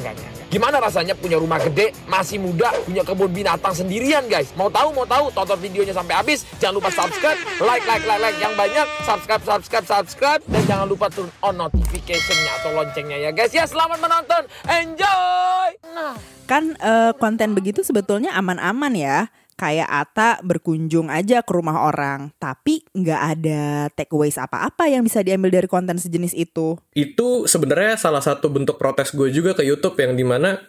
enggak, 0.00 0.16
enggak, 0.16 0.24
enggak. 0.24 0.35
Gimana 0.46 0.78
rasanya 0.78 1.18
punya 1.18 1.42
rumah 1.42 1.58
gede, 1.58 1.90
masih 2.06 2.38
muda, 2.38 2.70
punya 2.86 3.02
kebun 3.02 3.30
binatang 3.34 3.74
sendirian 3.74 4.22
guys? 4.30 4.54
Mau 4.54 4.70
tahu, 4.70 4.94
mau 4.94 5.02
tahu? 5.02 5.34
Tonton 5.34 5.58
videonya 5.58 5.90
sampai 5.90 6.14
habis. 6.14 6.46
Jangan 6.62 6.78
lupa 6.78 6.90
subscribe, 6.94 7.38
like, 7.58 7.82
like, 7.82 8.06
like, 8.06 8.22
like 8.22 8.38
yang 8.38 8.54
banyak. 8.54 8.86
Subscribe, 9.02 9.42
subscribe, 9.42 9.86
subscribe. 9.86 10.40
Dan 10.46 10.62
jangan 10.70 10.86
lupa 10.86 11.10
turn 11.10 11.26
on 11.42 11.58
notification-nya 11.58 12.62
atau 12.62 12.70
loncengnya 12.78 13.18
ya 13.18 13.30
guys. 13.34 13.50
Ya 13.50 13.66
selamat 13.66 13.98
menonton, 13.98 14.42
enjoy! 14.70 15.70
Nah. 15.90 16.14
Kan 16.46 16.78
eh, 16.78 17.12
konten 17.18 17.58
begitu 17.58 17.82
sebetulnya 17.82 18.30
aman-aman 18.38 18.94
ya. 18.94 19.18
Kayak 19.56 19.88
Ata 19.88 20.30
berkunjung 20.44 21.08
aja 21.08 21.40
ke 21.40 21.52
rumah 21.56 21.88
orang, 21.88 22.28
tapi 22.36 22.84
nggak 22.92 23.22
ada 23.36 23.88
takeaways 23.96 24.36
apa-apa 24.36 24.92
yang 24.92 25.00
bisa 25.00 25.24
diambil 25.24 25.48
dari 25.48 25.64
konten 25.64 25.96
sejenis 25.96 26.36
itu. 26.36 26.76
itu 26.92 27.48
sebenarnya 27.48 27.96
salah 27.96 28.20
satu 28.20 28.52
bentuk 28.52 28.76
protes 28.76 29.16
gue 29.16 29.32
juga 29.32 29.56
ke 29.56 29.64
YouTube 29.64 29.96
yang 29.96 30.12
di 30.12 30.28
mana 30.28 30.60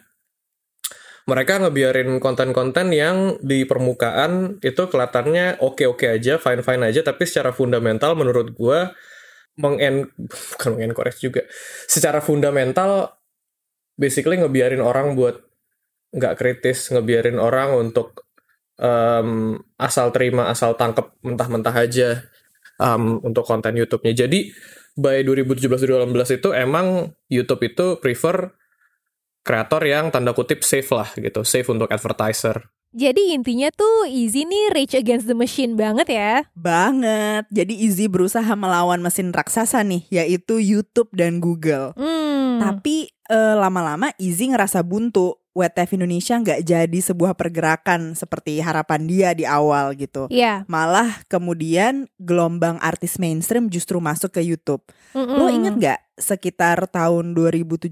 mereka 1.28 1.60
ngebiarin 1.60 2.16
konten-konten 2.24 2.88
yang 2.88 3.36
di 3.44 3.68
permukaan 3.68 4.56
itu 4.64 4.88
kelihatannya 4.88 5.60
oke-oke 5.60 6.08
aja, 6.08 6.40
fine-fine 6.40 6.88
aja, 6.88 7.04
tapi 7.04 7.28
secara 7.28 7.52
fundamental 7.52 8.16
menurut 8.16 8.56
gue 8.56 8.88
mengen 9.60 10.08
bukan 10.56 10.70
mengencourage 10.80 11.20
juga, 11.20 11.44
secara 11.84 12.24
fundamental 12.24 13.20
basically 14.00 14.40
ngebiarin 14.40 14.80
orang 14.80 15.12
buat 15.12 15.36
nggak 16.16 16.34
kritis, 16.40 16.88
ngebiarin 16.96 17.36
orang 17.36 17.76
untuk 17.76 18.24
em, 18.78 19.58
asal 19.76 20.14
terima, 20.14 20.48
asal 20.48 20.78
tangkep 20.78 21.18
mentah-mentah 21.20 21.74
aja 21.74 22.08
em, 22.78 23.18
untuk 23.20 23.44
konten 23.44 23.74
YouTube-nya. 23.74 24.14
Jadi 24.26 24.50
by 24.98 25.22
2017-2018 25.22 26.38
itu 26.42 26.48
emang 26.54 27.14
YouTube 27.30 27.62
itu 27.66 27.86
prefer 28.02 28.54
kreator 29.46 29.82
yang 29.86 30.10
tanda 30.10 30.34
kutip 30.34 30.66
safe 30.66 30.90
lah 30.90 31.10
gitu, 31.14 31.46
safe 31.46 31.68
untuk 31.70 31.90
advertiser. 31.90 32.70
Jadi 32.88 33.36
intinya 33.36 33.68
tuh 33.68 34.08
Easy 34.08 34.48
nih 34.48 34.72
rage 34.72 34.96
against 34.96 35.28
the 35.28 35.36
machine 35.36 35.76
banget 35.76 36.08
ya. 36.08 36.48
Banget. 36.56 37.44
Jadi 37.52 37.84
Izzy 37.84 38.08
berusaha 38.08 38.48
melawan 38.56 39.04
mesin 39.04 39.28
raksasa 39.28 39.84
nih, 39.84 40.08
yaitu 40.08 40.56
YouTube 40.56 41.12
dan 41.12 41.36
Google. 41.36 41.92
Hmm. 42.00 42.56
Tapi 42.64 43.12
eh, 43.28 43.54
lama-lama 43.56 44.10
Izzy 44.16 44.50
ngerasa 44.50 44.82
buntu. 44.82 45.36
WTF 45.58 45.98
Indonesia 45.98 46.38
nggak 46.38 46.60
jadi 46.62 46.98
sebuah 47.02 47.34
pergerakan 47.34 48.14
seperti 48.14 48.62
harapan 48.62 49.10
dia 49.10 49.34
di 49.34 49.42
awal 49.42 49.90
gitu. 49.98 50.30
Iya. 50.30 50.62
Malah 50.70 51.26
kemudian 51.26 52.06
gelombang 52.22 52.78
artis 52.78 53.18
mainstream 53.18 53.66
justru 53.66 53.98
masuk 53.98 54.38
ke 54.38 54.42
YouTube. 54.46 54.86
Mm-mm. 55.18 55.34
Lo 55.34 55.50
inget 55.50 55.74
nggak 55.74 56.00
sekitar 56.14 56.78
tahun 56.86 57.34
2017 57.34 57.90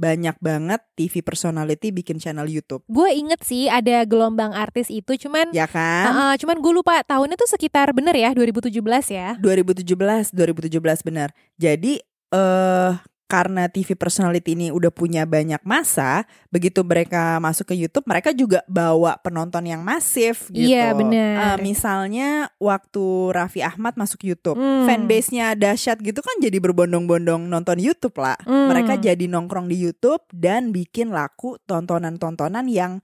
banyak 0.00 0.36
banget 0.40 0.80
TV 0.96 1.20
personality 1.20 1.92
bikin 1.92 2.16
channel 2.16 2.48
YouTube. 2.48 2.80
Gue 2.88 3.12
inget 3.12 3.44
sih 3.44 3.68
ada 3.68 4.04
gelombang 4.08 4.56
artis 4.56 4.88
itu, 4.88 5.16
cuman 5.28 5.52
Ya 5.52 5.68
kan? 5.68 6.08
Uh-uh, 6.08 6.32
cuman 6.40 6.56
gue 6.64 6.72
lupa 6.72 7.04
tahunnya 7.04 7.36
tuh 7.36 7.52
sekitar 7.52 7.92
bener 7.92 8.16
ya 8.16 8.32
2017 8.32 8.80
ya. 9.12 9.36
2017, 9.44 10.32
2017 10.32 11.04
benar. 11.04 11.36
Jadi 11.60 12.00
eh 12.32 12.92
karena 13.24 13.66
TV 13.72 13.96
personality 13.96 14.52
ini 14.52 14.68
udah 14.68 14.92
punya 14.92 15.24
banyak 15.24 15.64
masa, 15.64 16.28
begitu 16.52 16.84
mereka 16.84 17.40
masuk 17.40 17.72
ke 17.72 17.74
YouTube, 17.74 18.04
mereka 18.04 18.36
juga 18.36 18.60
bawa 18.68 19.16
penonton 19.24 19.64
yang 19.64 19.80
masif 19.80 20.52
gitu. 20.52 20.68
Iya, 20.70 20.92
benar. 20.92 21.56
Eh, 21.56 21.58
misalnya 21.64 22.52
waktu 22.60 23.32
Raffi 23.32 23.64
Ahmad 23.64 23.96
masuk 23.96 24.22
YouTube, 24.28 24.60
Hmm. 24.60 24.84
fanbase-nya 24.84 25.56
dahsyat 25.56 26.04
gitu 26.04 26.20
kan 26.20 26.36
jadi 26.38 26.60
berbondong-bondong 26.60 27.48
nonton 27.48 27.80
YouTube 27.80 28.20
lah. 28.20 28.36
Hmm. 28.44 28.68
Mereka 28.70 29.00
jadi 29.00 29.24
nongkrong 29.24 29.72
di 29.72 29.80
YouTube 29.80 30.22
dan 30.30 30.70
bikin 30.70 31.08
laku 31.10 31.56
tontonan-tontonan 31.64 32.68
yang 32.68 33.00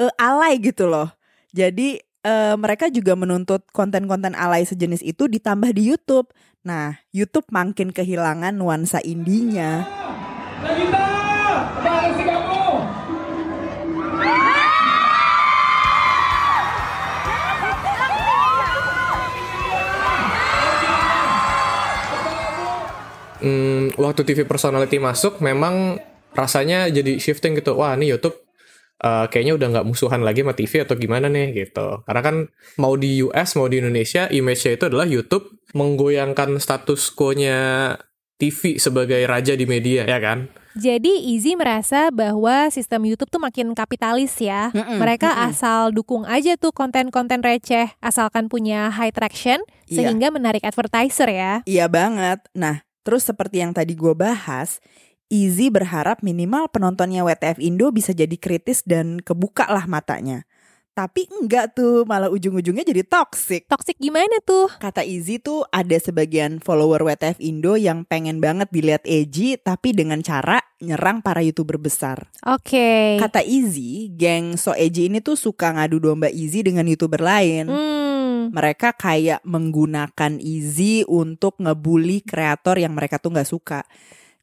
eh, 0.00 0.10
alay 0.16 0.56
gitu 0.62 0.88
loh. 0.88 1.12
Jadi 1.52 2.00
eh, 2.18 2.54
mereka 2.58 2.90
juga 2.90 3.14
menuntut 3.14 3.62
konten-konten 3.70 4.34
alay 4.34 4.66
sejenis 4.66 5.06
itu 5.06 5.30
ditambah 5.30 5.70
di 5.70 5.92
YouTube. 5.94 6.28
Nah, 6.68 7.00
YouTube 7.16 7.48
makin 7.48 7.96
kehilangan 7.96 8.52
nuansa 8.52 9.00
indinya. 9.00 9.88
Hmm, 23.40 23.88
waktu 23.96 24.28
TV 24.28 24.44
personality 24.44 25.00
masuk 25.00 25.40
memang 25.40 25.96
rasanya 26.36 26.84
jadi 26.92 27.16
shifting 27.16 27.56
gitu. 27.56 27.80
Wah, 27.80 27.96
ini 27.96 28.12
YouTube 28.12 28.47
eh, 28.98 29.26
kayaknya 29.26 29.54
udah 29.54 29.68
nggak 29.74 29.86
musuhan 29.86 30.20
lagi 30.20 30.42
sama 30.42 30.54
TV 30.54 30.72
atau 30.82 30.94
gimana 30.94 31.26
nih 31.26 31.54
gitu. 31.54 32.02
Karena 32.02 32.22
kan 32.22 32.36
mau 32.76 32.94
di 32.94 33.22
US 33.22 33.54
mau 33.54 33.66
di 33.66 33.78
Indonesia 33.78 34.26
image-nya 34.26 34.72
itu 34.74 34.84
adalah 34.86 35.06
YouTube 35.06 35.44
menggoyangkan 35.72 36.58
status 36.58 37.10
quo-nya 37.10 37.94
TV 38.38 38.78
sebagai 38.78 39.18
raja 39.26 39.58
di 39.58 39.66
media 39.66 40.06
ya 40.06 40.22
kan. 40.22 40.46
Jadi 40.78 41.34
Izzy 41.34 41.58
merasa 41.58 42.14
bahwa 42.14 42.70
sistem 42.70 43.02
YouTube 43.02 43.34
tuh 43.34 43.42
makin 43.42 43.74
kapitalis 43.74 44.38
ya. 44.38 44.70
Mm-mm, 44.70 45.02
Mereka 45.02 45.26
mm-mm. 45.26 45.48
asal 45.50 45.90
dukung 45.90 46.22
aja 46.22 46.54
tuh 46.54 46.70
konten-konten 46.70 47.42
receh, 47.42 47.90
asalkan 47.98 48.46
punya 48.46 48.86
high 48.94 49.10
traction 49.10 49.58
Iya. 49.90 50.06
sehingga 50.06 50.30
menarik 50.30 50.62
advertiser 50.62 51.26
ya. 51.34 51.52
Iya 51.66 51.90
banget. 51.90 52.46
Nah, 52.54 52.86
terus 53.02 53.26
seperti 53.26 53.58
yang 53.58 53.74
tadi 53.74 53.98
gue 53.98 54.14
bahas, 54.14 54.78
Izzy 55.28 55.68
berharap 55.68 56.24
minimal 56.24 56.72
penontonnya 56.72 57.20
WTF 57.20 57.60
Indo 57.60 57.92
bisa 57.92 58.16
jadi 58.16 58.32
kritis 58.40 58.80
dan 58.88 59.20
kebuka 59.20 59.68
lah 59.68 59.84
matanya. 59.84 60.48
Tapi 60.96 61.30
enggak 61.30 61.78
tuh, 61.78 62.02
malah 62.10 62.26
ujung-ujungnya 62.26 62.82
jadi 62.82 63.06
toxic. 63.06 63.70
Toxic 63.70 63.94
gimana 64.02 64.42
tuh? 64.42 64.66
Kata 64.82 65.06
Izzy 65.06 65.38
tuh 65.38 65.62
ada 65.70 65.94
sebagian 65.94 66.58
follower 66.58 67.06
WTF 67.06 67.38
Indo 67.38 67.78
yang 67.78 68.02
pengen 68.02 68.42
banget 68.42 68.66
dilihat 68.74 69.06
edgy 69.06 69.54
tapi 69.54 69.94
dengan 69.94 70.26
cara 70.26 70.58
nyerang 70.82 71.22
para 71.22 71.38
YouTuber 71.44 71.78
besar. 71.78 72.26
Oke. 72.42 73.14
Kata 73.22 73.46
Izzy, 73.46 74.10
geng 74.10 74.58
so 74.58 74.74
edgy 74.74 75.06
ini 75.06 75.22
tuh 75.22 75.38
suka 75.38 75.70
ngadu 75.70 76.02
domba 76.02 76.34
Izzy 76.34 76.66
dengan 76.66 76.82
YouTuber 76.90 77.22
lain. 77.22 77.70
Hmm. 77.70 78.50
Mereka 78.50 78.98
kayak 78.98 79.46
menggunakan 79.46 80.42
Izzy 80.42 81.06
untuk 81.06 81.62
ngebully 81.62 82.26
kreator 82.26 82.74
yang 82.74 82.98
mereka 82.98 83.22
tuh 83.22 83.38
nggak 83.38 83.46
suka. 83.46 83.86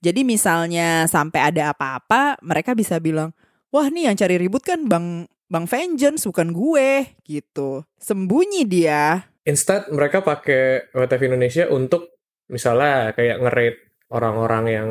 Jadi 0.03 0.21
misalnya 0.27 1.05
sampai 1.05 1.51
ada 1.53 1.71
apa-apa, 1.71 2.39
mereka 2.43 2.75
bisa 2.77 2.99
bilang, 2.99 3.31
wah 3.73 3.87
nih 3.89 4.11
yang 4.11 4.15
cari 4.15 4.35
ribut 4.39 4.63
kan 4.63 4.85
bang 4.85 5.25
bang 5.49 5.65
Vengeance 5.65 6.25
bukan 6.29 6.51
gue 6.51 7.19
gitu. 7.25 7.83
Sembunyi 7.97 8.65
dia. 8.65 9.29
Instead 9.45 9.89
mereka 9.93 10.25
pakai 10.25 10.89
WTF 10.93 11.21
Indonesia 11.25 11.63
untuk 11.69 12.15
misalnya 12.49 13.13
kayak 13.13 13.37
nge-rate 13.41 13.79
orang-orang 14.13 14.65
yang 14.69 14.89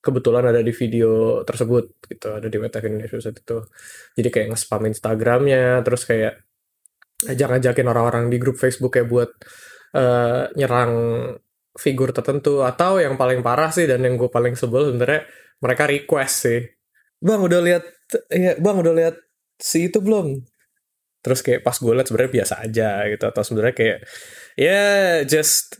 kebetulan 0.00 0.48
ada 0.48 0.64
di 0.64 0.72
video 0.72 1.42
tersebut 1.44 2.08
gitu 2.08 2.28
ada 2.32 2.48
di 2.48 2.56
WTF 2.56 2.84
Indonesia 2.88 3.20
saat 3.20 3.36
itu 3.36 3.58
jadi 4.16 4.28
kayak 4.32 4.46
nge-spam 4.56 4.88
Instagramnya 4.88 5.84
terus 5.84 6.08
kayak 6.08 6.40
ajak-ajakin 7.28 7.84
orang-orang 7.84 8.32
di 8.32 8.40
grup 8.40 8.56
Facebook 8.56 8.96
kayak 8.96 9.08
buat 9.12 9.30
eh, 9.92 10.48
nyerang 10.56 10.92
figur 11.78 12.10
tertentu 12.10 12.66
atau 12.66 12.98
yang 12.98 13.14
paling 13.14 13.44
parah 13.46 13.70
sih 13.70 13.86
dan 13.86 14.02
yang 14.02 14.18
gue 14.18 14.26
paling 14.26 14.58
sebel 14.58 14.90
sebenarnya 14.90 15.26
mereka 15.62 15.84
request 15.86 16.34
sih. 16.46 16.60
Bang 17.20 17.44
udah 17.44 17.60
lihat 17.62 17.84
ya 18.32 18.56
bang 18.58 18.76
udah 18.80 18.94
lihat 18.96 19.14
si 19.60 19.86
itu 19.92 20.02
belum? 20.02 20.40
Terus 21.20 21.40
kayak 21.44 21.60
pas 21.62 21.76
gue 21.76 21.92
liat 21.92 22.06
sebenarnya 22.08 22.32
biasa 22.32 22.54
aja 22.64 22.88
gitu 23.12 23.24
atau 23.28 23.42
sebenarnya 23.44 23.74
kayak 23.76 23.98
ya 24.56 24.80
just 25.28 25.78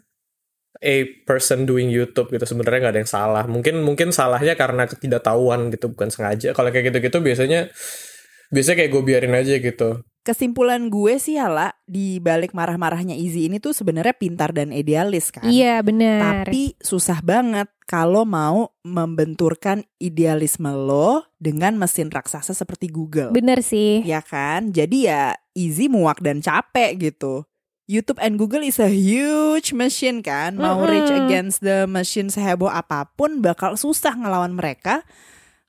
a 0.84 1.04
person 1.24 1.64
doing 1.64 1.88
YouTube 1.88 2.28
gitu 2.32 2.44
sebenarnya 2.44 2.88
nggak 2.88 2.94
ada 2.94 3.00
yang 3.02 3.10
salah. 3.10 3.44
Mungkin 3.48 3.80
mungkin 3.82 4.12
salahnya 4.12 4.54
karena 4.54 4.84
ketidaktahuan 4.86 5.72
gitu 5.74 5.90
bukan 5.96 6.12
sengaja. 6.12 6.52
Kalau 6.52 6.68
kayak 6.68 6.92
gitu-gitu 6.92 7.18
biasanya 7.24 7.72
biasanya 8.52 8.76
kayak 8.84 8.90
gue 8.92 9.02
biarin 9.02 9.34
aja 9.34 9.54
gitu 9.58 9.90
Kesimpulan 10.20 10.92
gue 10.92 11.16
sih 11.16 11.40
Hala 11.40 11.72
di 11.88 12.20
balik 12.20 12.52
marah-marahnya 12.52 13.16
Izzy 13.16 13.48
ini 13.48 13.56
tuh 13.56 13.72
sebenarnya 13.72 14.12
pintar 14.12 14.52
dan 14.52 14.68
idealis 14.68 15.32
kan. 15.32 15.48
Iya 15.48 15.80
benar. 15.80 16.44
Tapi 16.44 16.76
susah 16.76 17.24
banget 17.24 17.72
kalau 17.88 18.28
mau 18.28 18.76
membenturkan 18.84 19.80
idealisme 19.96 20.68
lo 20.68 21.24
dengan 21.40 21.80
mesin 21.80 22.12
raksasa 22.12 22.52
seperti 22.52 22.92
Google. 22.92 23.32
Bener 23.32 23.64
sih. 23.64 24.04
Ya 24.04 24.20
kan? 24.20 24.76
Jadi 24.76 25.08
ya 25.08 25.32
easy 25.56 25.88
muak 25.88 26.20
dan 26.20 26.44
capek 26.44 27.00
gitu. 27.00 27.48
YouTube 27.90 28.22
and 28.22 28.38
Google 28.38 28.62
is 28.62 28.78
a 28.78 28.86
huge 28.86 29.74
machine 29.74 30.22
kan. 30.22 30.54
Mau 30.54 30.86
reach 30.86 31.10
against 31.10 31.58
the 31.64 31.90
machine 31.90 32.30
seheboh 32.30 32.70
apa 32.70 33.10
pun 33.18 33.42
bakal 33.42 33.74
susah 33.74 34.14
ngelawan 34.14 34.54
mereka. 34.54 35.02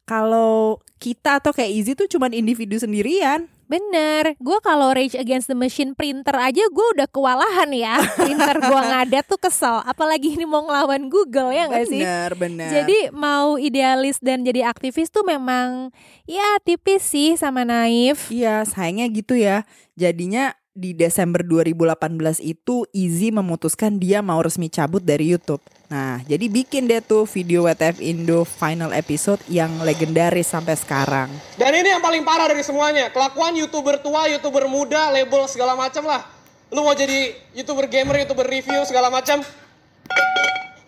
Kalau 0.06 0.78
kita 1.02 1.42
atau 1.42 1.50
kayak 1.50 1.72
Easy 1.74 1.98
tuh 1.98 2.06
cuman 2.06 2.36
individu 2.36 2.78
sendirian. 2.78 3.50
Bener, 3.72 4.36
gue 4.36 4.60
kalau 4.60 4.92
Rage 4.92 5.16
Against 5.16 5.48
the 5.48 5.56
Machine 5.56 5.96
printer 5.96 6.36
aja 6.36 6.60
gue 6.68 6.88
udah 7.00 7.08
kewalahan 7.08 7.72
ya 7.72 8.04
Printer 8.20 8.60
gue 8.60 8.80
ngadat 8.92 9.24
tuh 9.32 9.40
kesel 9.40 9.80
Apalagi 9.88 10.36
ini 10.36 10.44
mau 10.44 10.68
ngelawan 10.68 11.08
Google 11.08 11.56
ya 11.56 11.72
gak 11.72 11.88
sih? 11.88 12.04
Bener, 12.04 12.36
bener. 12.36 12.68
Jadi 12.68 13.16
mau 13.16 13.56
idealis 13.56 14.20
dan 14.20 14.44
jadi 14.44 14.68
aktivis 14.68 15.08
tuh 15.08 15.24
memang 15.24 15.88
ya 16.28 16.60
tipis 16.68 17.00
sih 17.00 17.40
sama 17.40 17.64
naif 17.64 18.28
Iya, 18.28 18.68
sayangnya 18.68 19.08
gitu 19.08 19.40
ya. 19.40 19.64
Jadinya 19.96 20.52
di 20.72 20.96
Desember 20.96 21.44
2018 21.44 22.40
itu 22.40 22.88
Easy 22.96 23.28
memutuskan 23.28 24.00
dia 24.00 24.24
mau 24.24 24.40
resmi 24.40 24.72
cabut 24.72 25.04
dari 25.04 25.36
YouTube. 25.36 25.60
Nah, 25.92 26.24
jadi 26.24 26.48
bikin 26.48 26.88
deh 26.88 27.04
tuh 27.04 27.28
video 27.28 27.68
WTF 27.68 28.00
Indo 28.00 28.48
final 28.48 28.96
episode 28.96 29.44
yang 29.52 29.68
legendaris 29.84 30.48
sampai 30.48 30.80
sekarang. 30.80 31.28
Dan 31.60 31.76
ini 31.76 31.92
yang 31.92 32.00
paling 32.00 32.24
parah 32.24 32.48
dari 32.48 32.64
semuanya, 32.64 33.12
kelakuan 33.12 33.52
youtuber 33.60 34.00
tua, 34.00 34.32
youtuber 34.32 34.72
muda, 34.72 35.12
label 35.12 35.44
segala 35.52 35.76
macam 35.76 36.08
lah. 36.08 36.24
Lu 36.72 36.88
mau 36.88 36.96
jadi 36.96 37.36
youtuber 37.52 37.92
gamer, 37.92 38.24
youtuber 38.24 38.48
review 38.48 38.80
segala 38.88 39.12
macam, 39.12 39.44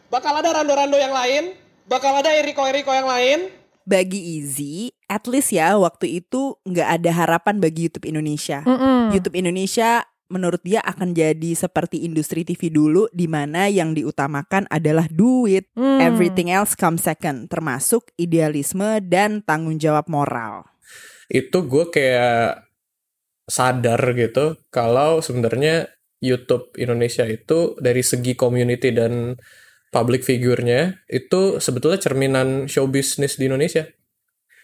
bakal 0.08 0.32
ada 0.40 0.64
rando-rando 0.64 0.96
yang 0.96 1.12
lain, 1.12 1.52
bakal 1.84 2.16
ada 2.16 2.32
Eriko-Eriko 2.32 2.96
yang 2.96 3.12
lain. 3.12 3.52
Bagi 3.84 4.40
Easy, 4.40 4.93
at 5.14 5.30
least 5.30 5.53
ya 5.53 5.78
waktu 5.78 6.26
itu 6.26 6.57
nggak 6.66 6.89
ada 6.99 7.11
harapan 7.14 7.61
bagi 7.61 7.86
YouTube 7.86 8.09
Indonesia. 8.09 8.66
Mm-mm. 8.66 9.14
YouTube 9.14 9.38
Indonesia 9.38 10.01
menurut 10.34 10.66
dia 10.66 10.82
akan 10.82 11.14
jadi 11.14 11.53
seperti 11.53 12.01
industri 12.09 12.41
TV 12.41 12.74
dulu 12.74 13.05
di 13.14 13.30
mana 13.30 13.70
yang 13.70 13.93
diutamakan 13.93 14.66
adalah 14.74 15.05
duit. 15.05 15.70
Hmm. 15.78 16.01
Everything 16.01 16.49
else 16.49 16.74
comes 16.74 17.05
second, 17.05 17.53
termasuk 17.53 18.09
idealisme 18.18 18.97
dan 19.05 19.45
tanggung 19.45 19.78
jawab 19.78 20.09
moral. 20.09 20.66
itu 21.32 21.66
gue 21.66 21.89
kayak 21.89 22.68
sadar 23.49 23.97
gitu 24.14 24.59
kalau 24.70 25.24
sebenarnya 25.24 25.89
YouTube 26.24 26.72
Indonesia 26.78 27.28
itu 27.28 27.76
dari 27.82 28.05
segi 28.05 28.38
community 28.38 28.93
dan 28.93 29.36
public 29.91 30.24
figure-nya 30.24 31.03
itu 31.11 31.57
sebetulnya 31.57 31.99
cerminan 31.99 32.66
show 32.72 32.88
business 32.88 33.36
di 33.38 33.45
Indonesia. 33.51 33.86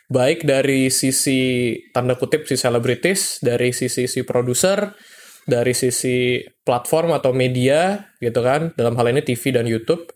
Baik 0.09 0.41
dari 0.41 0.89
sisi 0.89 1.69
tanda 1.93 2.17
kutip 2.17 2.49
si 2.49 2.57
selebritis, 2.57 3.37
dari 3.45 3.69
sisi 3.69 4.09
si 4.09 4.25
produser, 4.25 4.97
dari 5.45 5.77
sisi 5.77 6.41
platform 6.65 7.13
atau 7.13 7.29
media 7.29 8.09
gitu 8.17 8.41
kan, 8.41 8.73
dalam 8.73 8.97
hal 8.97 9.13
ini 9.13 9.21
TV 9.21 9.53
dan 9.53 9.69
YouTube 9.69 10.09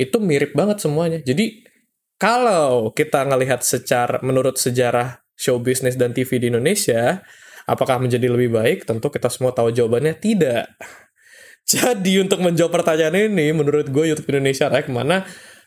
itu 0.00 0.16
mirip 0.16 0.56
banget 0.56 0.80
semuanya. 0.80 1.20
Jadi 1.20 1.60
kalau 2.16 2.88
kita 2.96 3.28
ngelihat 3.28 3.60
secara 3.60 4.16
menurut 4.24 4.56
sejarah 4.56 5.20
show 5.36 5.60
business 5.60 6.00
dan 6.00 6.16
TV 6.16 6.40
di 6.40 6.48
Indonesia, 6.48 7.20
apakah 7.68 8.00
menjadi 8.00 8.32
lebih 8.32 8.48
baik? 8.48 8.88
Tentu 8.88 9.12
kita 9.12 9.28
semua 9.28 9.52
tahu 9.52 9.68
jawabannya 9.68 10.16
tidak. 10.16 10.72
Jadi 11.68 12.16
untuk 12.16 12.40
menjawab 12.40 12.80
pertanyaan 12.80 13.28
ini, 13.28 13.52
menurut 13.52 13.92
gue 13.92 14.08
YouTube 14.08 14.32
Indonesia 14.32 14.72
arahnya 14.72 14.88
ke 14.88 14.92
mana? 14.92 15.16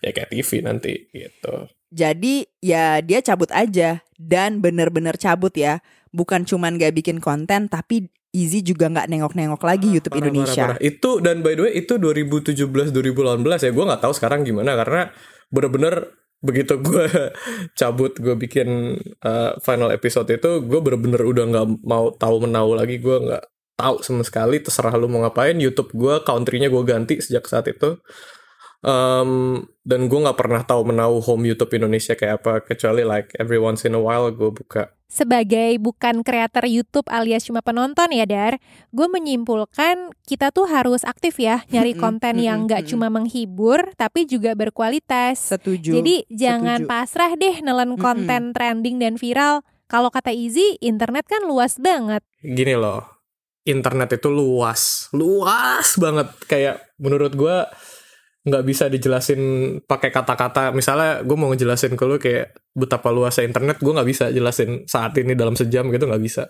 Ya 0.02 0.10
kayak 0.14 0.34
TV 0.34 0.66
nanti 0.66 1.14
gitu. 1.14 1.77
Jadi 1.92 2.48
ya 2.60 3.00
dia 3.00 3.20
cabut 3.24 3.48
aja 3.56 4.04
dan 4.20 4.60
bener-bener 4.60 5.16
cabut 5.16 5.54
ya. 5.56 5.80
Bukan 6.12 6.48
cuman 6.48 6.80
gak 6.80 6.96
bikin 6.96 7.20
konten 7.20 7.68
tapi 7.68 8.10
Easy 8.36 8.60
juga 8.62 8.92
nggak 8.92 9.08
nengok-nengok 9.08 9.64
lagi 9.66 9.88
YouTube 9.88 10.14
Parah, 10.14 10.22
Indonesia. 10.28 10.64
parah, 10.68 10.78
parah. 10.78 10.84
Itu 10.84 11.24
dan 11.24 11.42
by 11.42 11.58
the 11.58 11.64
way 11.64 11.74
itu 11.80 11.96
2017 11.96 12.92
2018 12.94 13.66
ya 13.66 13.72
gue 13.72 13.86
nggak 13.88 14.02
tahu 14.04 14.14
sekarang 14.14 14.46
gimana 14.46 14.78
karena 14.78 15.10
bener-bener 15.50 16.12
begitu 16.38 16.78
gue 16.78 17.08
cabut 17.80 18.14
gue 18.14 18.36
bikin 18.38 19.00
uh, 19.26 19.58
final 19.64 19.90
episode 19.90 20.30
itu 20.30 20.62
gue 20.62 20.80
bener-bener 20.84 21.24
udah 21.24 21.46
nggak 21.50 21.68
mau 21.82 22.14
tahu 22.14 22.46
menau 22.46 22.78
lagi 22.78 23.02
gue 23.02 23.16
nggak 23.16 23.44
tahu 23.78 24.06
sama 24.06 24.22
sekali 24.22 24.62
terserah 24.62 24.94
lu 25.00 25.10
mau 25.10 25.26
ngapain 25.26 25.58
YouTube 25.58 25.90
gue 25.98 26.22
countrynya 26.22 26.70
gue 26.70 26.84
ganti 26.86 27.18
sejak 27.18 27.48
saat 27.50 27.66
itu 27.72 27.98
Um, 28.88 29.68
dan 29.84 30.08
gue 30.08 30.16
nggak 30.16 30.40
pernah 30.40 30.64
tahu 30.64 30.88
menau 30.88 31.20
home 31.20 31.44
YouTube 31.44 31.76
Indonesia 31.76 32.16
kayak 32.16 32.40
apa 32.40 32.64
kecuali 32.64 33.04
like 33.04 33.36
every 33.36 33.60
once 33.60 33.84
in 33.84 33.92
a 33.92 34.00
while 34.00 34.32
gue 34.32 34.48
buka 34.48 34.96
Sebagai 35.12 35.76
bukan 35.80 36.24
kreator 36.24 36.64
YouTube 36.64 37.08
alias 37.12 37.44
cuma 37.44 37.60
penonton 37.60 38.12
ya 38.16 38.24
Dar, 38.24 38.60
gue 38.96 39.08
menyimpulkan 39.12 40.16
kita 40.24 40.56
tuh 40.56 40.72
harus 40.72 41.04
aktif 41.04 41.36
ya 41.36 41.64
nyari 41.76 42.00
konten 42.00 42.40
yang 42.40 42.64
nggak 42.64 42.88
cuma 42.88 43.12
menghibur 43.12 43.92
tapi 44.00 44.24
juga 44.24 44.56
berkualitas. 44.56 45.52
Setuju. 45.52 46.00
Jadi 46.00 46.24
jangan 46.32 46.88
setuju. 46.88 46.92
pasrah 46.92 47.32
deh 47.36 47.60
nelen 47.60 48.00
konten 48.00 48.56
trending 48.56 49.04
dan 49.04 49.20
viral. 49.20 49.68
Kalau 49.92 50.12
kata 50.12 50.32
Easy, 50.32 50.80
internet 50.80 51.28
kan 51.28 51.44
luas 51.44 51.76
banget. 51.80 52.24
gini 52.40 52.76
loh 52.80 53.18
internet 53.68 54.16
itu 54.16 54.32
luas 54.32 55.12
luas 55.12 56.00
banget 56.00 56.32
kayak 56.48 56.96
menurut 56.96 57.36
gue 57.36 57.58
nggak 58.48 58.64
bisa 58.64 58.88
dijelasin 58.88 59.42
pakai 59.84 60.10
kata-kata 60.10 60.72
misalnya 60.72 61.20
gue 61.28 61.36
mau 61.36 61.52
ngejelasin 61.52 62.00
ke 62.00 62.04
lu 62.08 62.16
kayak 62.16 62.56
betapa 62.72 63.12
luasnya 63.12 63.44
internet 63.44 63.84
gue 63.84 63.92
nggak 63.92 64.08
bisa 64.08 64.26
jelasin 64.32 64.88
saat 64.88 65.12
ini 65.20 65.36
dalam 65.36 65.60
sejam 65.60 65.92
gitu 65.92 66.08
nggak 66.08 66.24
bisa 66.24 66.48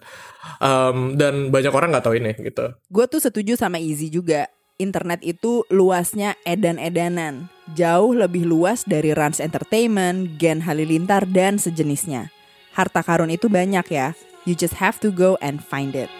Em, 0.58 1.14
dan 1.20 1.54
banyak 1.54 1.74
orang 1.74 1.94
nggak 1.94 2.06
tahu 2.06 2.16
ini 2.18 2.34
gitu 2.40 2.74
Gue 2.90 3.06
tuh 3.06 3.22
setuju 3.22 3.60
sama 3.60 3.78
Easy 3.78 4.10
juga. 4.10 4.50
Internet 4.78 5.26
itu 5.26 5.66
luasnya 5.74 6.38
edan-edanan. 6.46 7.50
Jauh 7.74 8.14
lebih 8.14 8.46
luas 8.46 8.86
dari 8.86 9.10
Rans 9.10 9.42
Entertainment, 9.42 10.38
Gen 10.38 10.62
Halilintar, 10.62 11.26
dan 11.26 11.58
sejenisnya. 11.58 12.30
Harta 12.78 13.02
karun 13.02 13.34
itu 13.34 13.50
banyak 13.50 13.86
ya. 13.90 14.14
You 14.46 14.54
just 14.54 14.78
have 14.78 15.02
to 15.02 15.10
go 15.10 15.36
and 15.42 15.60
find 15.66 15.98
it. 15.98 16.14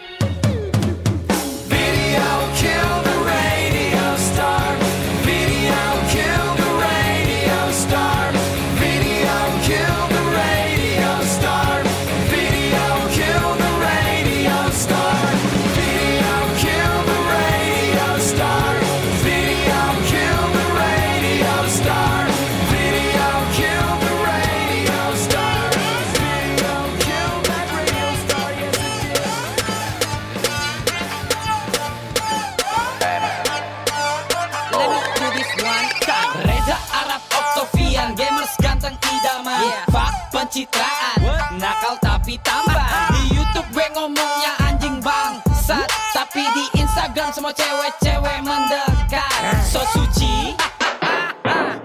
Fak 40.58 40.66
pencitraan 40.66 41.18
Nakal 41.62 41.94
tapi 42.02 42.34
tampan 42.42 43.14
Di 43.14 43.38
Youtube 43.38 43.68
gue 43.70 43.86
ngomongnya 43.94 44.52
anjing 44.66 44.98
bangsat 44.98 45.86
Tapi 46.10 46.42
di 46.42 46.82
Instagram 46.82 47.30
semua 47.30 47.54
cewek-cewek 47.54 48.42
mendekat. 48.42 49.62
So 49.62 49.86
suci. 49.94 50.58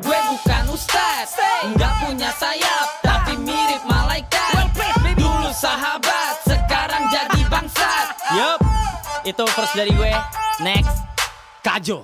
Gue 0.02 0.20
bukan 0.26 0.64
ustaz. 0.74 1.38
Nggak 1.70 1.94
punya 2.02 2.34
sayap 2.34 2.88
Tapi 3.06 3.38
mirip 3.38 3.84
malaikat. 3.86 4.74
Dulu 5.22 5.54
sahabat 5.54 6.42
Sekarang 6.42 7.14
jadi 7.14 7.42
bangsat. 7.46 8.06
Yup, 8.34 8.60
itu 9.22 9.44
first 9.54 9.78
dari 9.78 9.94
gue. 9.94 10.14
Next, 10.66 11.06
Kajo. 11.62 12.02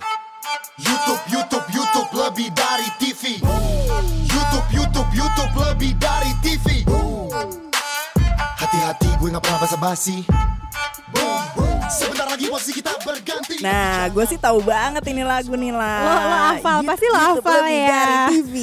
YouTube, 0.77 1.23
YouTube, 1.33 1.65
YouTube 1.73 2.09
lebih 2.13 2.53
dari 2.53 2.87
TV. 3.01 3.41
YouTube, 4.99 5.15
YouTube, 5.15 5.53
lebih 5.63 5.95
dari 5.95 6.31
TV. 6.43 6.83
Hati-hati 8.59 9.07
gue 9.15 9.31
gak 9.31 9.43
pernah 9.47 9.59
basa-basi. 9.63 10.27
Sebentar 11.89 12.29
lagi 12.29 12.45
posisi 12.45 12.71
kita 12.75 12.93
berganti. 13.01 13.57
Nah, 13.59 14.05
gue 14.07 14.21
sih 14.23 14.37
tahu 14.37 14.61
banget 14.61 15.01
ini 15.03 15.25
lagu 15.25 15.51
nih 15.51 15.73
lah. 15.73 15.99
Lo- 15.99 16.21
lo 16.21 16.37
hafal, 16.47 16.77
pasti 16.85 17.05
lo 17.07 17.17
hafal 17.17 17.57
lebih 17.59 17.81
ya. 17.81 17.89
Dari 17.89 18.13
TV, 18.31 18.53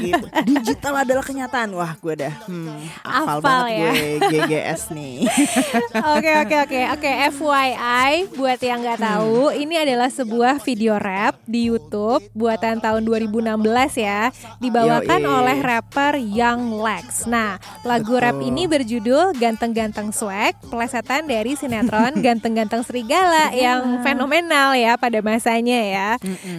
gitu. 0.00 0.26
Digital 0.50 0.94
adalah 0.98 1.20
kenyataan. 1.22 1.68
Wah, 1.70 1.92
gue 1.94 2.14
dah 2.18 2.34
hmm, 2.48 2.72
hafal 2.98 3.20
Hafal 3.20 3.38
banget 3.42 3.68
ya. 3.68 3.84
gue 3.84 4.08
GGS 4.32 4.82
nih. 4.90 5.16
Oke 6.14 6.30
oke 6.36 6.56
oke 6.58 6.80
oke 6.94 7.10
FYI 7.30 8.10
buat 8.32 8.58
yang 8.58 8.80
nggak 8.80 8.96
Hmm. 8.96 9.06
tahu 9.12 9.36
ini 9.52 9.74
adalah 9.76 10.08
sebuah 10.08 10.56
video 10.58 10.96
rap 10.96 11.36
di 11.44 11.68
YouTube 11.68 12.24
buatan 12.32 12.78
tahun 12.78 13.02
2016 13.02 13.60
ya 13.96 14.30
dibawakan 14.58 15.20
Yoi. 15.20 15.30
oleh 15.36 15.58
rapper 15.60 16.14
Young 16.16 16.80
Lex. 16.80 17.26
Nah 17.26 17.56
lagu 17.82 18.16
rap 18.16 18.34
Betul. 18.34 18.48
ini 18.48 18.62
berjudul 18.64 19.24
Ganteng-ganteng 19.34 20.08
Swag 20.10 20.56
plesetan 20.64 21.26
dari 21.26 21.43
sinetron 21.52 22.16
Ganteng-ganteng 22.24 22.80
Serigala 22.80 23.52
yang 23.52 24.00
fenomenal 24.00 24.72
ya 24.72 24.96
pada 24.96 25.20
masanya 25.20 25.80
ya. 25.84 26.10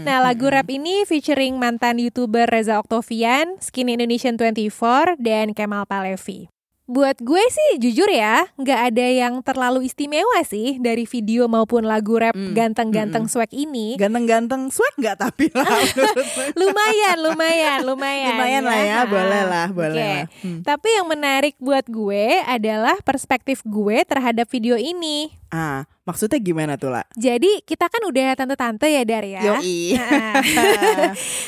Nah 0.06 0.22
lagu 0.22 0.46
rap 0.46 0.70
ini 0.70 1.02
featuring 1.10 1.58
mantan 1.58 1.98
youtuber 1.98 2.46
Reza 2.46 2.78
Octavian, 2.78 3.58
Skinny 3.58 3.98
Indonesian 3.98 4.38
24 4.38 5.18
dan 5.18 5.58
Kemal 5.58 5.90
Palevi. 5.90 6.55
Buat 6.86 7.18
gue 7.18 7.42
sih 7.50 7.82
jujur 7.82 8.06
ya, 8.14 8.46
nggak 8.62 8.94
ada 8.94 9.06
yang 9.10 9.42
terlalu 9.42 9.90
istimewa 9.90 10.46
sih 10.46 10.78
dari 10.78 11.10
video 11.10 11.50
maupun 11.50 11.82
lagu 11.82 12.14
rap 12.22 12.38
ganteng-ganteng 12.38 13.26
swag 13.26 13.50
ini. 13.50 13.98
Ganteng-ganteng 13.98 14.70
swag 14.70 14.94
nggak 14.94 15.18
tapi 15.18 15.50
lah. 15.50 15.66
lumayan, 16.62 17.18
lumayan, 17.26 17.80
lumayan. 17.82 18.38
Lumayan 18.38 18.64
lah 18.70 18.80
ya, 18.86 19.00
boleh 19.10 19.44
lah, 19.50 19.68
boleh 19.74 19.98
Oke. 19.98 20.06
lah. 20.06 20.26
Hmm. 20.46 20.60
Tapi 20.62 20.90
yang 20.94 21.08
menarik 21.10 21.56
buat 21.58 21.90
gue 21.90 22.46
adalah 22.46 23.02
perspektif 23.02 23.66
gue 23.66 24.06
terhadap 24.06 24.46
video 24.54 24.78
ini. 24.78 25.34
Ah, 25.50 25.90
maksudnya 26.06 26.40
gimana 26.40 26.74
tuh, 26.78 26.94
lah? 26.94 27.04
Jadi 27.18 27.66
kita 27.66 27.90
kan 27.90 28.02
udah 28.06 28.38
tante-tante 28.38 28.88
ya 28.88 29.04
Dar 29.04 29.26
ya. 29.26 29.42
Yoi. 29.54 29.78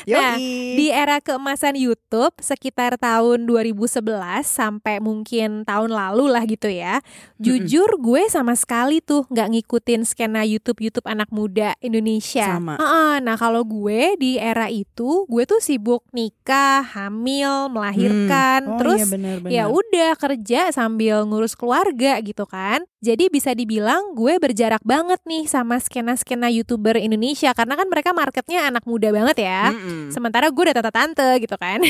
Nah, 0.07 0.39
Yoi. 0.39 0.79
di 0.79 0.87
era 0.87 1.19
keemasan 1.19 1.75
YouTube 1.75 2.31
sekitar 2.39 2.95
tahun 2.95 3.43
2011 3.43 3.99
sampai 4.47 5.03
mungkin 5.03 5.67
tahun 5.67 5.91
lalu 5.91 6.31
lah 6.31 6.43
gitu 6.47 6.71
ya. 6.71 7.03
Jujur 7.37 7.99
gue 7.99 8.25
sama 8.31 8.55
sekali 8.55 9.03
tuh 9.03 9.27
nggak 9.27 9.47
ngikutin 9.51 10.07
skena 10.07 10.47
YouTube 10.47 10.79
YouTube 10.79 11.05
anak 11.05 11.27
muda 11.29 11.75
Indonesia. 11.83 12.55
Sama. 12.55 12.79
Heeh, 12.79 13.13
nah 13.19 13.35
kalau 13.35 13.67
gue 13.67 14.15
di 14.15 14.39
era 14.39 14.71
itu 14.71 15.27
gue 15.27 15.43
tuh 15.43 15.59
sibuk 15.59 16.07
nikah, 16.15 16.81
hamil, 16.81 17.67
melahirkan, 17.67 18.59
Hmm. 18.63 18.73
Oh, 18.73 18.79
terus 18.79 19.01
iya 19.47 19.57
ya 19.57 19.63
udah 19.69 20.11
kerja 20.15 20.71
sambil 20.71 21.25
ngurus 21.27 21.53
keluarga 21.53 22.19
gitu 22.23 22.47
kan. 22.47 22.83
Jadi 23.03 23.29
bisa 23.29 23.53
dibilang 23.53 24.15
gue 24.17 24.39
berjarak 24.47 24.79
banget 24.87 25.19
nih 25.27 25.43
sama 25.51 25.75
skena-skena 25.75 26.47
YouTuber 26.47 26.95
Indonesia 26.95 27.51
karena 27.51 27.75
kan 27.75 27.91
mereka 27.91 28.15
marketnya 28.15 28.71
anak 28.71 28.87
muda 28.87 29.11
banget 29.11 29.43
ya. 29.43 29.75
Mm-mm. 29.75 30.07
Sementara 30.15 30.47
gue 30.47 30.63
udah 30.71 30.75
tante-tante 30.79 31.27
gitu 31.43 31.59
kan. 31.59 31.83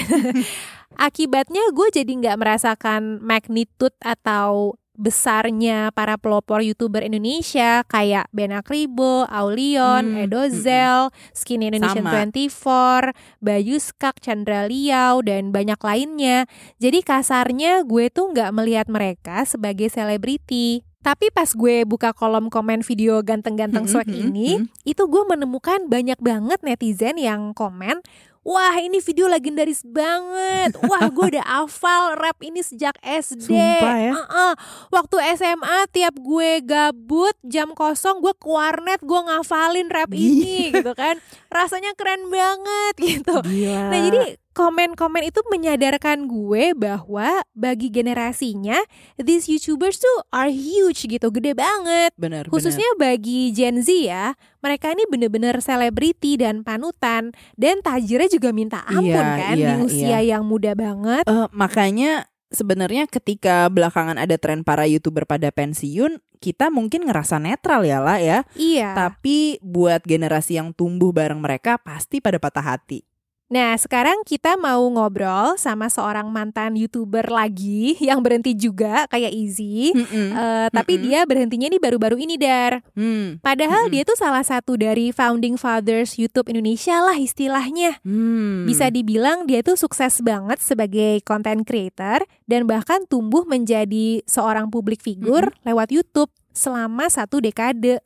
Akibatnya 1.07 1.61
gue 1.69 1.87
jadi 1.93 2.09
nggak 2.09 2.37
merasakan 2.41 3.21
magnitude 3.21 3.93
atau 4.01 4.73
besarnya 4.97 5.93
para 5.93 6.17
pelopor 6.17 6.65
youtuber 6.65 7.05
Indonesia 7.05 7.85
kayak 7.85 8.25
Ben 8.33 8.49
Akribo, 8.49 9.29
Aulion, 9.29 10.17
Hmm, 10.17 10.25
Edozel, 10.25 11.13
Skinny 11.37 11.69
Indonesian 11.69 12.01
Sama. 12.01 12.25
24, 12.25 13.13
Bayu 13.37 13.77
Skak, 13.77 14.17
Chandra 14.19 14.65
Liao, 14.65 15.21
dan 15.21 15.53
banyak 15.53 15.77
lainnya. 15.77 16.49
Jadi 16.81 17.05
kasarnya 17.05 17.85
gue 17.85 18.09
tuh 18.09 18.33
nggak 18.33 18.49
melihat 18.57 18.87
mereka 18.89 19.45
sebagai 19.45 19.87
selebriti. 19.93 20.81
Tapi 21.07 21.31
pas 21.31 21.47
gue 21.47 21.87
buka 21.87 22.11
kolom 22.11 22.51
komen 22.51 22.83
video 22.83 23.23
ganteng-ganteng 23.23 23.87
Hmm, 23.87 23.93
swag 23.95 24.11
hmm, 24.11 24.27
ini, 24.27 24.49
itu 24.83 25.07
gue 25.07 25.23
menemukan 25.23 25.87
banyak 25.87 26.19
banget 26.19 26.59
netizen 26.67 27.15
yang 27.15 27.55
komen, 27.55 28.03
Wah 28.47 28.79
ini 28.79 29.03
video 29.03 29.27
legendaris 29.27 29.83
banget. 29.83 30.79
Wah 30.79 31.11
gue 31.11 31.25
udah 31.35 31.43
hafal 31.43 32.15
rap 32.15 32.39
ini 32.39 32.63
sejak 32.63 32.95
SD. 33.03 33.51
Sumpah 33.51 33.97
ya. 33.99 34.15
Uh-uh. 34.15 34.53
Waktu 34.87 35.35
SMA 35.35 35.91
tiap 35.91 36.15
gue 36.15 36.63
gabut 36.63 37.35
jam 37.43 37.75
kosong 37.75 38.23
gue 38.23 38.31
ke 38.31 38.47
warnet 38.47 39.03
gue 39.03 39.19
ngafalin 39.19 39.91
rap 39.91 40.15
ini 40.15 40.71
gitu 40.71 40.95
kan. 40.95 41.19
Rasanya 41.51 41.91
keren 41.99 42.31
banget 42.31 42.95
gitu. 43.03 43.35
Gila. 43.43 43.91
Nah 43.91 43.99
jadi 43.99 44.39
komen-komen 44.57 45.21
itu 45.21 45.37
menyadarkan 45.53 46.25
gue 46.25 46.73
bahwa 46.73 47.45
bagi 47.53 47.93
generasinya 47.93 48.81
these 49.21 49.45
YouTubers 49.45 50.01
tuh 50.01 50.17
are 50.33 50.49
huge 50.49 51.05
gitu, 51.05 51.29
gede 51.29 51.53
banget. 51.53 52.09
Bener, 52.17 52.49
Khususnya 52.49 52.89
bagi 52.97 53.53
Gen 53.53 53.85
Z 53.85 53.93
ya, 53.93 54.33
mereka 54.65 54.89
ini 54.89 55.05
bener-bener 55.05 55.61
selebriti 55.61 56.41
dan 56.41 56.65
panutan 56.65 57.37
dan 57.53 57.85
tajirnya 57.85 58.33
juga 58.33 58.49
minta 58.49 58.81
ampun 58.89 59.13
Iya, 59.13 59.37
kan 59.37 59.55
iya, 59.61 59.67
di 59.69 59.73
usia 59.85 60.17
iya. 60.25 60.33
yang 60.33 60.43
muda 60.49 60.73
banget. 60.73 61.21
Eh, 61.29 61.47
makanya 61.53 62.25
sebenarnya 62.49 63.05
ketika 63.05 63.69
belakangan 63.69 64.17
ada 64.17 64.41
tren 64.41 64.65
para 64.65 64.89
youtuber 64.89 65.29
pada 65.29 65.53
pensiun, 65.53 66.17
kita 66.41 66.73
mungkin 66.73 67.05
ngerasa 67.05 67.37
netral 67.37 67.85
ya 67.85 68.01
lah 68.01 68.17
ya. 68.17 68.41
Iya. 68.57 68.97
Tapi 68.97 69.61
buat 69.61 70.01
generasi 70.01 70.57
yang 70.57 70.73
tumbuh 70.73 71.13
bareng 71.13 71.37
mereka 71.37 71.77
pasti 71.77 72.17
pada 72.25 72.41
patah 72.41 72.65
hati. 72.75 73.06
Nah, 73.47 73.79
sekarang 73.79 74.27
kita 74.27 74.59
mau 74.59 74.83
ngobrol 74.91 75.55
sama 75.55 75.87
seorang 75.87 76.27
mantan 76.27 76.75
YouTuber 76.75 77.31
lagi 77.31 77.95
yang 78.07 78.19
berhenti 78.19 78.51
juga 78.51 79.07
kayak 79.07 79.31
Izzy. 79.31 79.95
Eh, 79.95 80.67
tapi 80.71 80.99
dia 80.99 81.23
berhentinya 81.23 81.71
nih 81.71 81.79
baru-baru 81.79 82.19
ini, 82.19 82.35
Dar. 82.35 82.83
Hmm. 82.91 83.39
Padahal 83.39 83.87
dia 83.87 84.03
tuh 84.03 84.19
salah 84.19 84.43
satu 84.43 84.75
dari 84.75 85.15
founding 85.15 85.55
fathers 85.55 86.19
YouTube 86.19 86.51
Indonesia 86.51 86.99
lah 86.99 87.15
istilahnya. 87.15 88.03
Hmm. 88.03 88.67
Bisa 88.67 88.91
dibilang 88.91 89.47
dia 89.47 89.63
tuh 89.63 89.79
sukses 89.79 90.19
banget 90.19 90.59
sebagai 90.59 91.23
content 91.23 91.63
creator 91.63 92.27
dan 92.51 92.67
bahkan 92.67 93.07
tumbuh 93.07 93.47
menjadi 93.47 94.21
seorang 94.27 94.67
publik 94.67 94.99
figur 94.99 95.55
lewat 95.63 95.95
YouTube 95.95 96.31
selama 96.57 97.05
satu 97.07 97.37
dekade. 97.37 98.01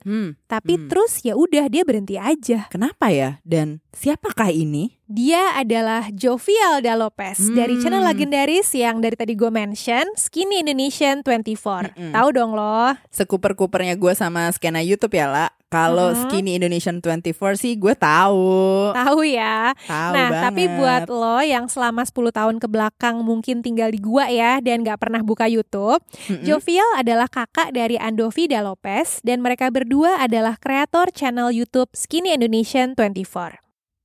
Tapi 0.52 0.74
terus 0.92 1.24
ya 1.24 1.40
udah 1.40 1.72
dia 1.72 1.88
berhenti 1.88 2.20
aja. 2.20 2.68
Kenapa 2.68 3.08
ya? 3.08 3.40
Dan 3.48 3.80
siapakah 3.96 4.52
ini? 4.52 5.00
Dia 5.12 5.60
adalah 5.60 6.08
Jovialda 6.08 6.96
Lopez 6.96 7.52
dari 7.52 7.76
Hmm. 7.76 7.84
channel 7.84 8.00
legendaris 8.02 8.72
yang 8.72 9.04
dari 9.04 9.20
tadi 9.20 9.36
gue 9.36 9.52
mention, 9.52 10.08
Skinny 10.16 10.64
Indonesian 10.64 11.20
24. 11.20 11.92
Tahu 11.92 12.28
dong 12.32 12.56
lo? 12.56 12.96
Sekuper-kupernya 13.12 14.00
gue 14.00 14.16
sama 14.16 14.48
skena 14.50 14.80
YouTube 14.80 15.12
ya 15.12 15.28
lah. 15.28 15.50
Kalau 15.68 16.12
Mhm. 16.12 16.20
Skinny 16.24 16.52
Indonesian 16.56 17.04
24 17.04 17.56
sih 17.56 17.76
gue 17.76 17.92
tahu. 17.92 18.92
Tahu 18.92 19.20
ya. 19.24 19.76
Tahu 19.84 20.12
nah, 20.12 20.28
banget. 20.32 20.44
tapi 20.48 20.64
buat 20.80 21.04
lo 21.08 21.40
yang 21.40 21.68
selama 21.68 22.04
10 22.04 22.32
tahun 22.32 22.56
ke 22.58 22.68
belakang 22.68 23.20
mungkin 23.20 23.60
tinggal 23.60 23.88
di 23.88 24.00
gua 24.00 24.28
ya 24.28 24.60
dan 24.60 24.80
gak 24.82 25.00
pernah 25.00 25.20
buka 25.20 25.44
YouTube, 25.48 26.00
Mm-mm. 26.28 26.44
Jovial 26.44 26.88
adalah 26.96 27.28
kakak 27.28 27.72
dari 27.72 27.96
Andovi 27.96 28.48
Da 28.48 28.64
Lopez 28.64 29.20
dan 29.24 29.40
mereka 29.40 29.68
berdua 29.68 30.20
adalah 30.20 30.56
kreator 30.56 31.12
channel 31.12 31.52
YouTube 31.52 31.92
Skinny 31.92 32.32
Indonesian 32.32 32.96
24. 32.96 33.60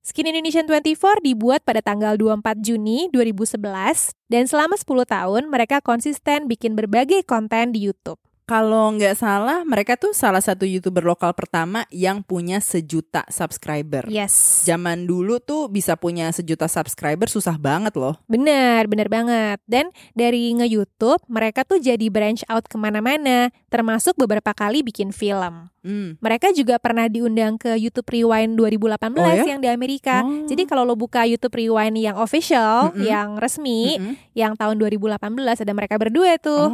Skinny 0.07 0.31
Indonesian 0.31 0.71
24 0.71 1.19
dibuat 1.19 1.67
pada 1.67 1.83
tanggal 1.83 2.15
24 2.15 2.63
Juni 2.63 3.11
2011 3.11 4.15
dan 4.31 4.47
selama 4.47 4.79
10 4.79 5.03
tahun 5.03 5.43
mereka 5.51 5.83
konsisten 5.83 6.47
bikin 6.47 6.79
berbagai 6.79 7.27
konten 7.27 7.75
di 7.75 7.91
YouTube. 7.91 8.23
Kalau 8.47 8.95
nggak 8.95 9.19
salah, 9.19 9.67
mereka 9.67 9.99
tuh 9.99 10.15
salah 10.15 10.39
satu 10.39 10.63
youtuber 10.63 11.03
lokal 11.03 11.35
pertama 11.35 11.83
yang 11.91 12.23
punya 12.23 12.63
sejuta 12.63 13.27
subscriber. 13.27 14.07
Yes. 14.07 14.63
Zaman 14.63 15.03
dulu 15.03 15.43
tuh 15.43 15.67
bisa 15.67 15.99
punya 15.99 16.31
sejuta 16.31 16.71
subscriber 16.71 17.27
susah 17.27 17.59
banget 17.59 17.99
loh. 17.99 18.15
Bener, 18.31 18.87
bener 18.87 19.11
banget. 19.11 19.59
Dan 19.67 19.91
dari 20.15 20.55
nge-youtube, 20.55 21.27
mereka 21.27 21.67
tuh 21.67 21.83
jadi 21.83 22.07
branch 22.07 22.47
out 22.47 22.71
ke 22.71 22.79
mana-mana, 22.79 23.51
termasuk 23.67 24.15
beberapa 24.15 24.55
kali 24.55 24.87
bikin 24.87 25.11
film. 25.11 25.67
Hmm. 25.83 26.15
Mereka 26.23 26.55
juga 26.55 26.79
pernah 26.79 27.11
diundang 27.11 27.59
ke 27.59 27.75
YouTube 27.75 28.07
Rewind 28.11 28.55
2018 28.55 29.11
Oh 29.19 29.27
ya? 29.27 29.43
yang 29.43 29.59
di 29.59 29.67
Amerika. 29.71 30.23
Jadi 30.47 30.71
kalau 30.71 30.87
lo 30.87 30.95
buka 30.95 31.27
YouTube 31.27 31.59
Rewind 31.59 31.99
yang 31.99 32.15
official, 32.15 32.95
Mm-mm. 32.95 33.03
yang 33.03 33.29
resmi, 33.43 33.99
yang 34.39 34.55
tahun 34.55 34.79
2018 34.79 35.19
ada 35.67 35.73
mereka 35.75 35.99
berdua 35.99 36.39
tuh. 36.39 36.71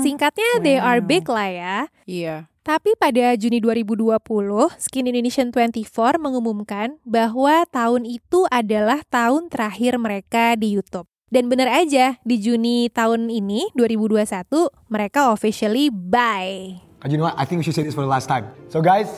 Singkatnya 0.00 0.62
they 0.62 0.78
are 0.78 1.02
big 1.02 1.26
lah 1.28 1.48
ya. 1.50 1.76
Iya. 2.06 2.46
Tapi 2.64 2.92
pada 3.00 3.32
Juni 3.32 3.64
2020, 3.64 4.20
Skin 4.76 5.08
Indonesian 5.08 5.48
24 5.48 6.20
mengumumkan 6.20 7.00
bahwa 7.00 7.64
tahun 7.72 8.04
itu 8.04 8.44
adalah 8.52 9.00
tahun 9.08 9.48
terakhir 9.48 9.96
mereka 9.96 10.52
di 10.52 10.76
YouTube. 10.76 11.08
Dan 11.32 11.48
bener 11.48 11.68
aja, 11.68 12.20
di 12.24 12.36
Juni 12.36 12.92
tahun 12.92 13.32
ini, 13.32 13.72
2021, 13.72 14.68
mereka 14.92 15.32
officially 15.32 15.88
bye. 15.88 16.76
You 17.08 17.16
know 17.16 17.28
what? 17.28 17.40
I 17.40 17.48
think 17.48 17.60
we 17.60 17.64
should 17.64 17.76
say 17.76 17.84
this 17.84 17.96
for 17.96 18.04
the 18.04 18.12
last 18.12 18.28
time. 18.28 18.52
So 18.68 18.84
guys, 18.84 19.08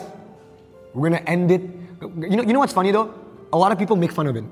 we're 0.95 1.11
gonna 1.11 1.23
end 1.27 1.51
it. 1.51 1.63
You 2.03 2.39
know, 2.39 2.47
you 2.47 2.55
know 2.55 2.63
what's 2.63 2.75
funny 2.75 2.95
though? 2.95 3.11
A 3.51 3.59
lot 3.59 3.75
of 3.75 3.79
people 3.83 3.99
make 3.99 4.15
fun 4.15 4.31
of 4.31 4.39
it. 4.39 4.47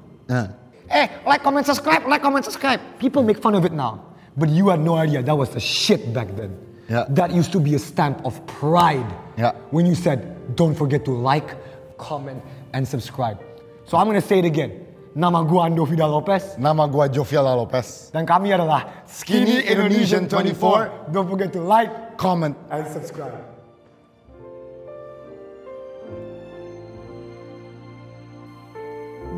Hey, 0.90 1.12
like, 1.22 1.44
comment, 1.44 1.62
subscribe, 1.62 2.02
like, 2.08 2.24
comment, 2.24 2.42
subscribe. 2.42 2.80
People 2.98 3.22
make 3.22 3.38
fun 3.38 3.54
of 3.54 3.62
it 3.62 3.70
now. 3.76 4.17
But 4.38 4.48
you 4.48 4.68
had 4.68 4.80
no 4.80 4.94
idea 4.94 5.22
that 5.22 5.34
was 5.34 5.50
the 5.50 5.60
shit 5.60 6.14
back 6.14 6.34
then. 6.36 6.56
Yeah. 6.88 7.04
That 7.10 7.32
used 7.32 7.52
to 7.52 7.60
be 7.60 7.74
a 7.74 7.78
stamp 7.78 8.24
of 8.24 8.40
pride. 8.46 9.06
Yeah. 9.36 9.52
When 9.70 9.84
you 9.84 9.94
said, 9.94 10.56
don't 10.56 10.74
forget 10.74 11.04
to 11.04 11.10
like, 11.10 11.58
comment, 11.98 12.42
and 12.72 12.86
subscribe. 12.86 13.42
So 13.84 13.98
I'm 13.98 14.06
gonna 14.06 14.22
say 14.22 14.38
it 14.38 14.44
again. 14.44 14.86
Nama 15.14 15.42
gua 15.44 15.68
Ando 15.68 15.88
Vida 15.88 16.06
Lopez. 16.06 16.56
Nama 16.58 16.86
gua 16.86 17.08
Joviala 17.08 17.56
Lopez. 17.56 18.10
Dan 18.14 18.24
kami 18.24 18.52
adalah 18.54 19.02
Skinny 19.04 19.66
Indonesian 19.66 20.28
24. 20.28 21.10
Don't 21.10 21.28
forget 21.28 21.52
to 21.52 21.60
like, 21.60 22.16
comment, 22.16 22.54
and 22.70 22.86
subscribe. 22.86 23.57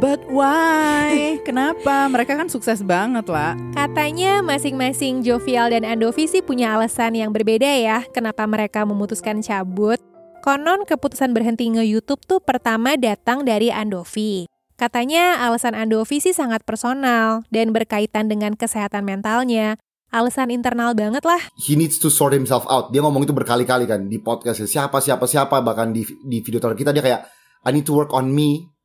But 0.00 0.24
why? 0.32 1.12
Kenapa? 1.48 2.08
Mereka 2.08 2.32
kan 2.32 2.48
sukses 2.48 2.80
banget 2.80 3.28
lah. 3.28 3.52
Katanya 3.76 4.40
masing-masing 4.40 5.20
Jovial 5.20 5.76
dan 5.76 5.84
Andovi 5.84 6.24
sih 6.24 6.40
punya 6.40 6.72
alasan 6.72 7.12
yang 7.20 7.36
berbeda 7.36 7.68
ya 7.68 8.08
kenapa 8.08 8.48
mereka 8.48 8.88
memutuskan 8.88 9.44
cabut. 9.44 10.00
Konon 10.40 10.88
keputusan 10.88 11.36
berhenti 11.36 11.68
nge-YouTube 11.68 12.24
tuh 12.24 12.40
pertama 12.40 12.96
datang 12.96 13.44
dari 13.44 13.68
Andovi. 13.68 14.48
Katanya 14.80 15.44
alasan 15.44 15.76
Andovi 15.76 16.24
sih 16.24 16.32
sangat 16.32 16.64
personal 16.64 17.44
dan 17.52 17.76
berkaitan 17.76 18.32
dengan 18.32 18.56
kesehatan 18.56 19.04
mentalnya. 19.04 19.76
Alasan 20.08 20.48
internal 20.48 20.96
banget 20.96 21.28
lah. 21.28 21.38
he 21.60 21.76
needs 21.76 22.00
to 22.00 22.08
sort 22.08 22.32
himself 22.32 22.64
out. 22.72 22.88
Dia 22.88 23.04
ngomong 23.04 23.28
itu 23.28 23.36
berkali-kali 23.36 23.84
kan 23.84 24.08
di 24.08 24.16
podcast 24.16 24.64
siapa 24.64 24.96
siapa 25.04 25.28
siapa 25.28 25.60
bahkan 25.60 25.92
di 25.92 26.08
di 26.24 26.40
video 26.40 26.56
terakhir 26.56 26.88
kita 26.88 26.92
dia 26.96 27.04
kayak 27.04 27.20
I 27.68 27.76
need 27.76 27.84
to 27.84 27.92
work 27.92 28.16
on 28.16 28.32
me 28.32 28.79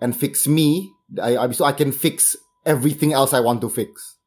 and 0.00 0.12
fix 0.16 0.44
me. 0.48 0.92
I, 1.18 1.38
abis 1.38 1.62
itu 1.62 1.64
I 1.66 1.74
can 1.76 1.92
fix 1.94 2.34
everything 2.66 3.14
else 3.14 3.30
I 3.30 3.40
want 3.40 3.62
to 3.62 3.70
fix. 3.70 4.18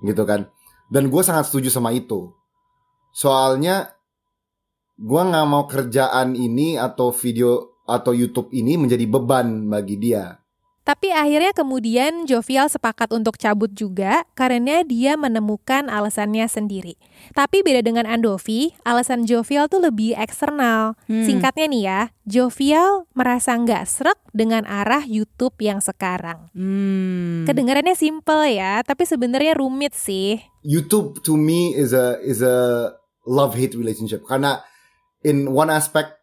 Gitu 0.00 0.22
kan. 0.24 0.48
Dan 0.88 1.10
gue 1.10 1.22
sangat 1.22 1.50
setuju 1.50 1.68
sama 1.68 1.92
itu. 1.92 2.32
Soalnya 3.12 3.96
gue 4.96 5.22
nggak 5.22 5.46
mau 5.48 5.68
kerjaan 5.68 6.32
ini 6.32 6.80
atau 6.80 7.12
video 7.12 7.80
atau 7.86 8.16
YouTube 8.16 8.50
ini 8.50 8.80
menjadi 8.80 9.04
beban 9.06 9.68
bagi 9.68 9.96
dia. 10.00 10.34
Tapi 10.86 11.10
akhirnya 11.10 11.50
kemudian 11.50 12.30
Jovial 12.30 12.70
sepakat 12.70 13.10
untuk 13.10 13.34
cabut 13.42 13.74
juga 13.74 14.22
karena 14.38 14.86
dia 14.86 15.18
menemukan 15.18 15.90
alasannya 15.90 16.46
sendiri. 16.46 16.94
Tapi 17.34 17.66
beda 17.66 17.82
dengan 17.82 18.06
Andovi, 18.06 18.70
alasan 18.86 19.26
Jovial 19.26 19.66
tuh 19.66 19.82
lebih 19.82 20.14
eksternal. 20.14 20.94
Hmm. 21.10 21.26
Singkatnya 21.26 21.66
nih 21.66 21.82
ya, 21.82 22.00
Jovial 22.22 23.10
merasa 23.18 23.58
nggak 23.58 23.82
srek 23.82 24.18
dengan 24.30 24.62
arah 24.62 25.02
YouTube 25.02 25.58
yang 25.58 25.82
sekarang. 25.82 26.54
Hmm. 26.54 27.42
Kedengarannya 27.50 27.98
simple 27.98 28.46
ya, 28.46 28.86
tapi 28.86 29.02
sebenarnya 29.10 29.58
rumit 29.58 29.90
sih. 29.90 30.38
YouTube 30.62 31.18
to 31.26 31.34
me 31.34 31.74
is 31.74 31.90
a 31.90 32.22
is 32.22 32.46
a 32.46 32.94
love 33.26 33.58
hate 33.58 33.74
relationship 33.74 34.22
karena 34.30 34.62
in 35.26 35.50
one 35.50 35.66
aspect 35.66 36.14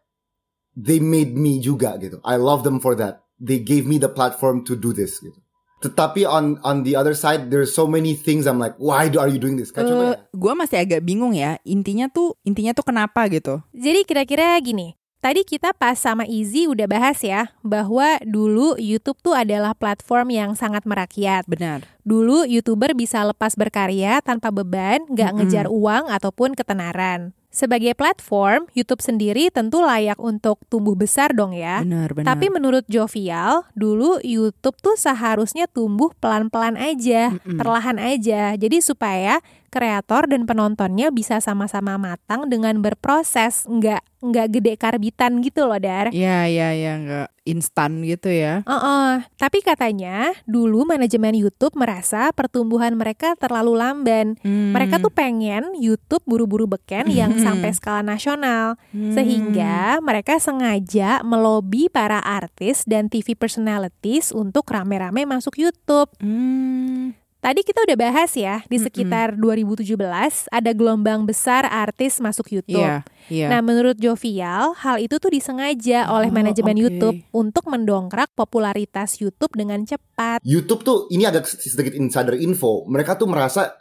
they 0.72 0.96
made 0.96 1.36
me 1.36 1.60
juga 1.60 2.00
gitu. 2.00 2.16
I 2.24 2.40
love 2.40 2.64
them 2.64 2.80
for 2.80 2.96
that. 2.96 3.23
They 3.42 3.58
gave 3.60 3.84
me 3.84 3.98
the 3.98 4.10
platform 4.10 4.62
to 4.70 4.78
do 4.78 4.94
this 4.94 5.18
gitu. 5.18 5.36
Tetapi 5.84 6.24
on 6.24 6.56
on 6.64 6.80
the 6.80 6.96
other 6.96 7.12
side 7.12 7.52
there's 7.52 7.76
so 7.76 7.84
many 7.84 8.16
things 8.16 8.48
I'm 8.48 8.56
like 8.56 8.72
why 8.80 9.12
do 9.12 9.20
are 9.20 9.28
you 9.28 9.36
doing 9.36 9.60
this? 9.60 9.68
Ya. 9.68 9.84
gue 10.16 10.52
masih 10.56 10.80
agak 10.80 11.04
bingung 11.04 11.36
ya. 11.36 11.60
Intinya 11.60 12.08
tuh, 12.08 12.40
intinya 12.40 12.72
tuh 12.72 12.88
kenapa 12.88 13.28
gitu? 13.28 13.60
Jadi 13.76 14.08
kira-kira 14.08 14.56
gini, 14.64 14.96
tadi 15.20 15.44
kita 15.44 15.76
pas 15.76 16.00
sama 16.00 16.24
Izzy 16.24 16.64
udah 16.72 16.88
bahas 16.88 17.20
ya 17.20 17.52
bahwa 17.60 18.16
dulu 18.24 18.80
YouTube 18.80 19.20
tuh 19.20 19.36
adalah 19.36 19.76
platform 19.76 20.32
yang 20.32 20.50
sangat 20.56 20.88
merakyat. 20.88 21.44
Benar. 21.44 21.84
Dulu 22.00 22.48
YouTuber 22.48 22.96
bisa 22.96 23.20
lepas 23.20 23.52
berkarya 23.52 24.24
tanpa 24.24 24.48
beban, 24.48 25.04
nggak 25.12 25.30
Mm-mm. 25.36 25.44
ngejar 25.44 25.66
uang 25.68 26.08
ataupun 26.08 26.56
ketenaran. 26.56 27.36
Sebagai 27.54 27.94
platform, 27.94 28.66
YouTube 28.74 28.98
sendiri 28.98 29.46
tentu 29.46 29.78
layak 29.78 30.18
untuk 30.18 30.58
tumbuh 30.66 30.98
besar 30.98 31.30
dong 31.30 31.54
ya. 31.54 31.86
Benar, 31.86 32.10
benar. 32.10 32.26
Tapi 32.34 32.50
menurut 32.50 32.82
Jovial, 32.90 33.62
dulu 33.78 34.18
YouTube 34.26 34.74
tuh 34.82 34.98
seharusnya 34.98 35.70
tumbuh 35.70 36.10
pelan-pelan 36.18 36.74
aja, 36.74 37.30
Mm-mm. 37.30 37.54
perlahan 37.54 38.02
aja. 38.02 38.58
Jadi 38.58 38.82
supaya 38.82 39.38
kreator 39.74 40.30
dan 40.30 40.46
penontonnya 40.46 41.10
bisa 41.10 41.42
sama-sama 41.42 41.98
matang 41.98 42.46
dengan 42.46 42.78
berproses, 42.78 43.66
nggak 43.66 44.14
nggak 44.24 44.46
gede 44.56 44.72
karbitan 44.80 45.42
gitu 45.42 45.68
loh, 45.68 45.76
Dar. 45.76 46.08
Ya, 46.14 46.48
ya, 46.48 46.72
ya, 46.72 46.92
nggak 46.96 47.28
instan 47.44 48.00
gitu 48.08 48.32
ya. 48.32 48.64
Uh-uh. 48.64 49.20
Tapi 49.36 49.60
katanya 49.60 50.32
dulu 50.48 50.88
manajemen 50.88 51.36
YouTube 51.36 51.76
merasa 51.76 52.32
pertumbuhan 52.32 52.96
mereka 52.96 53.36
terlalu 53.36 53.76
lamban. 53.76 54.40
Hmm. 54.40 54.72
Mereka 54.72 54.96
tuh 55.04 55.12
pengen 55.12 55.76
YouTube 55.76 56.24
buru-buru 56.24 56.64
beken 56.64 57.12
yang 57.12 57.36
sampai 57.44 57.76
skala 57.76 58.00
nasional. 58.00 58.80
Hmm. 58.96 59.12
Sehingga 59.12 60.00
mereka 60.00 60.40
sengaja 60.40 61.20
melobi 61.20 61.92
para 61.92 62.22
artis 62.24 62.88
dan 62.88 63.12
TV 63.12 63.36
personalities 63.36 64.32
untuk 64.32 64.64
rame-rame 64.72 65.28
masuk 65.28 65.60
YouTube. 65.60 66.08
Hmm. 66.24 67.12
Tadi 67.44 67.60
kita 67.60 67.84
udah 67.84 67.96
bahas 68.00 68.32
ya, 68.32 68.64
di 68.64 68.80
sekitar 68.80 69.36
2017 69.36 70.00
ada 70.48 70.70
gelombang 70.72 71.28
besar 71.28 71.68
artis 71.68 72.16
masuk 72.16 72.48
YouTube. 72.48 72.80
Iya, 72.80 73.04
iya. 73.28 73.52
Nah, 73.52 73.60
menurut 73.60 74.00
Jovial, 74.00 74.72
hal 74.72 74.96
itu 74.96 75.20
tuh 75.20 75.28
disengaja 75.28 76.08
oleh 76.08 76.32
Oh, 76.32 76.36
manajemen 76.40 76.72
oke. 76.72 76.82
YouTube 76.88 77.18
untuk 77.36 77.68
mendongkrak 77.68 78.32
popularitas 78.32 79.20
YouTube 79.20 79.52
dengan 79.52 79.84
cepat. 79.84 80.40
YouTube 80.40 80.88
tuh 80.88 81.04
ini 81.12 81.28
agak 81.28 81.44
sedikit 81.44 81.92
insider 81.92 82.32
info. 82.40 82.88
Mereka 82.88 83.20
tuh 83.20 83.28
merasa 83.28 83.76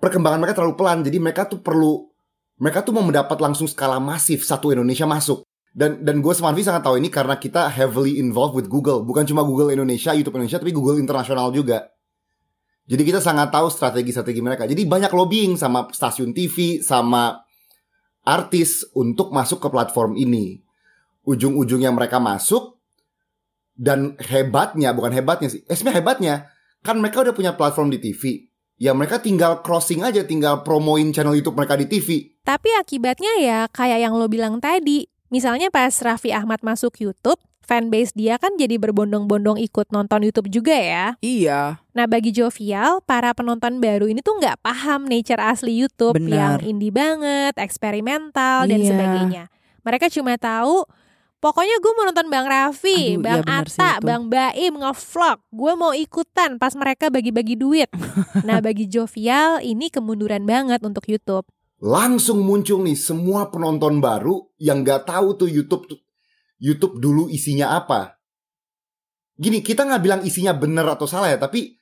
perkembangan 0.00 0.40
mereka 0.40 0.64
terlalu 0.64 0.80
pelan. 0.80 1.04
Jadi 1.04 1.20
mereka 1.20 1.44
tuh 1.44 1.60
perlu 1.60 2.08
mereka 2.56 2.80
tuh 2.80 2.96
mau 2.96 3.04
mendapat 3.04 3.36
langsung 3.44 3.68
skala 3.68 4.00
masif 4.00 4.40
satu 4.40 4.72
Indonesia 4.72 5.04
masuk. 5.04 5.44
Dan 5.76 6.00
dan 6.00 6.24
gue 6.24 6.32
sama 6.32 6.56
Alfi 6.56 6.64
sangat 6.64 6.80
tahu 6.80 6.96
ini 6.96 7.12
karena 7.12 7.36
kita 7.36 7.68
heavily 7.68 8.16
involved 8.16 8.56
with 8.56 8.72
Google. 8.72 9.04
Bukan 9.04 9.28
cuma 9.28 9.44
Google 9.44 9.68
Indonesia, 9.68 10.16
YouTube 10.16 10.40
Indonesia, 10.40 10.56
tapi 10.56 10.72
Google 10.72 10.96
internasional 10.96 11.52
juga. 11.52 11.92
Jadi 12.86 13.02
kita 13.02 13.18
sangat 13.18 13.50
tahu 13.50 13.66
strategi-strategi 13.66 14.38
mereka. 14.38 14.64
Jadi 14.66 14.86
banyak 14.86 15.10
lobbying 15.10 15.58
sama 15.58 15.90
stasiun 15.90 16.30
TV, 16.30 16.78
sama 16.82 17.42
artis 18.22 18.86
untuk 18.94 19.34
masuk 19.34 19.58
ke 19.58 19.68
platform 19.70 20.14
ini. 20.14 20.62
Ujung-ujungnya 21.26 21.90
mereka 21.90 22.22
masuk, 22.22 22.76
dan 23.76 24.16
hebatnya, 24.16 24.96
bukan 24.96 25.12
hebatnya 25.12 25.52
sih, 25.52 25.60
eh, 25.68 25.76
hebatnya, 25.92 26.48
kan 26.80 26.96
mereka 26.96 27.20
udah 27.22 27.36
punya 27.36 27.52
platform 27.52 27.92
di 27.92 28.00
TV. 28.00 28.48
Ya 28.76 28.92
mereka 28.92 29.20
tinggal 29.20 29.60
crossing 29.64 30.04
aja, 30.04 30.24
tinggal 30.24 30.60
promoin 30.64 31.12
channel 31.12 31.36
YouTube 31.36 31.56
mereka 31.56 31.76
di 31.80 31.88
TV. 31.88 32.36
Tapi 32.44 32.72
akibatnya 32.76 33.32
ya 33.40 33.58
kayak 33.72 34.04
yang 34.04 34.16
lo 34.16 34.28
bilang 34.28 34.60
tadi. 34.60 35.08
Misalnya 35.32 35.72
pas 35.72 35.92
Raffi 35.92 36.30
Ahmad 36.30 36.60
masuk 36.60 37.00
YouTube, 37.00 37.40
fanbase 37.66 38.14
dia 38.14 38.38
kan 38.38 38.54
jadi 38.54 38.78
berbondong-bondong 38.78 39.58
ikut 39.58 39.90
nonton 39.90 40.22
YouTube 40.22 40.48
juga 40.48 40.72
ya. 40.72 41.06
Iya. 41.18 41.82
Nah 41.92 42.06
bagi 42.06 42.30
Jovial, 42.30 43.02
para 43.02 43.34
penonton 43.34 43.82
baru 43.82 44.06
ini 44.06 44.22
tuh 44.22 44.38
nggak 44.38 44.62
paham 44.62 45.04
nature 45.04 45.42
asli 45.42 45.74
YouTube 45.74 46.16
Benar. 46.16 46.62
yang 46.62 46.78
indie 46.78 46.94
banget, 46.94 47.58
eksperimental 47.58 48.70
dan 48.70 48.78
Iya. 48.78 48.88
sebagainya. 48.94 49.44
Mereka 49.82 50.06
cuma 50.08 50.38
tahu 50.38 50.86
Pokoknya 51.36 51.76
gue 51.84 51.92
mau 51.92 52.08
nonton 52.08 52.32
Bang 52.32 52.48
Raffi, 52.48 53.20
Aduh, 53.20 53.22
Bang 53.22 53.38
iya 53.38 53.44
benar 53.44 53.66
sih 53.68 53.78
Atta. 53.78 54.00
Bang 54.00 54.32
Baim 54.32 54.72
ngevlog. 54.80 55.38
Gue 55.52 55.72
mau 55.76 55.92
ikutan 55.92 56.56
pas 56.56 56.72
mereka 56.72 57.12
bagi-bagi 57.12 57.60
duit. 57.60 57.92
nah 58.48 58.64
bagi 58.64 58.88
Jovial 58.88 59.60
ini 59.60 59.92
kemunduran 59.92 60.48
banget 60.48 60.80
untuk 60.80 61.04
YouTube. 61.04 61.44
Langsung 61.76 62.40
muncul 62.40 62.80
nih 62.80 62.96
semua 62.96 63.52
penonton 63.52 64.00
baru 64.00 64.48
yang 64.56 64.80
nggak 64.80 65.12
tahu 65.12 65.36
tuh 65.36 65.46
YouTube 65.46 65.84
tuh- 65.86 66.00
YouTube 66.56 67.00
dulu 67.00 67.28
isinya 67.28 67.76
apa. 67.76 68.16
Gini, 69.36 69.60
kita 69.60 69.84
nggak 69.84 70.02
bilang 70.02 70.20
isinya 70.24 70.56
bener 70.56 70.88
atau 70.88 71.04
salah 71.04 71.28
ya, 71.28 71.36
tapi 71.36 71.76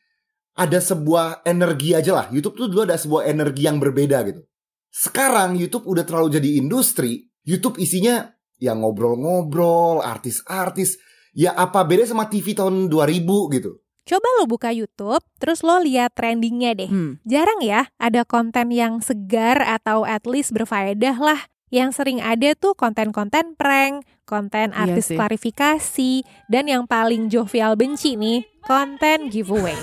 ada 0.54 0.78
sebuah 0.78 1.46
energi 1.46 1.94
aja 1.94 2.14
lah. 2.14 2.26
YouTube 2.30 2.58
tuh 2.58 2.66
dulu 2.70 2.82
ada 2.86 2.98
sebuah 2.98 3.26
energi 3.30 3.66
yang 3.66 3.78
berbeda 3.78 4.22
gitu. 4.26 4.42
Sekarang 4.90 5.58
YouTube 5.58 5.86
udah 5.90 6.06
terlalu 6.06 6.38
jadi 6.38 6.50
industri. 6.58 7.26
YouTube 7.42 7.82
isinya 7.82 8.30
ya 8.62 8.74
ngobrol-ngobrol, 8.78 10.02
artis-artis. 10.02 10.98
Ya 11.34 11.50
apa 11.54 11.82
beda 11.82 12.06
sama 12.06 12.30
TV 12.30 12.54
tahun 12.54 12.86
2000 12.86 13.54
gitu. 13.58 13.82
Coba 14.04 14.28
lo 14.36 14.44
buka 14.44 14.68
YouTube, 14.68 15.24
terus 15.40 15.64
lo 15.64 15.80
lihat 15.80 16.14
trendingnya 16.14 16.76
deh. 16.76 16.90
Hmm. 16.92 17.18
Jarang 17.24 17.64
ya 17.64 17.88
ada 17.96 18.22
konten 18.22 18.70
yang 18.70 19.00
segar 19.00 19.64
atau 19.64 20.04
at 20.06 20.28
least 20.28 20.52
berfaedah 20.54 21.16
lah. 21.18 21.40
Yang 21.74 21.90
sering 21.98 22.22
ada 22.22 22.54
tuh 22.54 22.78
konten-konten 22.78 23.58
prank, 23.58 24.06
konten 24.22 24.70
Iya 24.70 24.78
artis 24.78 25.10
sih. 25.10 25.18
klarifikasi, 25.18 26.22
dan 26.46 26.70
yang 26.70 26.86
paling 26.86 27.26
Jovial 27.26 27.74
benci 27.74 28.14
nih, 28.14 28.46
konten 28.62 29.26
giveaway. 29.26 29.74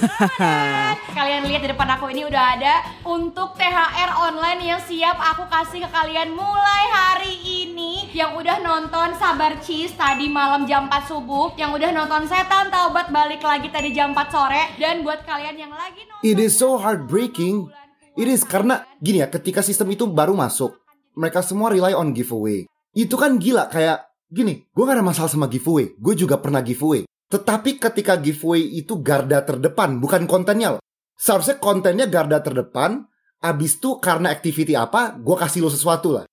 Kalian 1.20 1.52
lihat 1.52 1.68
di 1.68 1.70
depan 1.76 1.92
aku 1.92 2.08
ini 2.16 2.24
udah 2.24 2.56
ada 2.56 2.80
untuk 3.04 3.60
THR 3.60 4.08
online 4.24 4.72
yang 4.72 4.80
siap 4.80 5.20
aku 5.20 5.52
kasih 5.52 5.84
ke 5.84 5.90
kalian 5.92 6.32
mulai 6.32 6.84
hari 6.96 7.36
ini 7.44 8.08
Yang 8.16 8.40
udah 8.40 8.58
nonton 8.64 9.12
Sabar 9.20 9.60
Cheese 9.60 9.92
tadi 9.92 10.32
malam 10.32 10.64
jam 10.64 10.88
4 10.88 11.12
subuh 11.12 11.60
Yang 11.60 11.76
udah 11.76 11.90
nonton 11.92 12.24
Setan 12.24 12.72
Taubat 12.72 13.12
balik 13.12 13.44
lagi 13.44 13.68
tadi 13.68 13.92
jam 13.92 14.16
4 14.16 14.32
sore 14.32 14.64
Dan 14.80 15.04
buat 15.04 15.28
kalian 15.28 15.60
yang 15.60 15.74
lagi 15.76 16.08
nonton 16.08 16.24
It 16.24 16.40
is 16.40 16.56
so 16.56 16.80
heartbreaking. 16.80 17.68
It 18.16 18.28
is 18.32 18.48
karena 18.48 18.88
gini 19.00 19.24
ya, 19.24 19.28
ketika 19.28 19.64
sistem 19.64 19.88
itu 19.96 20.04
baru 20.04 20.36
masuk, 20.36 20.76
mereka 21.16 21.44
semua 21.44 21.72
rely 21.72 21.96
on 21.96 22.16
giveaway. 22.16 22.68
Itu 22.92 23.16
kan 23.16 23.40
gila 23.40 23.72
kayak 23.72 24.12
gini, 24.32 24.68
gue 24.72 24.84
gak 24.84 25.00
ada 25.00 25.06
masalah 25.06 25.32
sama 25.32 25.48
giveaway. 25.52 25.96
Gue 26.00 26.16
juga 26.16 26.40
pernah 26.40 26.64
giveaway. 26.64 27.08
Tetapi 27.32 27.80
ketika 27.80 28.20
giveaway 28.20 28.64
itu 28.80 29.00
garda 29.00 29.40
terdepan, 29.44 30.04
bukan 30.04 30.28
kontennya 30.28 30.76
loh. 30.78 30.82
Seharusnya 31.16 31.62
kontennya 31.64 32.08
garda 32.12 32.44
terdepan, 32.44 33.08
abis 33.40 33.80
itu 33.80 34.04
karena 34.04 34.28
activity 34.34 34.76
apa, 34.76 35.16
gue 35.16 35.36
kasih 35.40 35.64
lo 35.64 35.72
sesuatu 35.72 36.20
lah. 36.20 36.26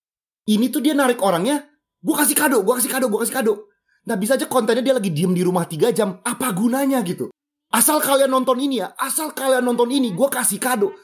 Ini 0.49 0.73
tuh 0.73 0.83
dia 0.83 0.97
narik 0.99 1.23
orangnya, 1.23 1.63
gue 2.03 2.15
kasih 2.17 2.35
kado, 2.35 2.65
gue 2.65 2.75
kasih 2.75 2.91
kado, 2.91 3.07
gue 3.07 3.21
kasih 3.23 3.37
kado. 3.37 3.55
Nah 4.09 4.17
bisa 4.17 4.41
aja 4.41 4.49
kontennya 4.49 4.81
dia 4.81 4.95
lagi 4.97 5.13
diem 5.13 5.37
di 5.37 5.45
rumah 5.45 5.69
3 5.69 5.93
jam, 5.93 6.19
apa 6.25 6.51
gunanya 6.57 7.05
gitu. 7.05 7.29
Asal 7.69 8.01
kalian 8.01 8.33
nonton 8.33 8.57
ini 8.57 8.81
ya, 8.81 8.97
asal 8.97 9.37
kalian 9.37 9.61
nonton 9.61 9.93
ini, 9.93 10.17
gue 10.17 10.29
kasih 10.33 10.57
kado. 10.57 10.97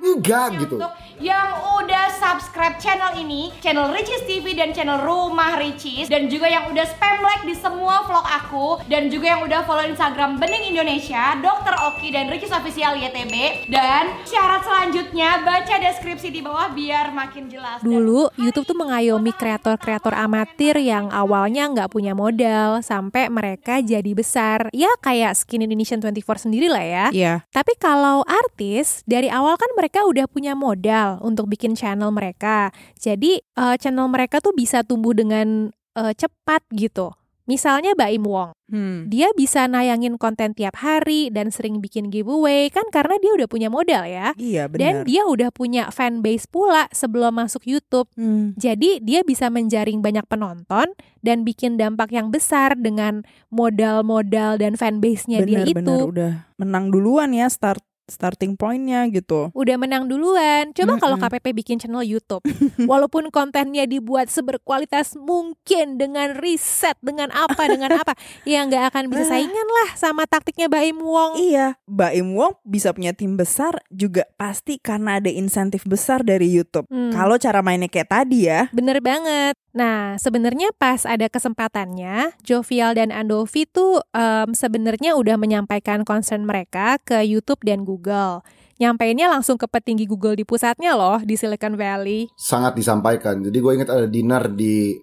Enggak 0.00 0.60
gitu. 0.60 0.76
yang 1.16 1.56
udah 1.80 2.12
subscribe 2.12 2.76
channel 2.76 3.16
ini, 3.16 3.48
channel 3.64 3.88
Ricis 3.88 4.28
TV 4.28 4.52
dan 4.52 4.76
channel 4.76 5.00
Rumah 5.00 5.56
Ricis 5.56 6.12
dan 6.12 6.28
juga 6.28 6.44
yang 6.44 6.68
udah 6.68 6.84
spam 6.84 7.24
like 7.24 7.44
di 7.48 7.56
semua 7.56 8.04
vlog 8.04 8.26
aku 8.26 8.66
dan 8.92 9.08
juga 9.08 9.36
yang 9.36 9.40
udah 9.48 9.64
follow 9.64 9.84
Instagram 9.88 10.36
Bening 10.36 10.76
Indonesia, 10.76 11.40
Dr. 11.40 11.74
Oki 11.88 12.12
dan 12.12 12.28
Ricis 12.28 12.52
Official 12.52 13.00
YTB 13.00 13.66
dan 13.72 14.12
syarat 14.28 14.60
selanjutnya 14.66 15.40
baca 15.40 15.74
deskripsi 15.80 16.28
di 16.28 16.44
bawah 16.44 16.68
biar 16.76 17.16
makin 17.16 17.48
jelas. 17.48 17.80
Dulu 17.80 18.28
YouTube 18.36 18.68
tuh 18.68 18.76
mengayomi 18.76 19.32
kreator-kreator 19.32 20.12
amatir 20.12 20.76
yang 20.82 21.08
awalnya 21.08 21.64
nggak 21.72 21.88
punya 21.88 22.12
modal 22.12 22.84
sampai 22.84 23.32
mereka 23.32 23.80
jadi 23.80 24.12
besar. 24.12 24.68
Ya 24.76 24.92
kayak 25.00 25.38
Skin 25.38 25.64
Indonesian 25.64 26.02
24 26.02 26.44
sendiri 26.44 26.68
lah 26.68 26.84
ya. 26.84 27.06
Iya. 27.14 27.34
Tapi 27.54 27.72
kalau 27.80 28.20
artis 28.26 29.00
dari 29.08 29.32
awal 29.32 29.56
kan 29.56 29.70
mereka 29.72 29.85
udah 29.94 30.26
punya 30.26 30.58
modal 30.58 31.22
untuk 31.22 31.46
bikin 31.46 31.78
channel 31.78 32.10
mereka. 32.10 32.74
Jadi 32.98 33.38
eh, 33.38 33.76
channel 33.78 34.10
mereka 34.10 34.42
tuh 34.42 34.50
bisa 34.50 34.82
tumbuh 34.82 35.14
dengan 35.14 35.70
eh, 35.94 36.12
cepat 36.12 36.66
gitu. 36.74 37.14
Misalnya 37.46 37.94
Baim 37.94 38.26
Wong, 38.26 38.50
Hmm. 38.66 39.06
dia 39.06 39.30
bisa 39.38 39.70
nayangin 39.70 40.18
konten 40.18 40.50
tiap 40.50 40.82
hari 40.82 41.30
dan 41.30 41.54
sering 41.54 41.78
bikin 41.78 42.10
giveaway 42.10 42.66
kan 42.74 42.82
karena 42.90 43.14
dia 43.22 43.30
udah 43.38 43.46
punya 43.46 43.70
modal 43.70 44.02
ya. 44.02 44.34
Iya 44.34 44.66
Dan 44.66 45.06
benar. 45.06 45.06
dia 45.06 45.22
udah 45.22 45.54
punya 45.54 45.86
fanbase 45.94 46.50
pula 46.50 46.90
sebelum 46.90 47.38
masuk 47.38 47.62
YouTube. 47.70 48.10
Hmm. 48.18 48.58
Jadi 48.58 48.98
dia 48.98 49.22
bisa 49.22 49.46
menjaring 49.46 50.02
banyak 50.02 50.26
penonton 50.26 50.90
dan 51.22 51.46
bikin 51.46 51.78
dampak 51.78 52.10
yang 52.10 52.34
besar 52.34 52.74
dengan 52.74 53.22
modal-modal 53.54 54.58
dan 54.58 54.74
fanbase-nya 54.74 55.46
dia 55.46 55.62
itu. 55.62 55.78
Benar-benar 55.78 56.10
udah 56.10 56.32
menang 56.58 56.90
duluan 56.90 57.30
ya 57.30 57.46
start 57.46 57.78
starting 58.06 58.54
pointnya 58.54 59.06
gitu. 59.10 59.50
Udah 59.52 59.76
menang 59.76 60.06
duluan. 60.06 60.70
Coba 60.72 60.98
kalau 60.98 61.18
Mm-mm. 61.18 61.30
KPP 61.30 61.46
bikin 61.62 61.76
channel 61.82 62.06
YouTube, 62.06 62.42
walaupun 62.90 63.28
kontennya 63.34 63.84
dibuat 63.84 64.30
seberkualitas 64.30 65.18
mungkin 65.18 65.98
dengan 65.98 66.38
riset, 66.38 66.94
dengan 67.02 67.34
apa, 67.34 67.66
dengan 67.66 67.98
apa, 67.98 68.14
ya 68.48 68.62
nggak 68.66 68.94
akan 68.94 69.04
bisa 69.10 69.24
saingan 69.26 69.68
lah 69.82 69.88
sama 69.98 70.24
taktiknya 70.24 70.70
Baim 70.70 71.02
Wong. 71.02 71.38
Iya, 71.38 71.76
Baim 71.84 72.32
Wong 72.34 72.54
bisa 72.62 72.94
punya 72.94 73.10
tim 73.12 73.34
besar 73.34 73.82
juga 73.90 74.24
pasti 74.38 74.78
karena 74.78 75.18
ada 75.18 75.28
insentif 75.28 75.82
besar 75.84 76.22
dari 76.22 76.46
YouTube. 76.46 76.86
Hmm. 76.86 77.10
Kalau 77.10 77.36
cara 77.36 77.60
mainnya 77.60 77.90
kayak 77.90 78.10
tadi 78.10 78.46
ya. 78.46 78.70
Bener 78.70 79.02
banget. 79.02 79.58
Nah, 79.76 80.16
sebenarnya 80.16 80.72
pas 80.80 81.04
ada 81.04 81.28
kesempatannya, 81.28 82.32
Jovial 82.40 82.96
dan 82.96 83.12
Andovi 83.12 83.68
tuh 83.68 84.00
em, 84.16 84.56
sebenarnya 84.56 85.12
udah 85.20 85.36
menyampaikan 85.36 86.00
concern 86.00 86.48
mereka 86.48 86.96
ke 87.04 87.20
YouTube 87.20 87.60
dan 87.60 87.84
Google. 87.84 88.40
Nyampeinnya 88.80 89.28
langsung 89.28 89.60
ke 89.60 89.68
petinggi 89.68 90.08
Google 90.08 90.32
di 90.32 90.48
pusatnya 90.48 90.96
loh, 90.96 91.20
di 91.20 91.36
Silicon 91.36 91.76
Valley. 91.76 92.32
sangat 92.40 92.72
disampaikan. 92.72 93.44
Jadi 93.44 93.56
gue 93.60 93.72
inget 93.76 93.92
ada 93.92 94.08
dinner 94.08 94.48
di 94.48 94.96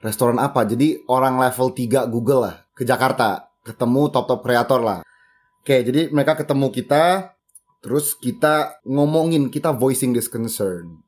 restoran 0.00 0.40
apa. 0.40 0.64
Jadi 0.64 1.04
orang 1.04 1.36
level 1.36 1.68
3 1.76 2.08
Google 2.08 2.40
lah 2.48 2.56
ke 2.72 2.88
Jakarta. 2.88 3.52
Ketemu 3.68 4.08
top-top 4.08 4.40
kreator 4.48 4.80
lah. 4.80 5.00
Oke, 5.60 5.84
jadi 5.84 6.08
mereka 6.08 6.40
ketemu 6.40 6.72
kita. 6.72 7.36
Terus 7.84 8.16
kita 8.16 8.80
ngomongin, 8.88 9.52
kita 9.52 9.76
voicing 9.76 10.16
this 10.16 10.26
concern. 10.26 11.04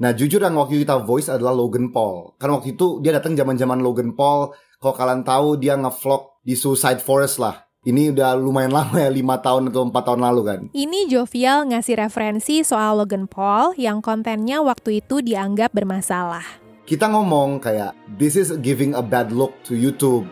Nah 0.00 0.16
jujur 0.16 0.40
yang 0.40 0.56
waktu 0.56 0.82
kita 0.82 1.04
voice 1.04 1.28
adalah 1.28 1.52
Logan 1.52 1.92
Paul. 1.92 2.34
Karena 2.40 2.56
waktu 2.56 2.72
itu 2.74 3.04
dia 3.04 3.12
datang 3.12 3.36
zaman-zaman 3.36 3.84
Logan 3.84 4.16
Paul. 4.16 4.56
Kalau 4.80 4.96
kalian 4.96 5.22
tahu 5.22 5.60
dia 5.60 5.76
ngevlog 5.76 6.40
di 6.40 6.56
Suicide 6.56 7.04
Forest 7.04 7.36
lah. 7.36 7.68
Ini 7.84 8.12
udah 8.16 8.36
lumayan 8.36 8.72
lama 8.80 8.96
ya, 8.96 9.12
5 9.12 9.44
tahun 9.44 9.62
atau 9.72 9.82
4 9.88 10.06
tahun 10.08 10.20
lalu 10.24 10.40
kan. 10.44 10.60
Ini 10.72 11.08
Jovial 11.08 11.68
ngasih 11.68 12.00
referensi 12.00 12.64
soal 12.64 12.96
Logan 12.96 13.28
Paul 13.28 13.76
yang 13.76 14.00
kontennya 14.00 14.64
waktu 14.64 15.04
itu 15.04 15.20
dianggap 15.20 15.76
bermasalah. 15.76 16.60
kita 16.90 17.06
ngomong 17.06 17.62
kayak 17.62 17.94
this 18.18 18.34
is 18.34 18.50
giving 18.66 18.98
a 18.98 19.04
bad 19.04 19.30
look 19.30 19.54
to 19.62 19.78
YouTube 19.78 20.26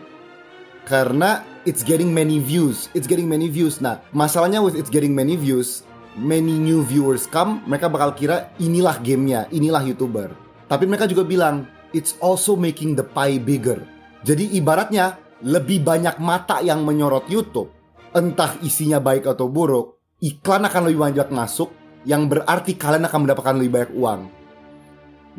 karena 0.83 1.39
it's 1.63 1.87
getting 1.87 2.11
many 2.11 2.35
views, 2.43 2.91
it's 2.91 3.07
getting 3.07 3.31
many 3.31 3.47
views. 3.47 3.79
Nah, 3.79 4.03
masalahnya 4.11 4.59
with 4.59 4.75
it's 4.75 4.91
getting 4.91 5.15
many 5.15 5.39
views, 5.39 5.87
many 6.17 6.57
new 6.57 6.81
viewers 6.81 7.29
come, 7.29 7.61
mereka 7.69 7.91
bakal 7.91 8.15
kira 8.17 8.49
inilah 8.57 8.97
gamenya, 9.03 9.45
inilah 9.53 9.83
YouTuber. 9.85 10.33
Tapi 10.65 10.85
mereka 10.89 11.05
juga 11.05 11.25
bilang 11.25 11.69
it's 11.93 12.17
also 12.23 12.57
making 12.57 12.97
the 12.97 13.05
pie 13.05 13.41
bigger. 13.41 13.81
Jadi 14.25 14.57
ibaratnya 14.57 15.17
lebih 15.45 15.85
banyak 15.85 16.19
mata 16.19 16.59
yang 16.59 16.83
menyorot 16.83 17.29
YouTube, 17.29 17.71
entah 18.11 18.57
isinya 18.65 18.99
baik 18.99 19.29
atau 19.29 19.47
buruk, 19.47 20.01
iklan 20.19 20.67
akan 20.67 20.89
lebih 20.89 20.99
banyak 21.09 21.29
masuk, 21.31 21.71
yang 22.03 22.27
berarti 22.27 22.75
kalian 22.75 23.07
akan 23.07 23.19
mendapatkan 23.27 23.55
lebih 23.55 23.71
banyak 23.71 23.91
uang. 23.95 24.21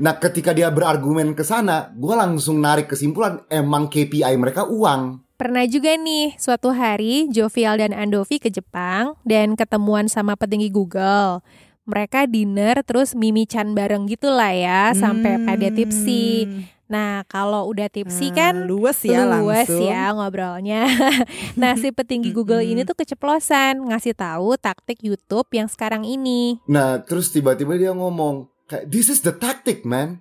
Nah 0.00 0.16
ketika 0.16 0.56
dia 0.56 0.72
berargumen 0.72 1.36
ke 1.36 1.44
sana, 1.44 1.92
gue 1.92 2.14
langsung 2.16 2.56
narik 2.56 2.88
kesimpulan 2.88 3.44
emang 3.52 3.92
KPI 3.92 4.32
mereka 4.40 4.64
uang. 4.64 5.20
Pernah 5.40 5.64
juga 5.64 5.96
nih, 5.96 6.36
suatu 6.36 6.68
hari 6.68 7.24
Jovial 7.32 7.80
dan 7.80 7.96
Andovi 7.96 8.36
ke 8.36 8.52
Jepang 8.52 9.16
dan 9.24 9.56
ketemuan 9.56 10.04
sama 10.04 10.36
petinggi 10.36 10.68
Google. 10.68 11.40
Mereka 11.88 12.28
dinner 12.28 12.84
terus 12.84 13.16
mimichan 13.16 13.72
bareng 13.72 14.04
gitu 14.04 14.28
lah 14.28 14.52
ya, 14.52 14.92
sampai 14.92 15.40
pada 15.40 15.72
tipsi. 15.72 16.44
Nah, 16.92 17.24
kalau 17.24 17.72
udah 17.72 17.88
tipsi 17.88 18.28
kan 18.36 18.68
luwes 18.68 19.00
ya 19.00 19.24
luwes 19.24 19.64
langsung. 19.64 19.88
ya 19.88 20.12
ngobrolnya. 20.12 20.84
nah, 21.60 21.72
si 21.72 21.88
petinggi 21.88 22.36
Google 22.36 22.60
ini 22.60 22.84
tuh 22.84 23.00
keceplosan 23.00 23.80
ngasih 23.80 24.12
tahu 24.12 24.60
taktik 24.60 25.00
YouTube 25.00 25.48
yang 25.56 25.72
sekarang 25.72 26.04
ini. 26.04 26.60
Nah 26.68 27.00
terus 27.00 27.32
tiba-tiba 27.32 27.80
dia 27.80 27.96
ngomong 27.96 28.44
kayak 28.68 28.92
this 28.92 29.08
is 29.08 29.24
the 29.24 29.32
tactic 29.32 29.88
man. 29.88 30.20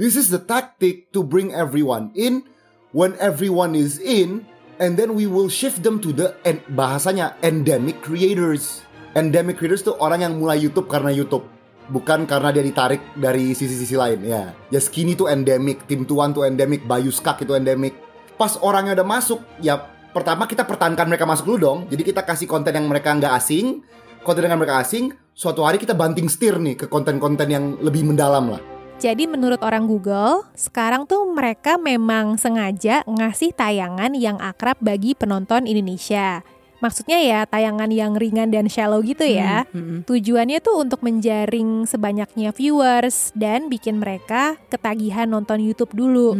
This 0.00 0.16
is 0.16 0.32
the 0.32 0.40
tactic 0.40 1.12
to 1.12 1.20
bring 1.20 1.52
everyone 1.52 2.16
in. 2.16 2.48
When 2.94 3.18
everyone 3.18 3.74
is 3.74 3.98
in, 3.98 4.46
and 4.78 4.98
then 4.98 5.14
we 5.14 5.26
will 5.28 5.46
shift 5.46 5.82
them 5.82 6.02
to 6.02 6.10
the 6.10 6.34
en- 6.42 6.62
bahasanya 6.74 7.38
endemic 7.44 8.02
creators. 8.02 8.82
Endemic 9.14 9.62
creators 9.62 9.86
tuh 9.86 9.94
orang 10.02 10.26
yang 10.26 10.34
mulai 10.38 10.58
YouTube 10.58 10.90
karena 10.90 11.14
YouTube. 11.14 11.46
Bukan 11.84 12.24
karena 12.24 12.50
dia 12.50 12.64
ditarik 12.64 13.14
dari 13.14 13.52
sisi-sisi 13.52 13.94
lain 13.94 14.24
ya. 14.24 14.50
Ya 14.72 14.80
Skinny 14.80 15.14
tuh 15.14 15.28
endemic, 15.30 15.84
Tim 15.84 16.08
Tuan 16.08 16.32
tuh 16.32 16.48
endemic, 16.48 16.82
Bayu 16.88 17.12
Skak 17.12 17.44
itu 17.44 17.52
endemic. 17.52 17.94
Pas 18.34 18.56
orangnya 18.58 18.98
udah 18.98 19.06
masuk, 19.06 19.38
ya 19.62 19.78
pertama 20.10 20.48
kita 20.50 20.66
pertahankan 20.66 21.06
mereka 21.06 21.28
masuk 21.28 21.54
dulu 21.54 21.58
dong. 21.60 21.78
Jadi 21.92 22.02
kita 22.02 22.26
kasih 22.26 22.50
konten 22.50 22.74
yang 22.74 22.88
mereka 22.90 23.14
nggak 23.14 23.36
asing, 23.36 23.84
konten 24.26 24.48
yang 24.48 24.58
mereka 24.58 24.82
asing. 24.82 25.14
Suatu 25.34 25.62
hari 25.62 25.78
kita 25.78 25.94
banting 25.94 26.26
setir 26.26 26.58
nih 26.58 26.74
ke 26.74 26.86
konten-konten 26.90 27.46
yang 27.50 27.78
lebih 27.78 28.06
mendalam 28.06 28.54
lah. 28.54 28.73
Jadi 29.04 29.28
menurut 29.28 29.60
orang 29.60 29.84
Google, 29.84 30.48
sekarang 30.56 31.04
tuh 31.04 31.28
mereka 31.28 31.76
memang 31.76 32.40
sengaja 32.40 33.04
ngasih 33.04 33.52
tayangan 33.52 34.16
yang 34.16 34.40
akrab 34.40 34.80
bagi 34.80 35.12
penonton 35.12 35.68
Indonesia. 35.68 36.40
Maksudnya 36.80 37.20
ya 37.20 37.44
tayangan 37.44 37.92
yang 37.92 38.16
ringan 38.16 38.48
dan 38.48 38.64
shallow 38.64 39.04
gitu 39.04 39.28
ya. 39.28 39.68
Tujuannya 40.08 40.56
tuh 40.64 40.80
untuk 40.80 41.04
menjaring 41.04 41.84
sebanyaknya 41.84 42.56
viewers 42.56 43.28
dan 43.36 43.68
bikin 43.68 44.00
mereka 44.00 44.56
ketagihan 44.72 45.28
nonton 45.28 45.60
YouTube 45.60 45.92
dulu. 45.92 46.32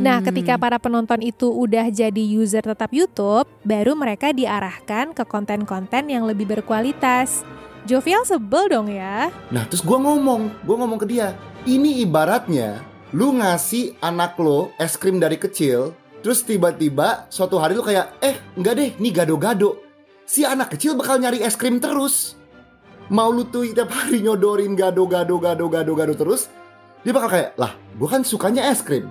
Nah, 0.00 0.24
ketika 0.24 0.56
para 0.56 0.80
penonton 0.80 1.20
itu 1.20 1.52
udah 1.52 1.92
jadi 1.92 2.24
user 2.24 2.64
tetap 2.64 2.96
YouTube, 2.96 3.44
baru 3.60 3.92
mereka 3.92 4.32
diarahkan 4.32 5.12
ke 5.12 5.24
konten-konten 5.28 6.08
yang 6.08 6.24
lebih 6.24 6.48
berkualitas. 6.48 7.44
Jovial 7.86 8.26
sebel 8.26 8.66
dong 8.66 8.90
ya. 8.90 9.30
Nah 9.54 9.62
terus 9.70 9.78
gue 9.78 9.94
ngomong, 9.94 10.64
gue 10.66 10.76
ngomong 10.80 10.98
ke 10.98 11.06
dia, 11.06 11.38
ini 11.66 12.06
ibaratnya 12.06 12.80
lu 13.10 13.34
ngasih 13.42 13.98
anak 13.98 14.38
lo 14.38 14.70
es 14.78 14.94
krim 14.94 15.18
dari 15.18 15.34
kecil, 15.34 15.92
terus 16.22 16.46
tiba-tiba 16.46 17.26
suatu 17.26 17.58
hari 17.58 17.74
lu 17.74 17.82
kayak, 17.82 18.14
eh 18.22 18.38
enggak 18.54 18.74
deh, 18.78 18.90
ini 19.02 19.10
gado-gado. 19.10 19.82
Si 20.26 20.46
anak 20.46 20.74
kecil 20.74 20.94
bakal 20.94 21.18
nyari 21.18 21.42
es 21.42 21.58
krim 21.58 21.82
terus. 21.82 22.38
Mau 23.10 23.30
lu 23.30 23.46
tuh 23.46 23.66
tiap 23.70 23.90
hari 23.90 24.22
nyodorin 24.22 24.74
gado-gado, 24.74 25.38
gado-gado, 25.38 25.92
gado 25.94 26.14
terus, 26.14 26.50
dia 27.02 27.14
bakal 27.14 27.30
kayak, 27.30 27.50
lah 27.58 27.74
gue 27.74 28.08
kan 28.10 28.22
sukanya 28.22 28.70
es 28.70 28.82
krim. 28.82 29.10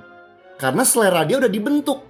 Karena 0.55 0.87
selera 0.87 1.27
dia 1.27 1.39
udah 1.39 1.51
dibentuk. 1.51 2.03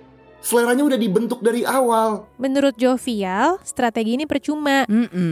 Seleranya 0.45 0.85
udah 0.85 0.99
dibentuk 1.01 1.41
dari 1.41 1.65
awal. 1.65 2.29
Menurut 2.37 2.77
Jovial, 2.77 3.57
strategi 3.65 4.13
ini 4.13 4.29
percuma. 4.29 4.85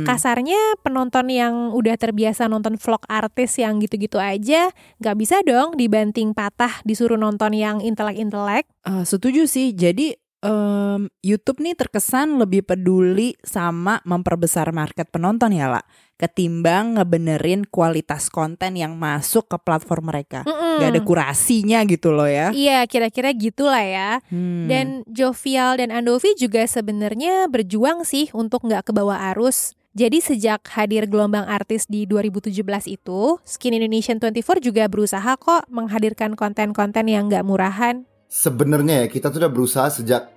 Kasarnya 0.10 0.82
penonton 0.82 1.30
yang 1.30 1.70
udah 1.70 1.94
terbiasa 2.02 2.50
nonton 2.50 2.82
vlog 2.82 3.06
artis 3.06 3.62
yang 3.62 3.78
gitu-gitu 3.78 4.18
aja, 4.18 4.74
nggak 4.98 5.16
bisa 5.22 5.46
dong 5.46 5.78
dibanting 5.78 6.34
patah 6.34 6.82
disuruh 6.82 7.22
nonton 7.22 7.54
yang 7.54 7.78
intelek-intelek. 7.78 8.66
Eh, 8.90 9.06
setuju 9.06 9.46
sih. 9.46 9.78
Jadi 9.78 10.18
em, 10.44 11.08
YouTube 11.24 11.62
nih 11.64 11.78
terkesan 11.78 12.42
lebih 12.42 12.66
peduli 12.66 13.38
sama 13.46 14.02
memperbesar 14.04 14.74
market 14.76 15.08
penonton 15.14 15.54
ya 15.56 15.72
lah, 15.72 15.86
ketimbang 16.18 16.96
ngebenerin 16.96 17.66
kualitas 17.68 18.30
konten 18.30 18.78
yang 18.78 18.96
masuk 18.96 19.50
ke 19.50 19.58
platform 19.60 20.14
mereka. 20.14 20.46
Mm-mm. 20.46 20.80
Gak 20.80 20.90
ada 20.94 21.02
kurasinya 21.02 21.80
gitu 21.84 22.14
loh 22.14 22.30
ya. 22.30 22.50
Iya, 22.54 22.86
kira-kira 22.88 23.34
gitulah 23.34 23.84
ya. 23.84 24.22
Hmm. 24.30 24.70
Dan 24.70 25.02
Jovial 25.10 25.82
dan 25.82 25.90
Andovi 25.92 26.34
juga 26.38 26.64
sebenarnya 26.66 27.50
berjuang 27.50 28.06
sih 28.08 28.30
untuk 28.32 28.66
nggak 28.66 28.90
ke 28.90 28.92
bawah 28.96 29.20
arus. 29.34 29.76
Jadi 29.94 30.26
sejak 30.26 30.66
hadir 30.74 31.06
gelombang 31.06 31.46
artis 31.46 31.86
di 31.86 32.10
2017 32.10 32.50
itu, 32.90 33.38
Skin 33.46 33.78
Indonesian 33.78 34.18
24 34.18 34.58
juga 34.58 34.90
berusaha 34.90 35.38
kok 35.38 35.70
menghadirkan 35.70 36.34
konten-konten 36.34 37.06
yang 37.06 37.30
nggak 37.30 37.46
murahan. 37.46 38.02
sebenarnya 38.34 39.06
ya 39.06 39.08
kita 39.14 39.30
tuh 39.30 39.46
udah 39.46 39.54
berusaha 39.54 39.94
sejak 39.94 40.34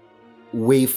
wave 0.53 0.93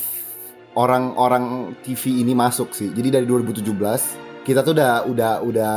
orang-orang 0.76 1.72
TV 1.88 2.20
ini 2.20 2.36
masuk 2.36 2.76
sih. 2.76 2.92
Jadi 2.92 3.16
dari 3.16 3.26
2017 3.26 4.29
kita 4.44 4.64
tuh 4.64 4.74
udah 4.76 5.08
udah 5.08 5.34
udah 5.44 5.74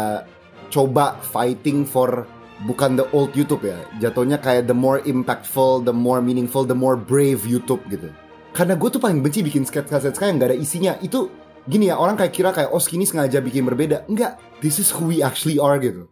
coba 0.72 1.20
fighting 1.20 1.84
for 1.84 2.24
bukan 2.64 2.96
the 2.96 3.06
old 3.12 3.34
YouTube 3.34 3.66
ya. 3.66 3.78
Jatuhnya 3.98 4.38
kayak 4.38 4.70
the 4.70 4.76
more 4.76 5.02
impactful, 5.04 5.84
the 5.84 5.94
more 5.94 6.22
meaningful, 6.22 6.64
the 6.64 6.76
more 6.76 6.94
brave 6.94 7.44
YouTube 7.44 7.82
gitu. 7.90 8.08
Karena 8.52 8.76
gue 8.76 8.88
tuh 8.92 9.00
paling 9.00 9.24
benci 9.24 9.40
bikin 9.40 9.64
sketsa-sketsa 9.64 10.28
yang 10.28 10.36
gak 10.36 10.52
ada 10.52 10.58
isinya. 10.58 10.92
Itu 11.00 11.32
gini 11.64 11.88
ya, 11.88 11.96
orang 11.96 12.20
kayak 12.20 12.32
kira 12.36 12.50
kayak 12.52 12.70
oh 12.70 12.80
skinny 12.80 13.08
sengaja 13.08 13.40
bikin 13.40 13.64
berbeda. 13.64 14.04
Enggak, 14.06 14.36
this 14.60 14.76
is 14.76 14.92
who 14.92 15.08
we 15.08 15.24
actually 15.24 15.56
are 15.56 15.80
gitu. 15.80 16.08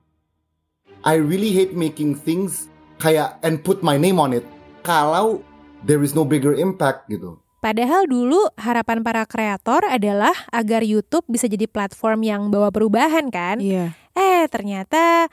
I 1.04 1.16
really 1.16 1.52
hate 1.52 1.72
making 1.72 2.16
things 2.16 2.68
kayak 3.00 3.40
and 3.40 3.64
put 3.64 3.80
my 3.80 3.96
name 3.96 4.20
on 4.20 4.36
it 4.36 4.44
kalau 4.84 5.40
there 5.84 6.04
is 6.04 6.12
no 6.12 6.24
bigger 6.28 6.52
impact 6.52 7.08
gitu. 7.08 7.40
Padahal 7.60 8.08
dulu 8.08 8.40
harapan 8.56 9.04
para 9.04 9.28
kreator 9.28 9.84
adalah 9.84 10.32
agar 10.48 10.80
YouTube 10.80 11.28
bisa 11.28 11.44
jadi 11.44 11.68
platform 11.68 12.24
yang 12.24 12.42
bawa 12.48 12.72
perubahan 12.72 13.28
kan? 13.28 13.60
Iya. 13.60 13.92
Eh, 14.16 14.48
ternyata 14.48 15.28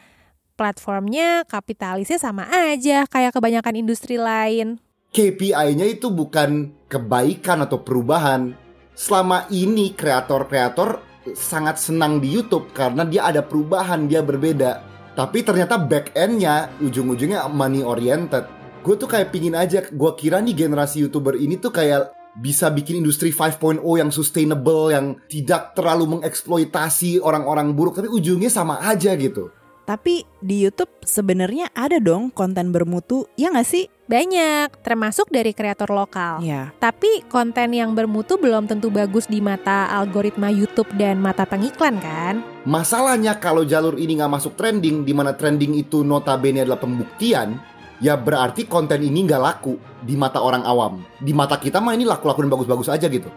platformnya 0.59 1.47
kapitalisnya 1.47 2.19
sama 2.19 2.43
aja 2.51 3.07
kayak 3.07 3.32
kebanyakan 3.32 3.80
industri 3.80 4.19
lain. 4.19 4.75
KPI-nya 5.15 5.88
itu 5.88 6.11
bukan 6.11 6.75
kebaikan 6.91 7.63
atau 7.63 7.80
perubahan. 7.80 8.51
Selama 8.91 9.47
ini 9.47 9.95
kreator-kreator 9.95 10.99
sangat 11.32 11.80
senang 11.80 12.19
di 12.19 12.28
YouTube 12.28 12.75
karena 12.75 13.07
dia 13.07 13.23
ada 13.23 13.39
perubahan, 13.39 14.03
dia 14.03 14.19
berbeda. 14.19 14.84
Tapi 15.15 15.47
ternyata 15.47 15.80
back 15.80 16.11
end-nya 16.11 16.75
ujung-ujungnya 16.84 17.47
money 17.47 17.88
oriented. 17.88 18.43
Gue 18.84 18.99
tuh 18.99 19.07
kayak 19.07 19.32
pingin 19.32 19.55
aja, 19.55 19.80
gue 19.88 20.11
kira 20.19 20.43
nih 20.43 20.67
generasi 20.67 21.07
YouTuber 21.07 21.39
ini 21.39 21.55
tuh 21.55 21.71
kayak 21.71 22.16
bisa 22.38 22.69
bikin 22.69 23.01
industri 23.01 23.33
5.0 23.33 23.81
yang 23.81 24.13
sustainable, 24.13 24.93
yang 24.93 25.17
tidak 25.25 25.73
terlalu 25.73 26.17
mengeksploitasi 26.17 27.19
orang-orang 27.19 27.73
buruk, 27.73 27.97
tapi 27.97 28.09
ujungnya 28.13 28.53
sama 28.53 28.77
aja 28.85 29.17
gitu. 29.17 29.49
Tapi 29.88 30.27
di 30.43 30.67
YouTube 30.67 30.91
sebenarnya 31.07 31.71
ada 31.71 31.95
dong 32.03 32.27
konten 32.27 32.75
bermutu, 32.75 33.23
ya 33.39 33.47
nggak 33.47 33.63
sih? 33.63 33.88
Banyak, 34.11 34.83
termasuk 34.83 35.31
dari 35.31 35.55
kreator 35.55 35.88
lokal. 35.95 36.43
Ya. 36.43 36.75
Tapi 36.75 37.23
konten 37.31 37.71
yang 37.71 37.95
bermutu 37.95 38.35
belum 38.35 38.67
tentu 38.67 38.91
bagus 38.91 39.31
di 39.31 39.39
mata 39.39 39.88
algoritma 39.95 40.51
YouTube 40.51 40.91
dan 40.99 41.23
mata 41.23 41.47
pengiklan 41.47 42.03
kan? 42.03 42.43
Masalahnya 42.67 43.39
kalau 43.39 43.63
jalur 43.63 43.95
ini 43.95 44.19
nggak 44.19 44.35
masuk 44.35 44.59
trending, 44.59 45.07
di 45.07 45.15
mana 45.15 45.31
trending 45.31 45.79
itu 45.79 46.03
notabene 46.03 46.67
adalah 46.67 46.83
pembuktian, 46.83 47.55
ya 47.97 48.17
berarti 48.17 48.69
konten 48.69 49.01
ini 49.01 49.25
nggak 49.25 49.41
laku 49.41 49.77
di 50.03 50.13
mata 50.13 50.41
orang 50.41 50.63
awam. 50.65 51.01
Di 51.21 51.33
mata 51.33 51.57
kita 51.57 51.81
mah 51.81 51.93
ini 51.97 52.05
laku-laku 52.05 52.45
dan 52.45 52.51
bagus-bagus 52.53 52.89
aja 52.89 53.09
gitu. 53.09 53.29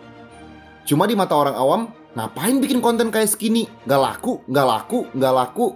Cuma 0.84 1.04
di 1.04 1.14
mata 1.14 1.36
orang 1.36 1.56
awam, 1.56 1.80
ngapain 2.16 2.58
bikin 2.58 2.80
konten 2.80 3.12
kayak 3.12 3.28
segini? 3.28 3.68
Nggak 3.84 4.00
laku, 4.00 4.32
nggak 4.48 4.66
laku, 4.66 4.98
nggak 5.12 5.34
laku. 5.34 5.66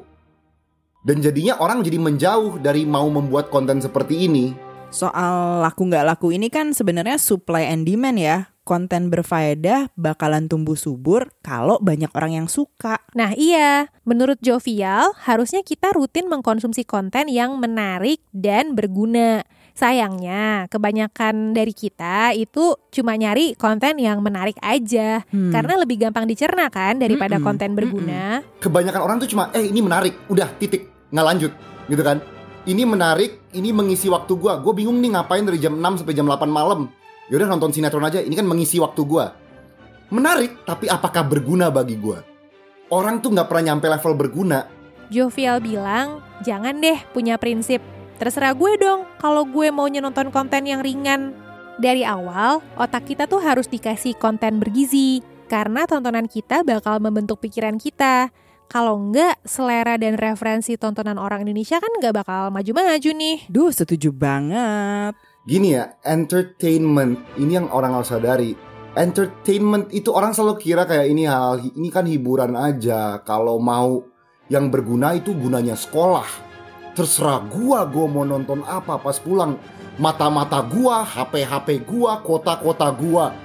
Dan 1.05 1.20
jadinya 1.20 1.61
orang 1.61 1.85
jadi 1.85 2.01
menjauh 2.01 2.64
dari 2.64 2.89
mau 2.89 3.05
membuat 3.12 3.53
konten 3.53 3.76
seperti 3.85 4.24
ini. 4.24 4.57
Soal 4.89 5.61
laku 5.61 5.91
nggak 5.91 6.07
laku 6.07 6.32
ini 6.32 6.49
kan 6.49 6.72
sebenarnya 6.72 7.20
supply 7.20 7.68
and 7.68 7.85
demand 7.85 8.16
ya. 8.16 8.54
Konten 8.65 9.12
berfaedah 9.12 9.93
bakalan 9.93 10.49
tumbuh 10.49 10.73
subur 10.73 11.29
kalau 11.45 11.77
banyak 11.85 12.09
orang 12.17 12.33
yang 12.33 12.49
suka. 12.49 12.97
Nah 13.12 13.37
iya, 13.37 13.93
menurut 14.09 14.41
Jovial, 14.41 15.12
harusnya 15.21 15.61
kita 15.61 15.93
rutin 15.93 16.33
mengkonsumsi 16.33 16.89
konten 16.89 17.29
yang 17.29 17.61
menarik 17.61 18.25
dan 18.33 18.73
berguna. 18.73 19.45
Sayangnya, 19.77 20.65
kebanyakan 20.73 21.53
dari 21.53 21.77
kita 21.77 22.33
itu 22.33 22.73
cuma 22.89 23.21
nyari 23.21 23.53
konten 23.53 24.01
yang 24.01 24.25
menarik 24.25 24.57
aja. 24.65 25.21
Hmm. 25.29 25.53
Karena 25.53 25.85
lebih 25.85 26.01
gampang 26.01 26.25
dicerna 26.25 26.73
kan 26.73 26.97
daripada 26.97 27.37
Mm-mm, 27.37 27.45
konten 27.45 27.77
berguna. 27.77 28.41
Kebanyakan 28.65 29.03
orang 29.05 29.17
tuh 29.21 29.29
cuma, 29.29 29.53
eh 29.53 29.69
ini 29.69 29.85
menarik, 29.85 30.25
udah 30.33 30.57
titik, 30.57 30.89
nggak 31.12 31.27
lanjut, 31.27 31.53
gitu 31.93 32.01
kan? 32.01 32.23
Ini 32.65 32.87
menarik, 32.89 33.53
ini 33.53 33.77
mengisi 33.77 34.09
waktu 34.09 34.33
gua. 34.41 34.57
Gue 34.57 34.73
bingung 34.73 34.97
nih 35.05 35.21
ngapain 35.21 35.45
dari 35.45 35.61
jam 35.61 35.77
6 35.77 36.01
sampai 36.01 36.17
jam 36.17 36.25
8 36.25 36.49
malam. 36.49 36.89
Yaudah 37.33 37.49
nonton 37.49 37.72
sinetron 37.72 38.05
aja, 38.05 38.20
ini 38.20 38.37
kan 38.37 38.45
mengisi 38.45 38.77
waktu 38.77 39.01
gua. 39.05 39.33
Menarik, 40.12 40.64
tapi 40.68 40.87
apakah 40.87 41.25
berguna 41.25 41.72
bagi 41.72 41.97
gua? 41.97 42.20
Orang 42.93 43.25
tuh 43.25 43.33
nggak 43.33 43.49
pernah 43.49 43.72
nyampe 43.72 43.89
level 43.89 44.14
berguna. 44.14 44.68
Jovial 45.09 45.61
bilang, 45.64 46.20
jangan 46.45 46.81
deh 46.81 47.01
punya 47.16 47.41
prinsip. 47.41 47.81
Terserah 48.20 48.55
gue 48.55 48.79
dong 48.79 49.09
kalau 49.18 49.43
gue 49.43 49.75
maunya 49.75 49.99
nonton 49.99 50.31
konten 50.31 50.64
yang 50.68 50.85
ringan. 50.85 51.35
Dari 51.75 52.07
awal, 52.07 52.62
otak 52.79 53.11
kita 53.11 53.27
tuh 53.27 53.43
harus 53.43 53.66
dikasih 53.66 54.14
konten 54.14 54.62
bergizi. 54.62 55.20
Karena 55.51 55.85
tontonan 55.85 56.31
kita 56.31 56.62
bakal 56.62 57.03
membentuk 57.03 57.43
pikiran 57.43 57.77
kita. 57.77 58.31
Kalau 58.70 58.97
enggak, 58.97 59.37
selera 59.45 60.01
dan 60.01 60.16
referensi 60.16 60.79
tontonan 60.79 61.20
orang 61.20 61.45
Indonesia 61.45 61.77
kan 61.83 61.91
nggak 62.01 62.14
bakal 62.14 62.49
maju-maju 62.49 63.11
nih. 63.12 63.45
Duh, 63.51 63.68
setuju 63.68 64.09
banget. 64.14 65.18
Gini 65.45 65.76
ya, 65.76 66.01
entertainment 66.09 67.20
ini 67.36 67.61
yang 67.61 67.68
orang 67.68 67.92
harus 67.92 68.09
sadari. 68.09 68.57
Entertainment 68.97 69.92
itu 69.92 70.09
orang 70.09 70.32
selalu 70.32 70.57
kira 70.57 70.88
kayak 70.88 71.05
ini 71.05 71.28
hal 71.28 71.61
ini 71.61 71.92
kan 71.92 72.09
hiburan 72.09 72.57
aja. 72.57 73.20
Kalau 73.28 73.61
mau 73.61 74.01
yang 74.49 74.72
berguna 74.72 75.12
itu 75.12 75.36
gunanya 75.36 75.76
sekolah. 75.76 76.24
Terserah 76.97 77.45
gua, 77.53 77.84
gua 77.84 78.07
mau 78.09 78.24
nonton 78.24 78.64
apa 78.64 78.97
pas 78.97 79.20
pulang. 79.20 79.61
Mata-mata 80.01 80.64
gua, 80.64 81.05
HP-HP 81.05 81.84
gua, 81.84 82.24
kota-kota 82.24 82.88
gua. 82.97 83.36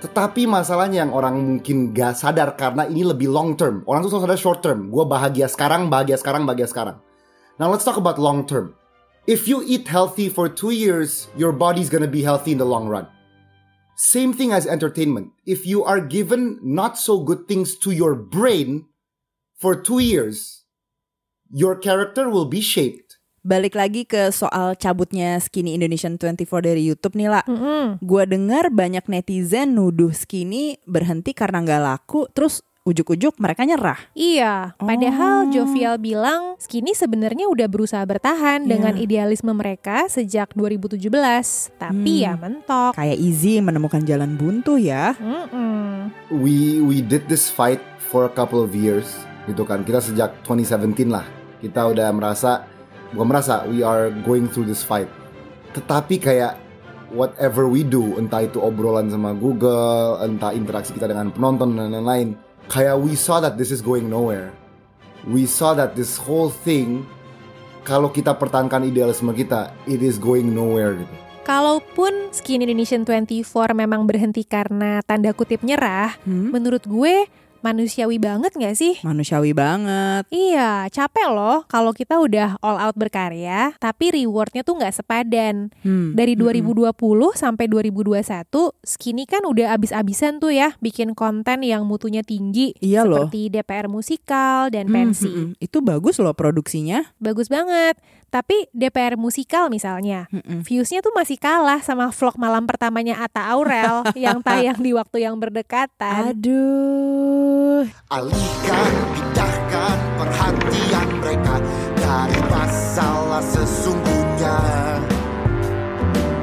Tetapi 0.00 0.48
masalahnya 0.48 1.04
yang 1.04 1.12
orang 1.12 1.36
mungkin 1.36 1.92
gak 1.92 2.16
sadar 2.16 2.56
karena 2.56 2.88
ini 2.88 3.04
lebih 3.04 3.28
long 3.28 3.52
term. 3.52 3.84
Orang 3.84 4.00
tuh 4.00 4.16
selalu 4.16 4.32
sadar 4.32 4.40
short 4.40 4.60
term. 4.64 4.88
Gua 4.88 5.04
bahagia 5.04 5.44
sekarang, 5.44 5.92
bahagia 5.92 6.16
sekarang, 6.16 6.48
bahagia 6.48 6.72
sekarang. 6.72 6.96
Now 7.60 7.68
let's 7.68 7.84
talk 7.84 8.00
about 8.00 8.16
long 8.16 8.48
term. 8.48 8.72
If 9.28 9.44
you 9.44 9.60
eat 9.60 9.84
healthy 9.84 10.32
for 10.32 10.48
two 10.48 10.72
years, 10.72 11.28
your 11.36 11.52
body's 11.52 11.92
gonna 11.92 12.08
be 12.08 12.24
healthy 12.24 12.56
in 12.56 12.56
the 12.56 12.64
long 12.64 12.88
run. 12.88 13.04
Same 13.92 14.32
thing 14.32 14.56
as 14.56 14.64
entertainment. 14.64 15.36
If 15.44 15.68
you 15.68 15.84
are 15.84 16.00
given 16.00 16.56
not 16.64 16.96
so 16.96 17.20
good 17.20 17.44
things 17.44 17.76
to 17.84 17.92
your 17.92 18.16
brain 18.16 18.88
for 19.60 19.76
two 19.76 20.00
years, 20.00 20.64
your 21.52 21.76
character 21.76 22.32
will 22.32 22.48
be 22.48 22.64
shaped. 22.64 23.20
Balik 23.44 23.76
lagi 23.76 24.08
ke 24.08 24.32
soal 24.32 24.80
cabutnya 24.80 25.36
Skinny 25.44 25.76
Indonesian 25.76 26.16
24 26.16 26.64
dari 26.64 26.88
YouTube 26.88 27.12
nih 27.12 27.28
lah. 27.28 27.44
Gua 28.00 28.24
dengar 28.24 28.72
banyak 28.72 29.04
netizen 29.12 29.76
nuduh 29.76 30.16
Skinny 30.16 30.80
berhenti 30.88 31.36
karena 31.36 31.60
nggak 31.60 31.82
laku, 31.84 32.24
terus 32.32 32.64
ujuk-ujuk 32.88 33.36
mereka 33.36 33.62
nyerah. 33.62 34.00
Iya, 34.12 34.72
padahal 34.74 35.52
Jovial 35.52 36.00
bilang 36.00 36.56
Skinny 36.56 36.96
sebenarnya 36.96 37.44
udah 37.46 37.68
berusaha 37.68 38.00
bertahan 38.02 38.64
Iya. 38.64 38.70
dengan 38.72 38.94
idealisme 38.96 39.52
mereka 39.52 40.08
sejak 40.08 40.56
2017. 40.56 41.68
Tapi 41.76 42.24
Hmm. 42.24 42.24
ya 42.24 42.32
mentok. 42.34 42.92
Kayak 42.96 43.18
Easy 43.20 43.60
menemukan 43.60 44.00
jalan 44.02 44.34
buntu 44.34 44.80
ya. 44.80 45.12
Mm-mm. 45.20 46.08
We 46.32 46.80
we 46.80 46.98
did 46.98 47.28
this 47.28 47.46
fight 47.46 47.78
for 48.08 48.24
a 48.24 48.32
couple 48.32 48.58
of 48.58 48.72
years, 48.72 49.06
gitu 49.44 49.62
kan. 49.62 49.84
Kita 49.84 50.00
sejak 50.00 50.40
2017 50.42 51.12
lah. 51.12 51.28
Kita 51.60 51.90
udah 51.90 52.08
merasa, 52.10 52.64
bukan 53.12 53.28
merasa, 53.28 53.68
we 53.68 53.84
are 53.84 54.08
going 54.24 54.48
through 54.48 54.64
this 54.64 54.80
fight. 54.80 55.10
Tetapi 55.74 56.16
kayak 56.16 56.56
whatever 57.08 57.64
we 57.64 57.80
do, 57.80 58.16
entah 58.16 58.44
itu 58.44 58.56
obrolan 58.58 59.08
sama 59.08 59.32
Google, 59.32 60.20
entah 60.20 60.52
interaksi 60.52 60.92
kita 60.92 61.08
dengan 61.08 61.28
penonton 61.28 61.72
dan 61.72 61.92
lain-lain, 61.92 62.36
kayak 62.68 63.00
we 63.00 63.16
saw 63.16 63.40
that 63.40 63.56
this 63.56 63.72
is 63.72 63.80
going 63.80 64.06
nowhere. 64.06 64.52
We 65.26 65.48
saw 65.48 65.74
that 65.74 65.98
this 65.98 66.14
whole 66.16 66.52
thing, 66.52 67.02
kalau 67.82 68.12
kita 68.12 68.36
pertahankan 68.36 68.86
idealisme 68.86 69.32
kita, 69.34 69.74
it 69.88 70.00
is 70.00 70.20
going 70.20 70.52
nowhere 70.52 70.94
gitu. 70.94 71.14
Kalaupun 71.48 72.28
Skin 72.28 72.60
Indonesian 72.60 73.08
24 73.08 73.72
memang 73.72 74.04
berhenti 74.04 74.44
karena 74.44 75.00
tanda 75.00 75.32
kutip 75.32 75.64
nyerah, 75.64 76.12
Hmm? 76.28 76.52
menurut 76.52 76.84
gue 76.84 77.24
manusiawi 77.60 78.16
banget 78.16 78.52
gak 78.54 78.74
sih? 78.74 78.96
Manusiawi 79.02 79.52
banget. 79.52 80.24
Iya, 80.28 80.86
capek 80.88 81.28
loh 81.28 81.64
kalau 81.66 81.90
kita 81.90 82.16
udah 82.16 82.56
all 82.60 82.78
out 82.78 82.94
berkarya, 82.94 83.74
tapi 83.76 84.12
rewardnya 84.12 84.62
tuh 84.62 84.76
nggak 84.76 84.94
sepadan. 84.94 85.70
Hmm, 85.82 86.14
Dari 86.14 86.34
mm-mm. 86.34 86.94
2020 86.94 86.94
sampai 87.34 87.66
2021, 87.66 88.46
Skinny 88.82 89.24
kan 89.24 89.42
udah 89.42 89.74
abis-abisan 89.74 90.38
tuh 90.38 90.50
ya 90.50 90.74
bikin 90.78 91.12
konten 91.12 91.62
yang 91.62 91.82
mutunya 91.84 92.22
tinggi. 92.22 92.74
Iya 92.78 93.02
loh. 93.02 93.26
Seperti 93.26 93.50
DPR 93.50 93.86
musikal 93.86 94.70
dan 94.70 94.86
Hmm, 94.88 94.94
pensi. 94.94 95.28
hmm, 95.28 95.44
hmm. 95.54 95.64
Itu 95.64 95.78
bagus 95.80 96.16
loh 96.18 96.32
produksinya. 96.32 97.02
Bagus 97.18 97.48
banget. 97.48 97.98
Tapi 98.28 98.68
DPR 98.76 99.16
musikal 99.16 99.72
misalnya, 99.72 100.28
viewsnya 100.60 101.00
tuh 101.00 101.16
masih 101.16 101.40
kalah 101.40 101.80
sama 101.80 102.12
vlog 102.12 102.36
malam 102.36 102.68
pertamanya 102.68 103.24
Atta 103.24 103.48
Aurel 103.48 104.04
yang 104.20 104.44
tayang 104.44 104.76
di 104.76 104.92
waktu 104.92 105.24
yang 105.24 105.40
berdekatan. 105.40 106.36
Aduh. 106.36 107.47
Alihkan, 108.08 108.92
pindahkan 109.14 109.96
perhatian 110.16 111.08
mereka 111.20 111.54
dari 111.96 112.40
masalah 112.48 113.44
sesungguhnya. 113.44 114.58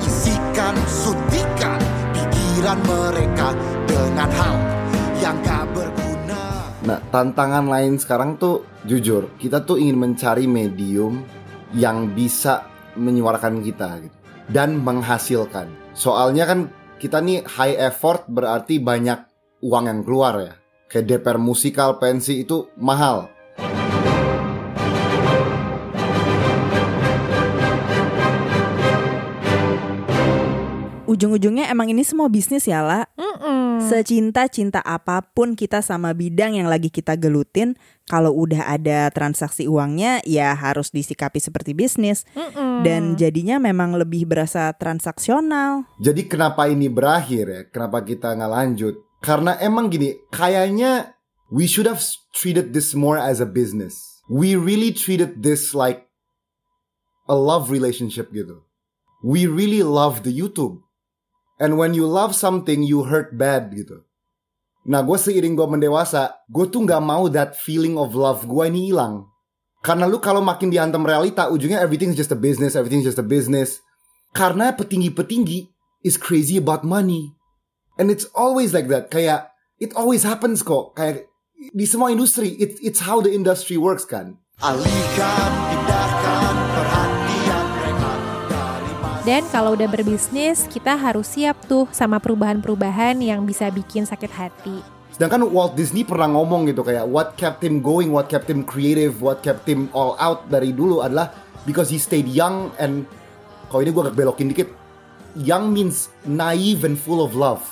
Isikan, 0.01 0.75
suntikan 0.85 1.79
pikiran 2.13 2.79
mereka 2.85 3.47
dengan 3.89 4.29
hal 4.29 4.57
yang 5.21 5.35
gak 5.41 5.65
berguna. 5.73 6.43
Nah, 6.85 6.99
tantangan 7.09 7.65
lain 7.65 7.97
sekarang 7.97 8.37
tuh 8.37 8.65
jujur, 8.85 9.33
kita 9.41 9.65
tuh 9.65 9.81
ingin 9.81 9.97
mencari 9.97 10.45
medium 10.45 11.25
yang 11.73 12.13
bisa 12.13 12.65
menyuarakan 12.95 13.59
kita 13.65 13.89
gitu 14.05 14.17
dan 14.49 14.81
menghasilkan. 14.81 15.69
Soalnya 15.97 16.45
kan 16.45 16.59
kita 17.01 17.19
nih 17.21 17.41
high 17.45 17.77
effort 17.81 18.29
berarti 18.29 18.77
banyak 18.77 19.17
uang 19.65 19.85
yang 19.89 20.01
keluar 20.05 20.33
ya. 20.41 20.53
Kayak 20.85 21.17
DPR 21.17 21.41
musikal, 21.41 21.97
pensi 21.97 22.45
itu 22.45 22.69
mahal. 22.77 23.33
Ujung-ujungnya 31.09 31.73
emang 31.73 31.89
ini 31.89 32.05
semua 32.05 32.29
bisnis 32.29 32.69
ya 32.69 32.85
lah. 32.85 33.09
Secinta-cinta 33.85 34.81
apa 34.81 35.21
pun 35.21 35.53
kita 35.53 35.81
sama 35.81 36.13
bidang 36.13 36.57
yang 36.57 36.65
lagi 36.65 36.89
kita 36.89 37.13
gelutin, 37.17 37.77
kalau 38.09 38.33
udah 38.33 38.65
ada 38.65 39.09
transaksi 39.13 39.69
uangnya 39.69 40.25
ya 40.25 40.57
harus 40.57 40.89
disikapi 40.89 41.37
seperti 41.37 41.77
bisnis. 41.77 42.25
Mm-mm. 42.33 42.81
Dan 42.81 43.13
jadinya 43.13 43.61
memang 43.61 43.93
lebih 43.93 44.25
berasa 44.25 44.73
transaksional. 44.73 45.85
Jadi 46.01 46.25
kenapa 46.25 46.65
ini 46.65 46.89
berakhir 46.89 47.45
ya? 47.45 47.61
Kenapa 47.69 48.01
kita 48.01 48.33
nggak 48.33 48.51
lanjut? 48.51 49.04
Karena 49.25 49.57
emang 49.57 49.89
gini, 49.89 50.21
kayaknya 50.29 51.17
we 51.49 51.65
should 51.65 51.89
have 51.89 51.97
treated 52.29 52.77
this 52.77 52.93
more 52.93 53.17
as 53.17 53.41
a 53.41 53.49
business. 53.49 53.97
We 54.29 54.53
really 54.53 54.93
treated 54.93 55.41
this 55.41 55.73
like 55.73 56.05
a 57.25 57.33
love 57.33 57.73
relationship 57.73 58.29
gitu. 58.29 58.61
We 59.25 59.49
really 59.49 59.81
love 59.81 60.21
the 60.21 60.29
YouTube. 60.29 60.85
And 61.57 61.81
when 61.81 61.97
you 61.97 62.05
love 62.05 62.37
something, 62.37 62.85
you 62.85 63.09
hurt 63.09 63.33
bad 63.33 63.73
gitu. 63.73 64.05
Nah 64.85 65.01
gue 65.01 65.17
seiring 65.17 65.57
gue 65.57 65.65
mendewasa, 65.65 66.45
gue 66.45 66.69
tuh 66.69 66.85
nggak 66.85 67.01
mau 67.01 67.25
that 67.25 67.57
feeling 67.57 67.97
of 67.97 68.13
love 68.13 68.45
gue 68.45 68.63
ini 68.69 68.93
hilang. 68.93 69.25
Karena 69.81 70.05
lu 70.05 70.21
kalau 70.21 70.45
makin 70.45 70.69
dihantam 70.69 71.01
realita, 71.01 71.49
ujungnya 71.49 71.81
everything 71.81 72.13
is 72.13 72.17
just 72.17 72.33
a 72.33 72.37
business, 72.37 72.77
everything 72.77 73.01
is 73.01 73.09
just 73.09 73.21
a 73.21 73.25
business. 73.25 73.81
Karena 74.37 74.73
petinggi-petinggi 74.73 75.73
is 76.05 76.21
crazy 76.21 76.61
about 76.61 76.85
money. 76.85 77.33
And 77.95 78.11
it's 78.11 78.27
always 78.35 78.75
like 78.75 78.91
that. 78.91 79.07
Kayak, 79.07 79.55
it 79.79 79.95
always 79.95 80.27
happens 80.27 80.59
kok. 80.59 80.99
Kayak, 80.99 81.31
di 81.55 81.87
semua 81.87 82.11
industri, 82.11 82.51
it, 82.59 82.75
it's 82.83 82.99
how 82.99 83.23
the 83.23 83.31
industry 83.31 83.79
works 83.79 84.03
kan. 84.03 84.35
Alihkan, 84.59 85.51
pindahkan 85.71 86.53
perhatian 86.75 87.65
mereka 87.75 88.11
Dan 89.23 89.43
kalau 89.47 89.79
udah 89.79 89.87
berbisnis, 89.87 90.67
kita 90.67 90.99
harus 90.99 91.39
siap 91.39 91.55
tuh 91.71 91.87
sama 91.95 92.19
perubahan-perubahan 92.19 93.19
yang 93.23 93.47
bisa 93.47 93.71
bikin 93.71 94.03
sakit 94.03 94.31
hati. 94.31 94.83
Sedangkan 95.15 95.47
Walt 95.47 95.79
Disney 95.79 96.03
pernah 96.03 96.27
ngomong 96.27 96.67
gitu 96.67 96.83
kayak 96.83 97.07
what 97.07 97.39
kept 97.39 97.63
him 97.63 97.79
going, 97.79 98.11
what 98.11 98.27
kept 98.27 98.51
him 98.51 98.67
creative, 98.67 99.23
what 99.23 99.39
kept 99.39 99.63
him 99.63 99.87
all 99.95 100.19
out 100.19 100.51
dari 100.51 100.75
dulu 100.75 100.99
adalah 100.99 101.31
because 101.63 101.87
he 101.87 101.95
stayed 101.95 102.27
young 102.27 102.75
and 102.75 103.07
kalau 103.71 103.87
ini 103.87 103.95
gue 103.95 104.03
agak 104.03 104.19
belokin 104.19 104.51
dikit, 104.51 104.67
young 105.39 105.71
means 105.71 106.11
naive 106.27 106.83
and 106.83 106.99
full 106.99 107.23
of 107.23 107.31
love. 107.31 107.63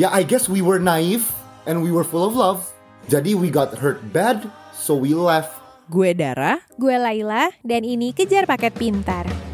Ya 0.00 0.08
I 0.08 0.24
guess 0.24 0.48
we 0.48 0.64
were 0.64 0.80
naive 0.80 1.28
and 1.68 1.84
we 1.84 1.92
were 1.92 2.04
full 2.04 2.24
of 2.24 2.32
love. 2.32 2.64
Jadi 3.12 3.36
we 3.36 3.52
got 3.52 3.76
hurt 3.76 4.00
bad, 4.14 4.48
so 4.72 4.96
we 4.96 5.12
left. 5.12 5.52
Gue 5.92 6.16
Dara. 6.16 6.64
Gue 6.80 6.96
Laila, 6.96 7.52
dan 7.60 7.84
ini 7.84 8.16
Kejar 8.16 8.48
Paket 8.48 8.72
Pintar. 8.72 9.51